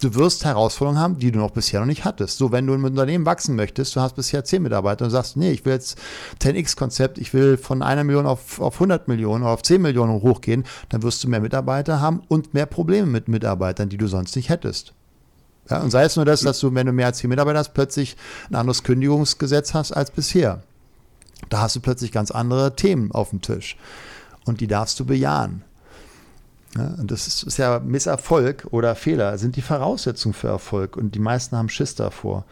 [0.00, 2.38] Du wirst Herausforderungen haben, die du noch bisher noch nicht hattest.
[2.38, 5.50] So, wenn du im Unternehmen wachsen möchtest, du hast bisher 10 Mitarbeiter und sagst, nee,
[5.50, 5.98] ich will jetzt
[6.40, 10.64] 10x-Konzept, ich will von einer Million auf, auf 100 Millionen oder auf 10 Millionen hochgehen,
[10.88, 14.50] dann wirst du mehr Mitarbeiter haben und mehr Probleme mit Mitarbeitern, die du sonst nicht
[14.50, 14.94] hättest.
[15.68, 17.74] Ja, und sei es nur das, dass du, wenn du mehr als vier Mitarbeiter hast,
[17.74, 18.16] plötzlich
[18.50, 20.62] ein anderes Kündigungsgesetz hast als bisher.
[21.48, 23.76] Da hast du plötzlich ganz andere Themen auf dem Tisch.
[24.44, 25.64] Und die darfst du bejahen.
[26.76, 30.96] Ja, und das ist, ist ja Misserfolg oder Fehler, sind die Voraussetzungen für Erfolg.
[30.96, 32.44] Und die meisten haben Schiss davor.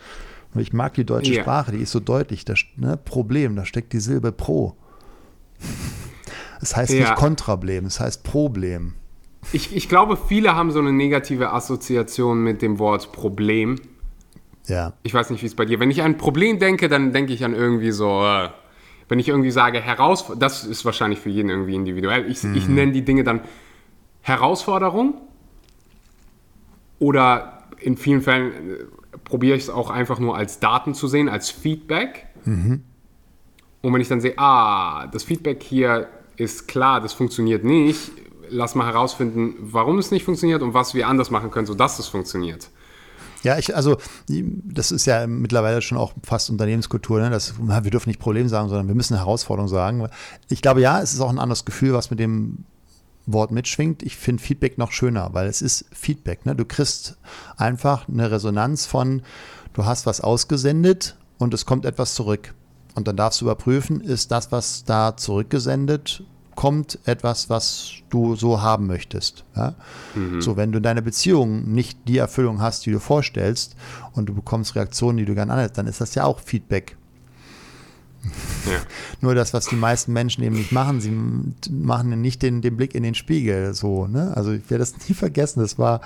[0.54, 1.42] Und ich mag die deutsche Ja.
[1.42, 2.44] Sprache, die ist so deutlich.
[2.44, 4.74] Das ne, Problem, da steckt die Silbe Pro.
[6.60, 7.00] Es heißt Ja.
[7.00, 8.94] nicht Kontrablem, es heißt Problem.
[9.52, 13.76] Ich, ich glaube, viele haben so eine negative Assoziation mit dem Wort Problem.
[14.66, 14.94] Ja.
[15.04, 15.78] Ich weiß nicht, wie es bei dir.
[15.78, 18.24] Wenn ich an Problem denke, dann denke ich an irgendwie so.
[18.24, 18.48] Äh,
[19.08, 22.28] wenn ich irgendwie sage Herausforderung, das ist wahrscheinlich für jeden irgendwie individuell.
[22.28, 23.42] Ich, ich nenne die Dinge dann
[24.26, 25.14] Herausforderung
[26.98, 28.84] oder in vielen Fällen äh,
[29.22, 32.26] probiere ich es auch einfach nur als Daten zu sehen, als Feedback.
[33.82, 38.10] Und wenn ich dann sehe, ah, das Feedback hier ist klar, das funktioniert nicht,
[38.50, 42.08] lass mal herausfinden, warum es nicht funktioniert und was wir anders machen können, sodass es
[42.08, 42.68] funktioniert.
[43.42, 43.96] Ja, ich, also,
[44.28, 47.30] das ist ja mittlerweile schon auch fast Unternehmenskultur, ne?
[47.30, 50.08] Das, wir dürfen nicht Problem sagen, sondern wir müssen Herausforderung sagen.
[50.48, 52.64] Ich glaube, ja, es ist auch ein anderes Gefühl, was mit dem
[53.26, 54.02] Wort mitschwingt.
[54.02, 56.46] Ich finde Feedback noch schöner, weil es ist Feedback.
[56.46, 56.54] Ne?
[56.54, 57.18] Du kriegst
[57.56, 59.22] einfach eine Resonanz von,
[59.72, 62.54] du hast was ausgesendet und es kommt etwas zurück.
[62.94, 66.24] Und dann darfst du überprüfen, ist das, was da zurückgesendet
[66.54, 69.44] kommt, etwas, was du so haben möchtest.
[69.54, 69.74] Ja?
[70.40, 73.76] So, wenn du in deiner Beziehung nicht die Erfüllung hast, die du vorstellst,
[74.14, 76.96] und du bekommst Reaktionen, die du gerne anhältst, dann ist das ja auch Feedback.
[79.20, 81.10] Nur das, was die meisten Menschen eben nicht machen, sie
[81.70, 83.74] machen nicht den, den Blick in den Spiegel.
[83.74, 84.32] So, ne?
[84.36, 85.60] Also ich werde das nie vergessen.
[85.60, 86.00] Das war,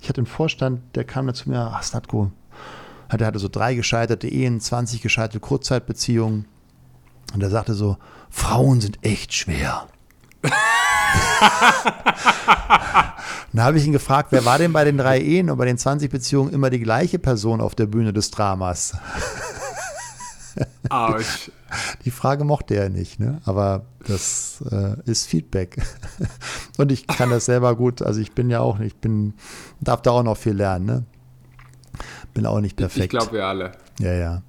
[0.00, 2.30] ich hatte einen Vorstand, der kam da zu mir, ach, Statko,
[3.12, 6.46] der hatte so drei gescheiterte Ehen, 20 gescheiterte Kurzzeitbeziehungen.
[7.34, 7.96] Und er sagte so,
[8.30, 9.88] Frauen sind echt schwer.
[13.52, 15.64] Und da habe ich ihn gefragt, wer war denn bei den drei Ehen und bei
[15.64, 18.98] den 20 Beziehungen immer die gleiche Person auf der Bühne des Dramas?
[20.90, 21.50] Autsch.
[22.04, 23.40] Die Frage mochte er nicht, ne?
[23.44, 25.82] aber das äh, ist Feedback.
[26.78, 29.34] Und ich kann das selber gut, also ich bin ja auch nicht, ich bin,
[29.80, 31.04] darf da auch noch viel lernen, ne?
[32.34, 33.04] Bin auch nicht perfekt.
[33.04, 33.72] Ich glaube, wir alle.
[33.98, 34.42] ja, ja,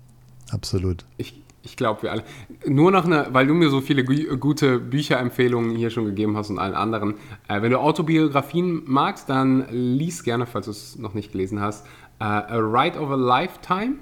[0.52, 1.06] absolut.
[1.16, 2.24] Ich, ich glaube, wir alle.
[2.66, 6.50] Nur noch eine, weil du mir so viele gu gute Bücherempfehlungen hier schon gegeben hast
[6.50, 7.16] und allen anderen.
[7.48, 11.86] Äh, wenn du Autobiografien magst, dann lies gerne, falls du es noch nicht gelesen hast,
[12.20, 13.96] äh, A Ride of a Lifetime.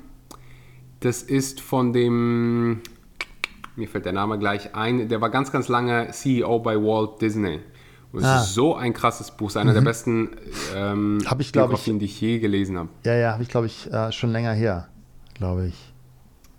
[1.06, 2.82] Das ist von dem,
[3.76, 7.60] mir fällt der Name gleich ein, der war ganz, ganz lange CEO bei Walt Disney.
[8.12, 8.42] Und es Ah.
[8.42, 10.30] ist so ein krasses Buch, ist einer der besten
[10.76, 12.90] ähm, Hab ich, glaub ich- Biografien, die ich je gelesen habe.
[13.04, 14.88] Ja, ja, habe ich, glaube ich, äh, schon länger her,
[15.36, 15.94] glaube ich.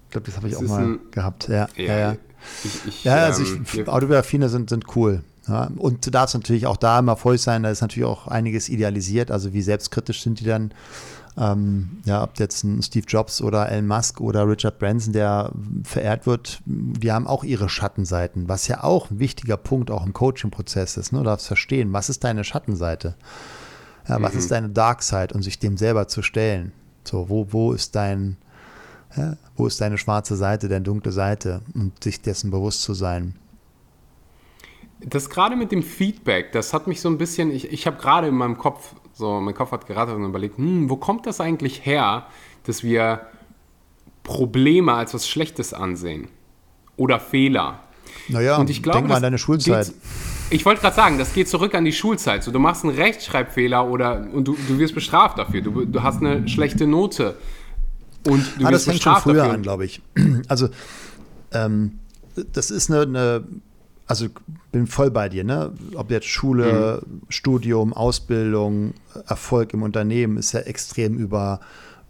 [0.05, 1.49] Ich glaube, das habe ich Das auch mal ein- gehabt.
[1.49, 2.17] Ja, ja, ja.
[2.63, 5.25] Ich, ich, Ja, also ähm, Autobiografien sind, sind cool.
[5.49, 8.69] Ja, und du darfst natürlich auch da immer voll sein, da ist natürlich auch einiges
[8.69, 10.73] idealisiert, also wie selbstkritisch sind die dann.
[11.39, 15.53] Ähm, ja, ob jetzt ein Steve Jobs oder Elon Musk oder Richard Branson, der
[15.85, 20.15] verehrt wird, die haben auch ihre Schattenseiten, was ja auch ein wichtiger Punkt auch im
[20.15, 21.13] Coaching-Prozess ist.
[21.13, 21.19] Ne?
[21.19, 23.17] Du darfst verstehen, was ist deine Schattenseite?
[24.09, 24.39] Ja, was mhm.
[24.39, 26.73] ist deine Dark Side und sich dem selber zu stellen?
[27.05, 28.39] So, wo, wo ist dein,
[29.15, 33.35] ja, wo ist deine schwarze Seite, deine dunkle Seite und sich dessen bewusst zu sein?
[35.01, 38.29] Das gerade mit dem Feedback, das hat mich so ein bisschen, ich, ich habe gerade
[38.29, 41.87] in meinem Kopf, so mein Kopf hat gerattert und überlegt, hm, wo kommt das eigentlich
[41.87, 42.27] her,
[42.65, 43.23] dass wir
[44.23, 46.29] Probleme als was Schlechtes ansehen?
[46.97, 47.81] Oder Fehler?
[48.29, 49.93] Naja, und ich glaube, denk mal an deine Schulzeit.
[50.51, 52.43] Ich wollte gerade sagen, das geht zurück an die Schulzeit.
[52.43, 55.63] So, du machst einen Rechtschreibfehler oder und du, du wirst bestraft dafür.
[55.63, 57.37] Du, du hast eine schlechte Note.
[58.29, 59.55] Und du ah, das fängt schon früher dafür.
[59.55, 60.03] an, glaube ich.
[60.49, 60.69] Also,
[61.53, 61.99] ähm,
[62.53, 63.45] das ist eine, eine
[64.07, 64.27] also
[64.73, 65.73] bin voll bei dir, ne?
[65.95, 67.23] Ob jetzt Schule, mhm.
[67.29, 68.95] Studium, Ausbildung,
[69.27, 71.61] Erfolg im Unternehmen ist ja extrem über,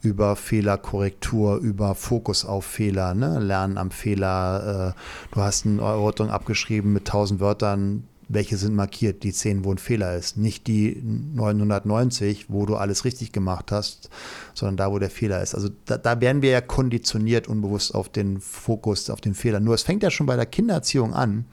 [0.03, 3.39] über Fehlerkorrektur, über Fokus auf Fehler, ne?
[3.39, 4.95] Lernen am Fehler.
[4.95, 9.71] Äh, du hast eine Erörterung abgeschrieben mit 1000 Wörtern, welche sind markiert, die 10, wo
[9.71, 10.37] ein Fehler ist.
[10.37, 14.11] Nicht die 990, wo du alles richtig gemacht hast,
[14.55, 15.55] sondern da, wo der Fehler ist.
[15.55, 19.61] Also da, da werden wir ja konditioniert unbewusst auf den Fokus, auf den Fehler.
[19.61, 21.47] Nur es fängt ja schon bei der Kindererziehung an.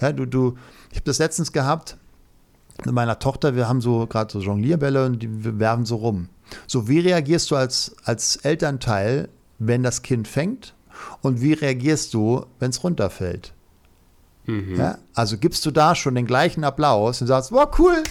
[0.00, 0.56] Ja, du, du,
[0.90, 1.96] ich habe das letztens gehabt
[2.84, 6.28] mit meiner Tochter, wir haben so gerade so Jonglierbälle und die wir werfen so rum.
[6.66, 10.74] So, wie reagierst du als, als Elternteil, wenn das Kind fängt?
[11.22, 13.53] Und wie reagierst du, wenn es runterfällt?
[14.46, 14.76] Mhm.
[14.76, 18.02] Ja, also gibst du da schon den gleichen Applaus und sagst, wow, cool,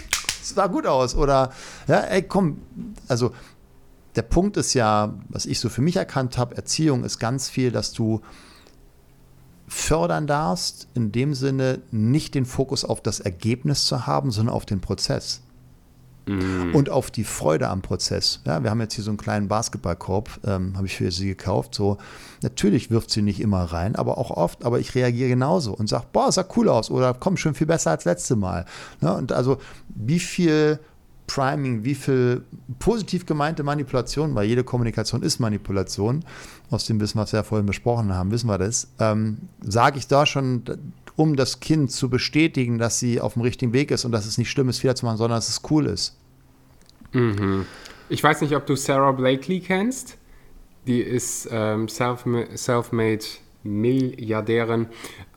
[0.41, 1.15] sah gut aus.
[1.15, 1.51] Oder,
[1.87, 2.59] ja, ey, komm,
[3.07, 3.31] also
[4.15, 7.71] der Punkt ist ja, was ich so für mich erkannt habe, Erziehung ist ganz viel,
[7.71, 8.21] dass du
[9.67, 14.65] fördern darfst, in dem Sinne nicht den Fokus auf das Ergebnis zu haben, sondern auf
[14.65, 15.41] den Prozess.
[16.25, 16.73] Mm.
[16.73, 18.41] Und auf die Freude am Prozess.
[18.45, 21.75] Ja, wir haben jetzt hier so einen kleinen Basketballkorb, ähm, habe ich für sie gekauft.
[21.75, 21.97] So,
[22.41, 26.05] natürlich wirft sie nicht immer rein, aber auch oft, aber ich reagiere genauso und sage,
[26.13, 28.65] boah, sah cool aus oder komm, schon viel besser als letzte Mal.
[29.01, 29.57] Ja, und also,
[29.89, 30.79] wie viel
[31.27, 32.43] Priming, wie viel
[32.79, 36.23] positiv gemeinte Manipulation, weil jede Kommunikation ist Manipulation,
[36.69, 40.07] aus dem Wissen, was wir ja vorhin besprochen haben, wissen wir das, ähm, sage ich
[40.07, 40.63] da schon,
[41.15, 44.37] um das Kind zu bestätigen, dass sie auf dem richtigen Weg ist und dass es
[44.37, 46.17] nicht schlimm ist, Fehler zu machen, sondern dass es cool ist.
[47.11, 47.65] Mhm.
[48.09, 50.17] Ich weiß nicht, ob du Sarah Blakely kennst.
[50.87, 52.91] Die ist ähm, self-made self
[53.63, 54.87] Milliardärin.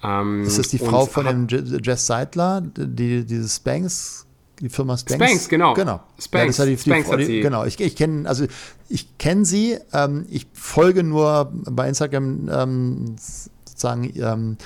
[0.02, 1.46] Ähm, ist das die Frau von dem
[1.82, 4.26] Jess Seidler, die dieses Banks
[4.60, 5.24] die Firma Spanx.
[5.24, 5.74] Spanx, genau.
[5.74, 6.00] Genau.
[6.18, 7.64] Spanx, ja, die, Spanx die, die, genau.
[7.64, 8.46] Ich, ich kenne also
[8.88, 9.76] ich kenne sie.
[9.92, 13.16] Ähm, ich folge nur bei Instagram ähm,
[13.64, 14.56] sozusagen ähm,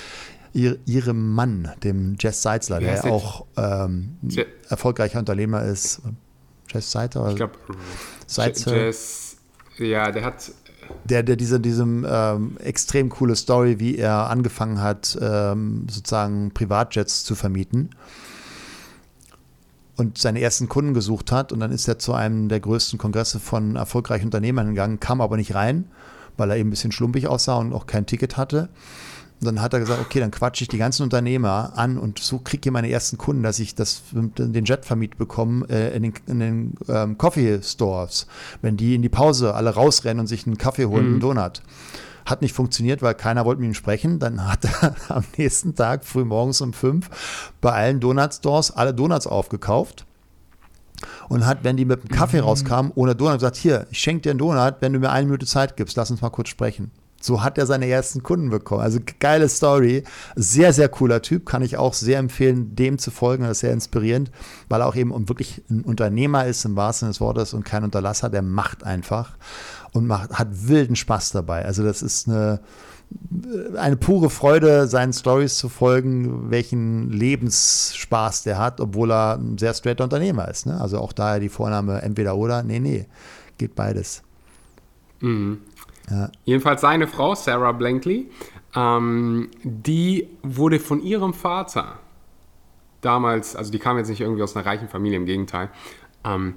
[0.53, 4.17] ihr, ihrem Mann, dem Jess Seitzler, der auch ähm,
[4.69, 6.03] erfolgreicher Unternehmer ist.
[6.69, 7.31] Jess Seitzer?
[7.31, 7.55] Ich glaube,
[8.29, 9.37] Jess,
[9.79, 10.53] ja, der hat.
[11.05, 17.23] Der, der diese diesem ähm, extrem coole Story, wie er angefangen hat, ähm, sozusagen Privatjets
[17.23, 17.91] zu vermieten
[20.01, 21.53] und seine ersten Kunden gesucht hat.
[21.53, 25.37] Und dann ist er zu einem der größten Kongresse von erfolgreichen Unternehmern gegangen, kam aber
[25.37, 25.85] nicht rein,
[26.37, 28.69] weil er eben ein bisschen schlumpig aussah und auch kein Ticket hatte.
[29.41, 32.39] Und dann hat er gesagt, okay, dann quatsche ich die ganzen Unternehmer an und so
[32.39, 36.13] kriege ich meine ersten Kunden, dass ich das, den Jet vermiet bekomme äh, in den,
[36.27, 38.27] in den ähm, Coffee Stores,
[38.61, 41.13] wenn die in die Pause alle rausrennen und sich einen Kaffee holen, mhm.
[41.13, 41.63] einen Donut.
[42.27, 44.19] Hat nicht funktioniert, weil keiner wollte mit ihm sprechen.
[44.19, 47.09] Dann hat er am nächsten Tag früh morgens um fünf
[47.63, 50.05] bei allen Donut-Stores alle Donuts aufgekauft
[51.31, 52.45] und hat, wenn die mit dem Kaffee mhm.
[52.45, 55.47] rauskamen, ohne Donut gesagt, hier, ich schenke dir einen Donut, wenn du mir eine Minute
[55.47, 56.91] Zeit gibst, lass uns mal kurz sprechen.
[57.23, 58.81] So hat er seine ersten Kunden bekommen.
[58.81, 60.05] Also geile Story.
[60.37, 61.45] Sehr, sehr cooler Typ.
[61.45, 63.43] Kann ich auch sehr empfehlen, dem zu folgen.
[63.43, 64.31] Das ist sehr inspirierend,
[64.71, 67.85] weil er auch eben wirklich ein Unternehmer ist im wahrsten Sinne des Wortes und kein
[67.85, 68.31] Unterlasser.
[68.31, 69.37] Der macht einfach
[69.93, 71.65] und macht, hat wilden Spaß dabei.
[71.67, 72.61] Also das ist eine,
[73.77, 79.75] eine pure Freude, seinen Stories zu folgen, welchen Lebensspaß der hat, obwohl er ein sehr
[79.75, 80.65] straighter Unternehmer ist.
[80.65, 80.81] Ne?
[80.81, 82.63] Also auch daher die Vorname entweder oder.
[82.63, 83.07] Nee, nee,
[83.59, 84.23] geht beides.
[85.21, 85.59] Mhm.
[86.11, 86.31] Ja.
[86.45, 88.31] Jedenfalls seine Frau, Sarah Blankley,
[88.75, 91.99] ähm, die wurde von ihrem Vater
[93.01, 95.71] damals, also die kam jetzt nicht irgendwie aus einer reichen Familie, im Gegenteil,
[96.25, 96.57] ähm,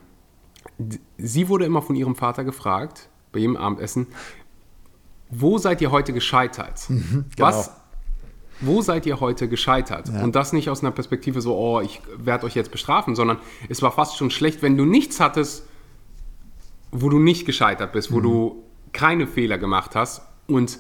[1.17, 4.07] sie wurde immer von ihrem Vater gefragt, bei jedem Abendessen,
[5.29, 6.89] wo seid ihr heute gescheitert?
[6.89, 7.47] Mhm, genau.
[7.47, 7.71] Was,
[8.61, 10.09] wo seid ihr heute gescheitert?
[10.09, 10.23] Ja.
[10.23, 13.37] Und das nicht aus einer Perspektive so, oh, ich werde euch jetzt bestrafen, sondern
[13.69, 15.67] es war fast schon schlecht, wenn du nichts hattest,
[16.91, 18.23] wo du nicht gescheitert bist, wo mhm.
[18.23, 18.63] du
[18.93, 20.21] keine Fehler gemacht hast.
[20.47, 20.79] Und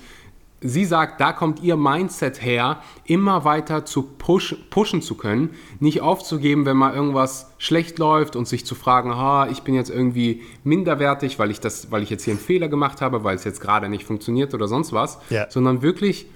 [0.61, 5.49] sie sagt, da kommt ihr Mindset her, immer weiter zu push, pushen zu können,
[5.79, 9.89] nicht aufzugeben, wenn mal irgendwas schlecht läuft und sich zu fragen, ha, ich bin jetzt
[9.89, 13.43] irgendwie minderwertig, weil ich das, weil ich jetzt hier einen Fehler gemacht habe, weil es
[13.43, 15.49] jetzt gerade nicht funktioniert oder sonst was, Ja.
[15.49, 16.27] sondern wirklich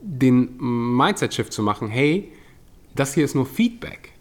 [0.00, 2.30] den Mindset-Shift zu machen, hey,
[2.94, 4.12] das hier ist nur Feedback.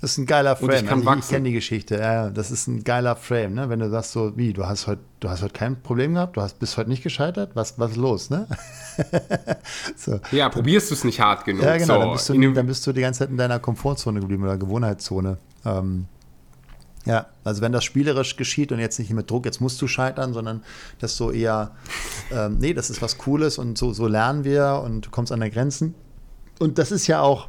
[0.00, 0.70] Das ist ein geiler Und Frame.
[0.70, 1.30] ich kann also ich wachsen.
[1.34, 1.96] kenne die Geschichte.
[1.96, 3.68] Ja, das ist ein geiler Frame, ne?
[3.68, 6.40] Wenn du sagst so, wie, du hast heute, du hast heute kein Problem gehabt, du
[6.40, 8.46] hast bist heute nicht gescheitert, was, was ist los, ne?
[9.96, 10.18] so.
[10.32, 11.62] Ja, probierst du es nicht hart genug.
[11.62, 14.20] Ja, genau, so, dann, bist du, dann bist du die ganze Zeit in deiner Komfortzone
[14.20, 15.36] geblieben oder Gewohnheitszone.
[15.66, 16.06] Ähm,
[17.04, 20.32] ja, also wenn das spielerisch geschieht und jetzt nicht mit Druck, jetzt musst du scheitern,
[20.32, 20.62] sondern
[20.98, 21.72] das so eher,
[22.30, 25.40] ähm, nee, das ist was Cooles und so, so lernen wir und du kommst an
[25.40, 25.94] der Grenzen.
[26.58, 27.48] Und das ist ja auch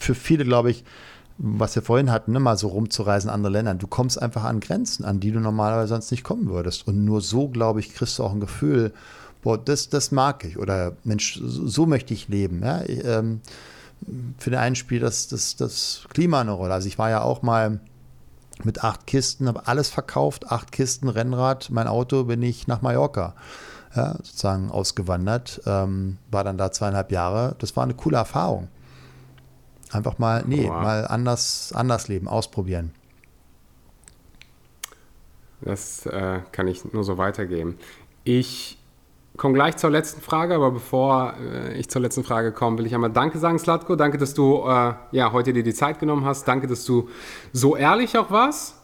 [0.00, 0.84] für viele, glaube ich,
[1.38, 3.78] was wir vorhin hatten, ne, mal so rumzureisen in andere Ländern.
[3.78, 6.86] Du kommst einfach an Grenzen, an die du normalerweise sonst nicht kommen würdest.
[6.86, 8.92] Und nur so, glaube ich, kriegst du auch ein Gefühl,
[9.42, 10.58] boah, das, das mag ich.
[10.58, 12.62] Oder Mensch, so, so möchte ich leben.
[12.62, 12.82] Ja?
[12.82, 13.40] Ich, ähm,
[14.38, 16.74] für den einen spielt das, das, das Klima eine Rolle.
[16.74, 17.80] Also ich war ja auch mal
[18.62, 23.34] mit acht Kisten, habe alles verkauft, acht Kisten Rennrad, mein Auto, bin ich nach Mallorca
[23.96, 27.56] ja, sozusagen ausgewandert, ähm, war dann da zweieinhalb Jahre.
[27.58, 28.68] Das war eine coole Erfahrung.
[29.92, 30.82] Einfach mal, nee, Wow.
[30.82, 32.92] mal anders, anders leben, ausprobieren.
[35.60, 37.76] Das äh, kann ich nur so weitergeben.
[38.24, 38.78] Ich
[39.36, 42.94] komme gleich zur letzten Frage, aber bevor äh, ich zur letzten Frage komme, will ich
[42.94, 43.96] einmal Danke sagen, Slatko.
[43.96, 46.46] Danke, dass du äh, ja, heute dir die Zeit genommen hast.
[46.48, 47.08] Danke, dass du
[47.52, 48.76] so ehrlich auch warst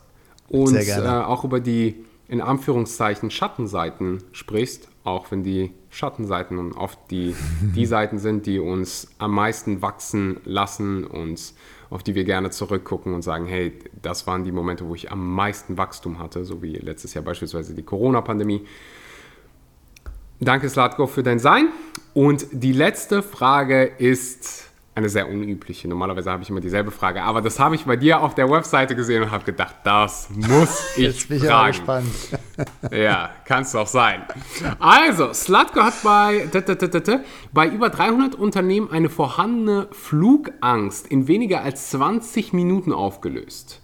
[0.49, 6.99] und äh, auch über die in Anführungszeichen Schattenseiten sprichst, auch wenn die Schattenseiten und oft
[7.11, 7.35] die,
[7.75, 11.55] die Seiten sind, die uns am meisten wachsen lassen und
[11.89, 15.35] auf die wir gerne zurückgucken und sagen, hey, das waren die Momente, wo ich am
[15.35, 18.67] meisten Wachstum hatte, so wie letztes Jahr beispielsweise die Corona-Pandemie.
[20.39, 21.69] Danke, Slatko, für dein Sein.
[22.13, 24.66] Und die letzte Frage ist
[24.97, 25.89] eine sehr unübliche.
[25.89, 28.97] Normalerweise habe ich immer dieselbe Frage, aber das habe ich bei dir auf der Webseite
[28.97, 31.69] gesehen und habe gedacht, das muss ich Jetzt bin ich fragen.
[31.69, 32.07] gespannt.
[32.91, 34.23] Ja, kann es doch sein.
[34.79, 36.49] Also, Slatko hat bei,
[37.53, 43.83] bei über 300 Unternehmen eine vorhandene Flugangst in weniger als 20 Minuten aufgelöst.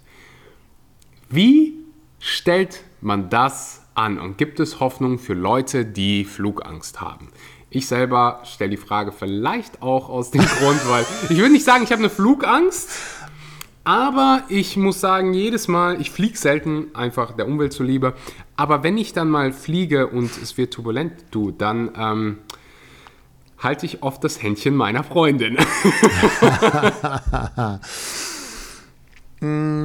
[1.28, 1.74] Wie
[2.18, 7.28] stellt man das an und gibt es Hoffnung für Leute, die Flugangst haben?
[7.74, 11.82] Ich selber stelle die Frage vielleicht auch aus dem Grund, weil ich würde nicht sagen,
[11.85, 12.90] ich habe eine Flugangst,
[13.82, 18.12] aber ich muss sagen, jedes Mal, ich fliege selten einfach der Umwelt zuliebe.
[18.57, 22.39] Aber wenn ich dann mal fliege und es wird turbulent, du, dann ähm,
[23.59, 25.57] halte ich oft das Händchen meiner Freundin.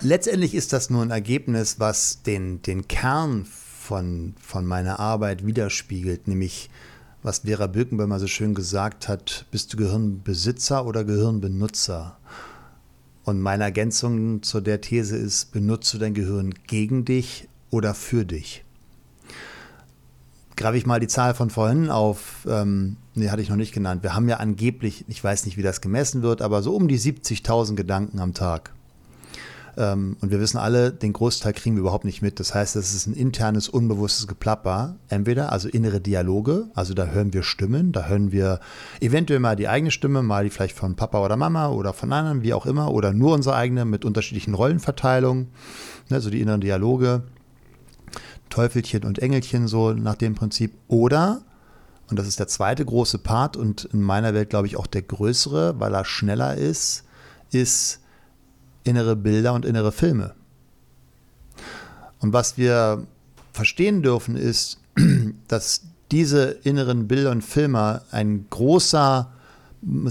[0.00, 3.46] Letztendlich ist das nur ein Ergebnis, was den, den Kern
[3.84, 6.70] von, von meiner Arbeit widerspiegelt, nämlich
[7.22, 12.16] was Vera Birkenberg mal so schön gesagt hat, bist du Gehirnbesitzer oder Gehirnbenutzer?
[13.24, 18.24] Und meine Ergänzung zu der These ist, benutzt du dein Gehirn gegen dich oder für
[18.24, 18.64] dich?
[20.56, 24.02] Greife ich mal die Zahl von vorhin auf, ähm, nee, hatte ich noch nicht genannt.
[24.02, 26.98] Wir haben ja angeblich, ich weiß nicht, wie das gemessen wird, aber so um die
[26.98, 28.72] 70.000 Gedanken am Tag.
[29.76, 32.40] Ähm, und wir wissen alle, den Großteil kriegen wir überhaupt nicht mit.
[32.40, 34.96] Das heißt, das ist ein internes, unbewusstes Geplapper.
[35.08, 38.60] Entweder also innere Dialoge, also da hören wir Stimmen, da hören wir
[39.00, 42.42] eventuell mal die eigene Stimme, mal die vielleicht von Papa oder Mama oder von anderen,
[42.42, 45.48] wie auch immer, oder nur unsere eigene mit unterschiedlichen Rollenverteilungen,
[46.08, 47.24] ne, so die inneren Dialoge.
[48.50, 50.74] Teufelchen und Engelchen, so nach dem Prinzip.
[50.86, 51.42] Oder,
[52.08, 55.02] und das ist der zweite große Part und in meiner Welt, glaube ich, auch der
[55.02, 57.04] größere, weil er schneller ist,
[57.50, 58.00] ist
[58.84, 60.34] innere Bilder und innere Filme.
[62.20, 63.06] Und was wir
[63.52, 64.80] verstehen dürfen, ist,
[65.48, 69.32] dass diese inneren Bilder und Filme ein großer,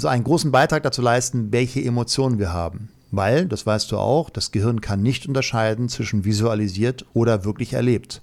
[0.03, 2.89] einen großen Beitrag dazu leisten, welche Emotionen wir haben.
[3.11, 8.21] Weil, das weißt du auch, das Gehirn kann nicht unterscheiden zwischen visualisiert oder wirklich erlebt.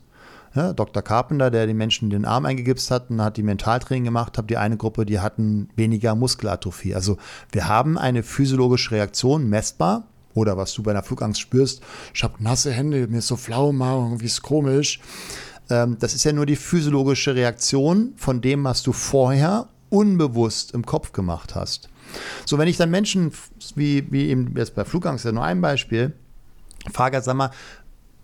[0.53, 1.03] Ja, Dr.
[1.03, 4.57] Carpenter, der den Menschen den Arm eingegipst hat und hat die Mentaltraining gemacht, hat die
[4.57, 6.97] eine Gruppe, die hatten weniger Muskelatrophie.
[6.97, 7.19] Also
[7.53, 11.83] wir haben eine physiologische Reaktion messbar oder was du bei einer Flugangst spürst,
[12.15, 15.01] ich habe nasse Hände, mir ist so flau, irgendwie ist komisch.
[15.69, 20.87] Ähm, das ist ja nur die physiologische Reaktion von dem, was du vorher unbewusst im
[20.87, 21.89] Kopf gemacht hast.
[22.45, 23.33] So, wenn ich dann Menschen,
[23.75, 26.13] wie, wie eben jetzt bei Flugangst, ja nur ein Beispiel,
[26.93, 27.51] frage, sag mal,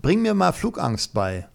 [0.01, 1.47] bring mir mal Flugangst bei.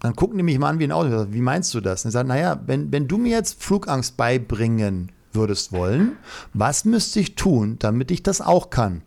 [0.00, 1.26] Dann gucken die mich mal an wie ein Auto.
[1.30, 2.04] Wie meinst du das?
[2.04, 6.16] Und ich sage, naja, wenn, wenn du mir jetzt Flugangst beibringen würdest wollen,
[6.54, 9.02] was müsste ich tun, damit ich das auch kann?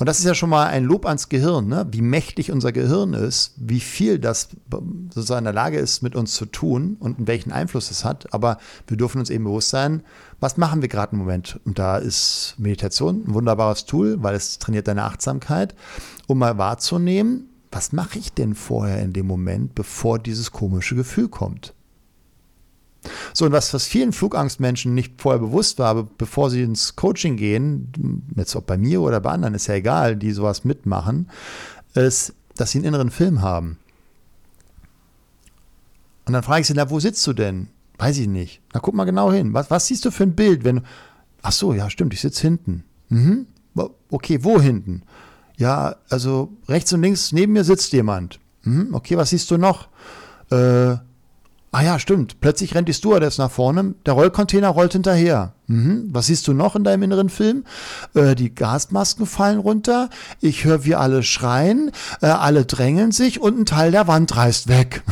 [0.00, 1.86] Und das ist ja schon mal ein Lob ans Gehirn, ne?
[1.90, 4.48] wie mächtig unser Gehirn ist, wie viel das
[5.10, 8.32] sozusagen in der Lage ist, mit uns zu tun und welchen Einfluss es hat.
[8.32, 8.56] Aber
[8.86, 10.02] wir dürfen uns eben bewusst sein,
[10.40, 11.60] was machen wir gerade im Moment?
[11.66, 15.74] Und da ist Meditation ein wunderbares Tool, weil es trainiert deine Achtsamkeit,
[16.26, 21.28] um mal wahrzunehmen, was mache ich denn vorher in dem Moment, bevor dieses komische Gefühl
[21.28, 21.74] kommt?
[23.32, 28.22] So, und was, was vielen Flugangstmenschen nicht vorher bewusst war, bevor sie ins Coaching gehen,
[28.36, 31.30] jetzt ob bei mir oder bei anderen, ist ja egal, die sowas mitmachen,
[31.94, 33.78] ist, dass sie einen inneren Film haben.
[36.26, 37.68] Und dann frage ich sie, na, wo sitzt du denn?
[37.98, 38.60] Weiß ich nicht.
[38.72, 39.54] Na, guck mal genau hin.
[39.54, 40.82] Was, was siehst du für ein Bild, wenn
[41.42, 42.84] ach so, ja, stimmt, ich sitze hinten.
[43.08, 43.46] Mhm.
[44.10, 45.02] Okay, wo hinten?
[45.56, 48.40] Ja, also rechts und links neben mir sitzt jemand.
[48.62, 48.92] Mhm.
[48.92, 49.88] Okay, was siehst du noch?
[50.50, 50.96] Äh,
[51.72, 52.40] Ah ja, stimmt.
[52.40, 55.54] Plötzlich rennt die Stewardess nach vorne, der Rollcontainer rollt hinterher.
[55.68, 56.08] Mhm.
[56.10, 57.64] Was siehst du noch in deinem inneren Film?
[58.14, 60.10] Äh, die Gasmasken fallen runter,
[60.40, 61.92] ich höre, wie alle schreien,
[62.22, 65.04] äh, alle drängeln sich und ein Teil der Wand reißt weg.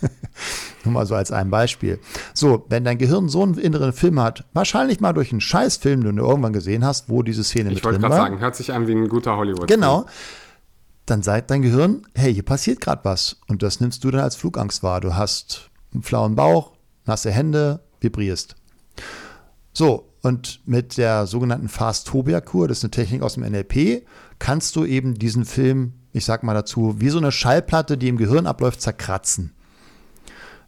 [0.84, 1.98] Nur mal so als ein Beispiel.
[2.34, 6.16] So, wenn dein Gehirn so einen inneren Film hat, wahrscheinlich mal durch einen Scheißfilm, den
[6.16, 7.96] du irgendwann gesehen hast, wo diese Szene ich mit drin war.
[7.96, 9.64] Ich wollte gerade sagen, hört sich an wie ein guter Hollywood.
[9.64, 9.74] -Film.
[9.74, 10.06] Genau
[11.06, 13.36] dann sagt dein Gehirn, hey, hier passiert gerade was.
[13.48, 15.00] Und das nimmst du dann als Flugangst wahr.
[15.00, 16.72] Du hast einen flauen Bauch,
[17.04, 18.56] nasse Hände, vibrierst.
[19.72, 24.06] So, und mit der sogenannten Fast-Phobia-Kur, das ist eine Technik aus dem NLP,
[24.38, 28.16] kannst du eben diesen Film, ich sag mal dazu, wie so eine Schallplatte, die im
[28.16, 29.52] Gehirn abläuft, zerkratzen.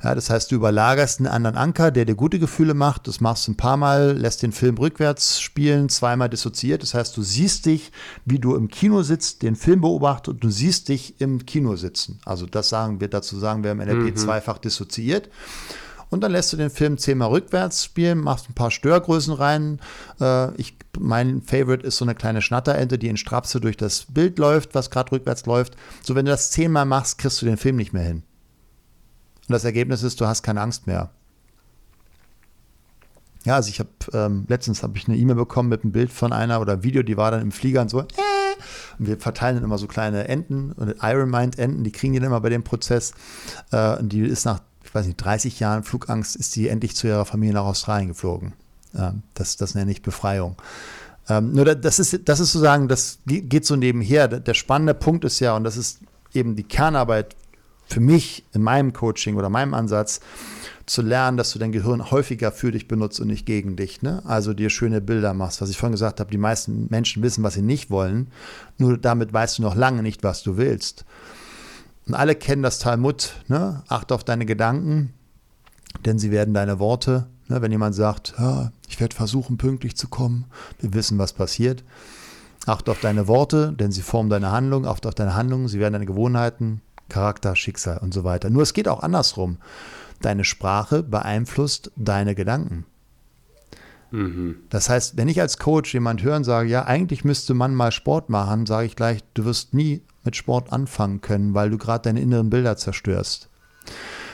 [0.07, 3.09] Ja, das heißt, du überlagerst einen anderen Anker, der dir gute Gefühle macht.
[3.09, 6.83] Das machst du ein paar Mal, lässt den Film rückwärts spielen, zweimal dissoziiert.
[6.83, 7.91] Das heißt, du siehst dich,
[8.25, 12.21] wie du im Kino sitzt, den Film beobachtest und du siehst dich im Kino sitzen.
[12.25, 14.17] Also das sagen wir dazu sagen wir im NLP mhm.
[14.17, 15.29] zweifach dissoziiert.
[16.09, 19.81] Und dann lässt du den Film zehnmal rückwärts spielen, machst ein paar Störgrößen rein.
[20.21, 24.39] Äh, ich, mein Favorite ist so eine kleine Schnatterente, die in Strapse durch das Bild
[24.39, 25.75] läuft, was gerade rückwärts läuft.
[26.05, 28.23] So, wenn du das zehnmal machst, kriegst du den Film nicht mehr hin.
[29.49, 31.11] Und das Ergebnis ist, du hast keine Angst mehr.
[33.45, 36.33] Ja, also ich habe ähm, letztens habe ich eine E-Mail bekommen mit einem Bild von
[36.33, 38.01] einer oder Video, die war dann im Flieger und so.
[38.01, 38.05] Äh,
[38.99, 42.19] und wir verteilen dann immer so kleine Enten und Iron Mind Enten, die kriegen die
[42.19, 43.13] dann immer bei dem Prozess.
[43.71, 47.07] Äh, und die ist nach, ich weiß nicht, 30 Jahren Flugangst, ist die endlich zu
[47.07, 48.53] ihrer Familie nach Australien geflogen.
[48.95, 50.57] Äh, das, das nenne ich Befreiung.
[51.29, 54.27] Ähm, nur das ist, das ist sozusagen, das geht so nebenher.
[54.27, 56.01] Der spannende Punkt ist ja, und das ist
[56.33, 57.37] eben die Kernarbeit
[57.87, 60.21] für mich in meinem Coaching oder meinem Ansatz
[60.87, 64.03] zu lernen, dass du dein Gehirn häufiger für dich benutzt und nicht gegen dich.
[64.03, 64.23] Ne?
[64.25, 65.61] Also dir schöne Bilder machst.
[65.61, 68.29] Was ich vorhin gesagt habe, die meisten Menschen wissen, was sie nicht wollen.
[68.79, 71.05] Nur damit weißt du noch lange nicht, was du willst.
[72.07, 73.35] Und alle kennen das Talmud.
[73.49, 73.83] Ne?
[73.89, 75.13] Achte auf deine Gedanken,
[76.05, 77.27] denn sie werden deine Worte.
[77.49, 77.63] Ne?
[77.63, 80.45] Wenn jemand sagt, ja, ich werde versuchen, pünktlich zu kommen,
[80.81, 81.83] wir wissen, was passiert.
[82.65, 84.87] Achte auf deine Worte, denn sie formen deine Handlung.
[84.87, 86.81] Achte auf deine Handlungen, sie werden deine Gewohnheiten.
[87.09, 88.51] Charakter, Schicksal und so weiter.
[88.51, 89.59] Nur es geht auch andersrum.
[90.23, 92.85] Deine Sprache beeinflusst deine Gedanken.
[94.11, 94.57] Mhm.
[94.71, 98.31] Das heißt, wenn ich als Coach jemand hören sage, ja, eigentlich müsste man mal Sport
[98.31, 102.21] machen, sage ich gleich, du wirst nie mit Sport anfangen können, weil du gerade deine
[102.21, 103.49] inneren Bilder zerstörst.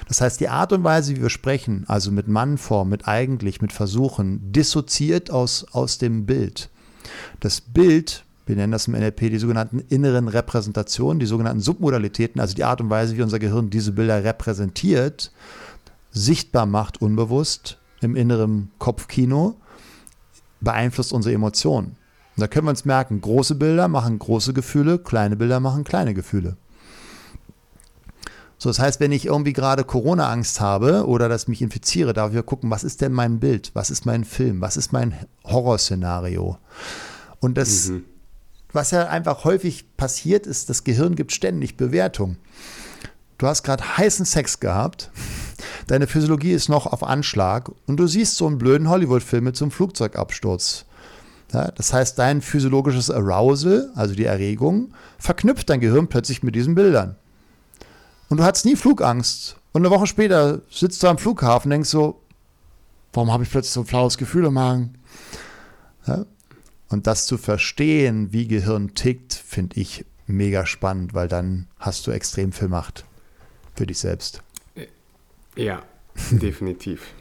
[0.08, 3.72] Das heißt, die Art und Weise, wie wir sprechen, also mit Mannform, mit eigentlich, mit
[3.72, 6.70] Versuchen, dissoziiert aus, aus dem Bild.
[7.40, 12.54] Das Bild wir nennen das im NLP die sogenannten inneren Repräsentationen, die sogenannten Submodalitäten, also
[12.54, 15.32] die Art und Weise, wie unser Gehirn diese Bilder repräsentiert,
[16.10, 19.56] sichtbar macht, unbewusst im inneren Kopfkino,
[20.60, 21.96] beeinflusst unsere Emotionen.
[22.36, 26.12] Und da können wir uns merken, große Bilder machen große Gefühle, kleine Bilder machen kleine
[26.12, 26.58] Gefühle.
[28.58, 32.44] So, das heißt, wenn ich irgendwie gerade Corona-Angst habe oder dass mich infiziere, darf ich
[32.44, 33.70] gucken, was ist denn mein Bild?
[33.72, 34.60] Was ist mein Film?
[34.60, 36.58] Was ist mein Horrorszenario?
[37.40, 38.04] Und das mhm
[38.72, 42.36] was ja einfach häufig passiert ist, das Gehirn gibt ständig Bewertung.
[43.38, 45.10] Du hast gerade heißen Sex gehabt,
[45.86, 49.64] deine Physiologie ist noch auf Anschlag und du siehst so einen blöden Hollywood-Film mit so
[49.64, 50.84] einem Flugzeugabsturz.
[51.52, 56.74] Ja, das heißt, dein physiologisches Arousal, also die Erregung, verknüpft dein Gehirn plötzlich mit diesen
[56.74, 57.16] Bildern.
[58.28, 59.56] Und du hattest nie Flugangst.
[59.72, 62.22] Und eine Woche später sitzt du am Flughafen und denkst so,
[63.12, 64.94] warum habe ich plötzlich so ein flaues Gefühl im Magen?
[66.06, 66.24] Ja,
[66.92, 72.10] und das zu verstehen, wie Gehirn tickt, finde ich mega spannend, weil dann hast du
[72.10, 73.04] extrem viel Macht
[73.74, 74.42] für dich selbst.
[75.56, 75.82] Ja,
[76.30, 77.14] definitiv.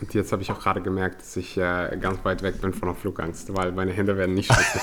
[0.00, 2.88] Und jetzt habe ich auch gerade gemerkt, dass ich äh, ganz weit weg bin von
[2.88, 4.82] der Flugangst, weil meine Hände werden nicht schützig.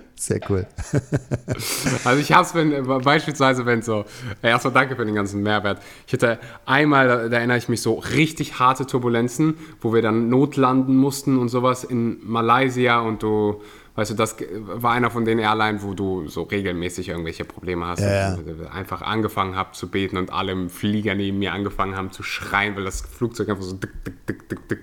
[0.14, 0.66] Sehr cool.
[2.04, 4.04] also ich habe es, wenn, beispielsweise, wenn so,
[4.42, 5.80] äh, erstmal danke für den ganzen Mehrwert.
[6.06, 10.28] Ich hatte einmal, da, da, erinnere ich mich so, richtig harte Turbulenzen, wo wir dann
[10.28, 13.62] notlanden mussten und sowas in Malaysia und du
[13.98, 17.98] Weißt du, das war einer von den Airlines, wo du so regelmäßig irgendwelche Probleme hast.
[17.98, 18.70] Ja, ja.
[18.70, 22.76] Einfach angefangen habe zu beten und alle im Flieger neben mir angefangen haben zu schreien,
[22.76, 24.78] weil das Flugzeug einfach so dick, dick, dick, dick, dick.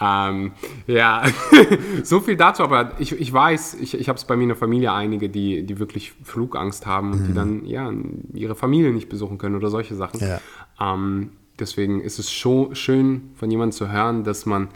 [0.00, 0.52] Ähm,
[0.86, 1.24] ja,
[2.02, 4.56] so viel dazu, aber ich, ich weiß, ich, ich habe es bei mir in der
[4.56, 7.26] Familie einige, die, die wirklich Flugangst haben und mhm.
[7.26, 7.92] die dann ja,
[8.32, 10.20] ihre Familie nicht besuchen können oder solche Sachen.
[10.20, 10.40] Ja.
[10.80, 14.68] Ähm, deswegen ist es schon schön von jemandem zu hören, dass man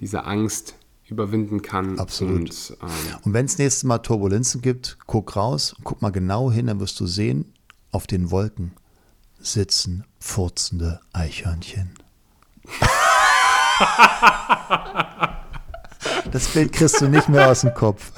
[0.00, 0.74] diese Angst
[1.12, 1.98] überwinden kann.
[1.98, 2.40] Absolut.
[2.40, 2.88] Und, ähm,
[3.24, 6.98] und wenn es nächstes Mal Turbulenzen gibt, guck raus, guck mal genau hin, dann wirst
[7.00, 7.52] du sehen,
[7.90, 8.72] auf den Wolken
[9.38, 11.90] sitzen furzende Eichhörnchen.
[16.30, 18.12] das Bild kriegst du nicht mehr aus dem Kopf.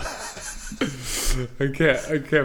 [1.59, 2.45] Okay, okay.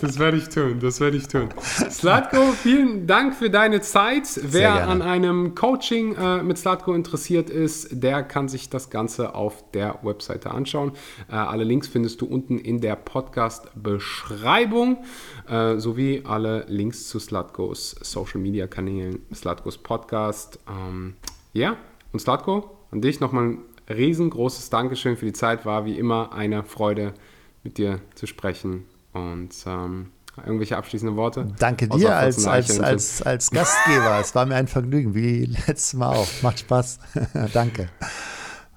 [0.00, 1.48] Das werde ich tun, das werde ich tun.
[1.60, 4.40] Slatko, vielen Dank für deine Zeit.
[4.42, 9.70] Wer an einem Coaching äh, mit Slatko interessiert ist, der kann sich das Ganze auf
[9.72, 10.92] der Webseite anschauen.
[11.30, 14.98] Äh, alle Links findest du unten in der Podcast-Beschreibung,
[15.48, 20.60] äh, sowie alle Links zu Slatkos Social-Media-Kanälen, Slatkos Podcast.
[20.68, 21.14] Ähm,
[21.52, 21.76] ja,
[22.12, 25.66] und Slatko, an dich nochmal ein riesengroßes Dankeschön für die Zeit.
[25.66, 27.14] War wie immer eine Freude,
[27.62, 28.84] mit dir zu sprechen.
[29.12, 31.48] Und ähm, irgendwelche abschließenden Worte?
[31.58, 34.18] Danke dir als, als, als, als Gastgeber.
[34.20, 36.28] es war mir ein Vergnügen, wie letztes Mal auch.
[36.42, 36.98] Macht Spaß.
[37.52, 37.88] Danke.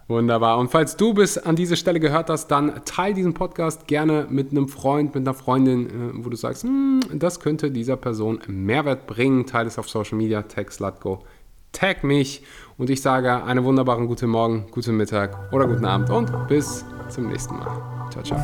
[0.07, 0.57] Wunderbar.
[0.57, 4.51] Und falls du bis an diese Stelle gehört hast, dann teile diesen Podcast gerne mit
[4.51, 9.05] einem Freund, mit einer Freundin, äh, wo du sagst, hm, das könnte dieser Person Mehrwert
[9.05, 9.45] bringen.
[9.45, 11.25] Teile es auf Social Media, tag Slatko,
[11.73, 12.43] tag mich
[12.77, 17.27] und ich sage einen wunderbaren guten Morgen, guten Mittag oder guten Abend und bis zum
[17.27, 17.81] nächsten Mal.
[18.11, 18.37] Ciao, ciao.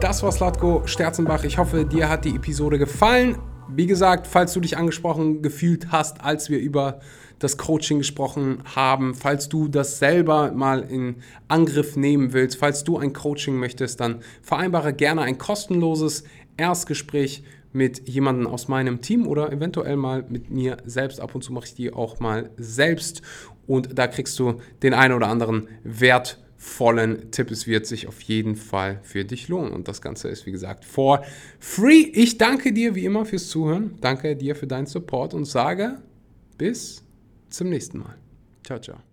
[0.00, 1.44] Das war Slatko Sterzenbach.
[1.44, 3.38] Ich hoffe, dir hat die Episode gefallen.
[3.68, 7.00] Wie gesagt, falls du dich angesprochen gefühlt hast, als wir über
[7.38, 11.16] das Coaching gesprochen haben, falls du das selber mal in
[11.48, 16.24] Angriff nehmen willst, falls du ein Coaching möchtest, dann vereinbare gerne ein kostenloses
[16.56, 17.42] Erstgespräch
[17.72, 21.20] mit jemandem aus meinem Team oder eventuell mal mit mir selbst.
[21.20, 23.22] Ab und zu mache ich die auch mal selbst
[23.66, 27.50] und da kriegst du den einen oder anderen Wert vollen Tipp.
[27.50, 29.72] Es wird sich auf jeden Fall für dich lohnen.
[29.72, 31.24] Und das Ganze ist, wie gesagt, for
[31.58, 32.02] free.
[32.12, 33.96] Ich danke dir wie immer fürs Zuhören.
[34.00, 35.98] Danke dir für deinen Support und sage
[36.58, 37.02] bis
[37.50, 38.16] zum nächsten Mal.
[38.64, 39.11] Ciao, ciao.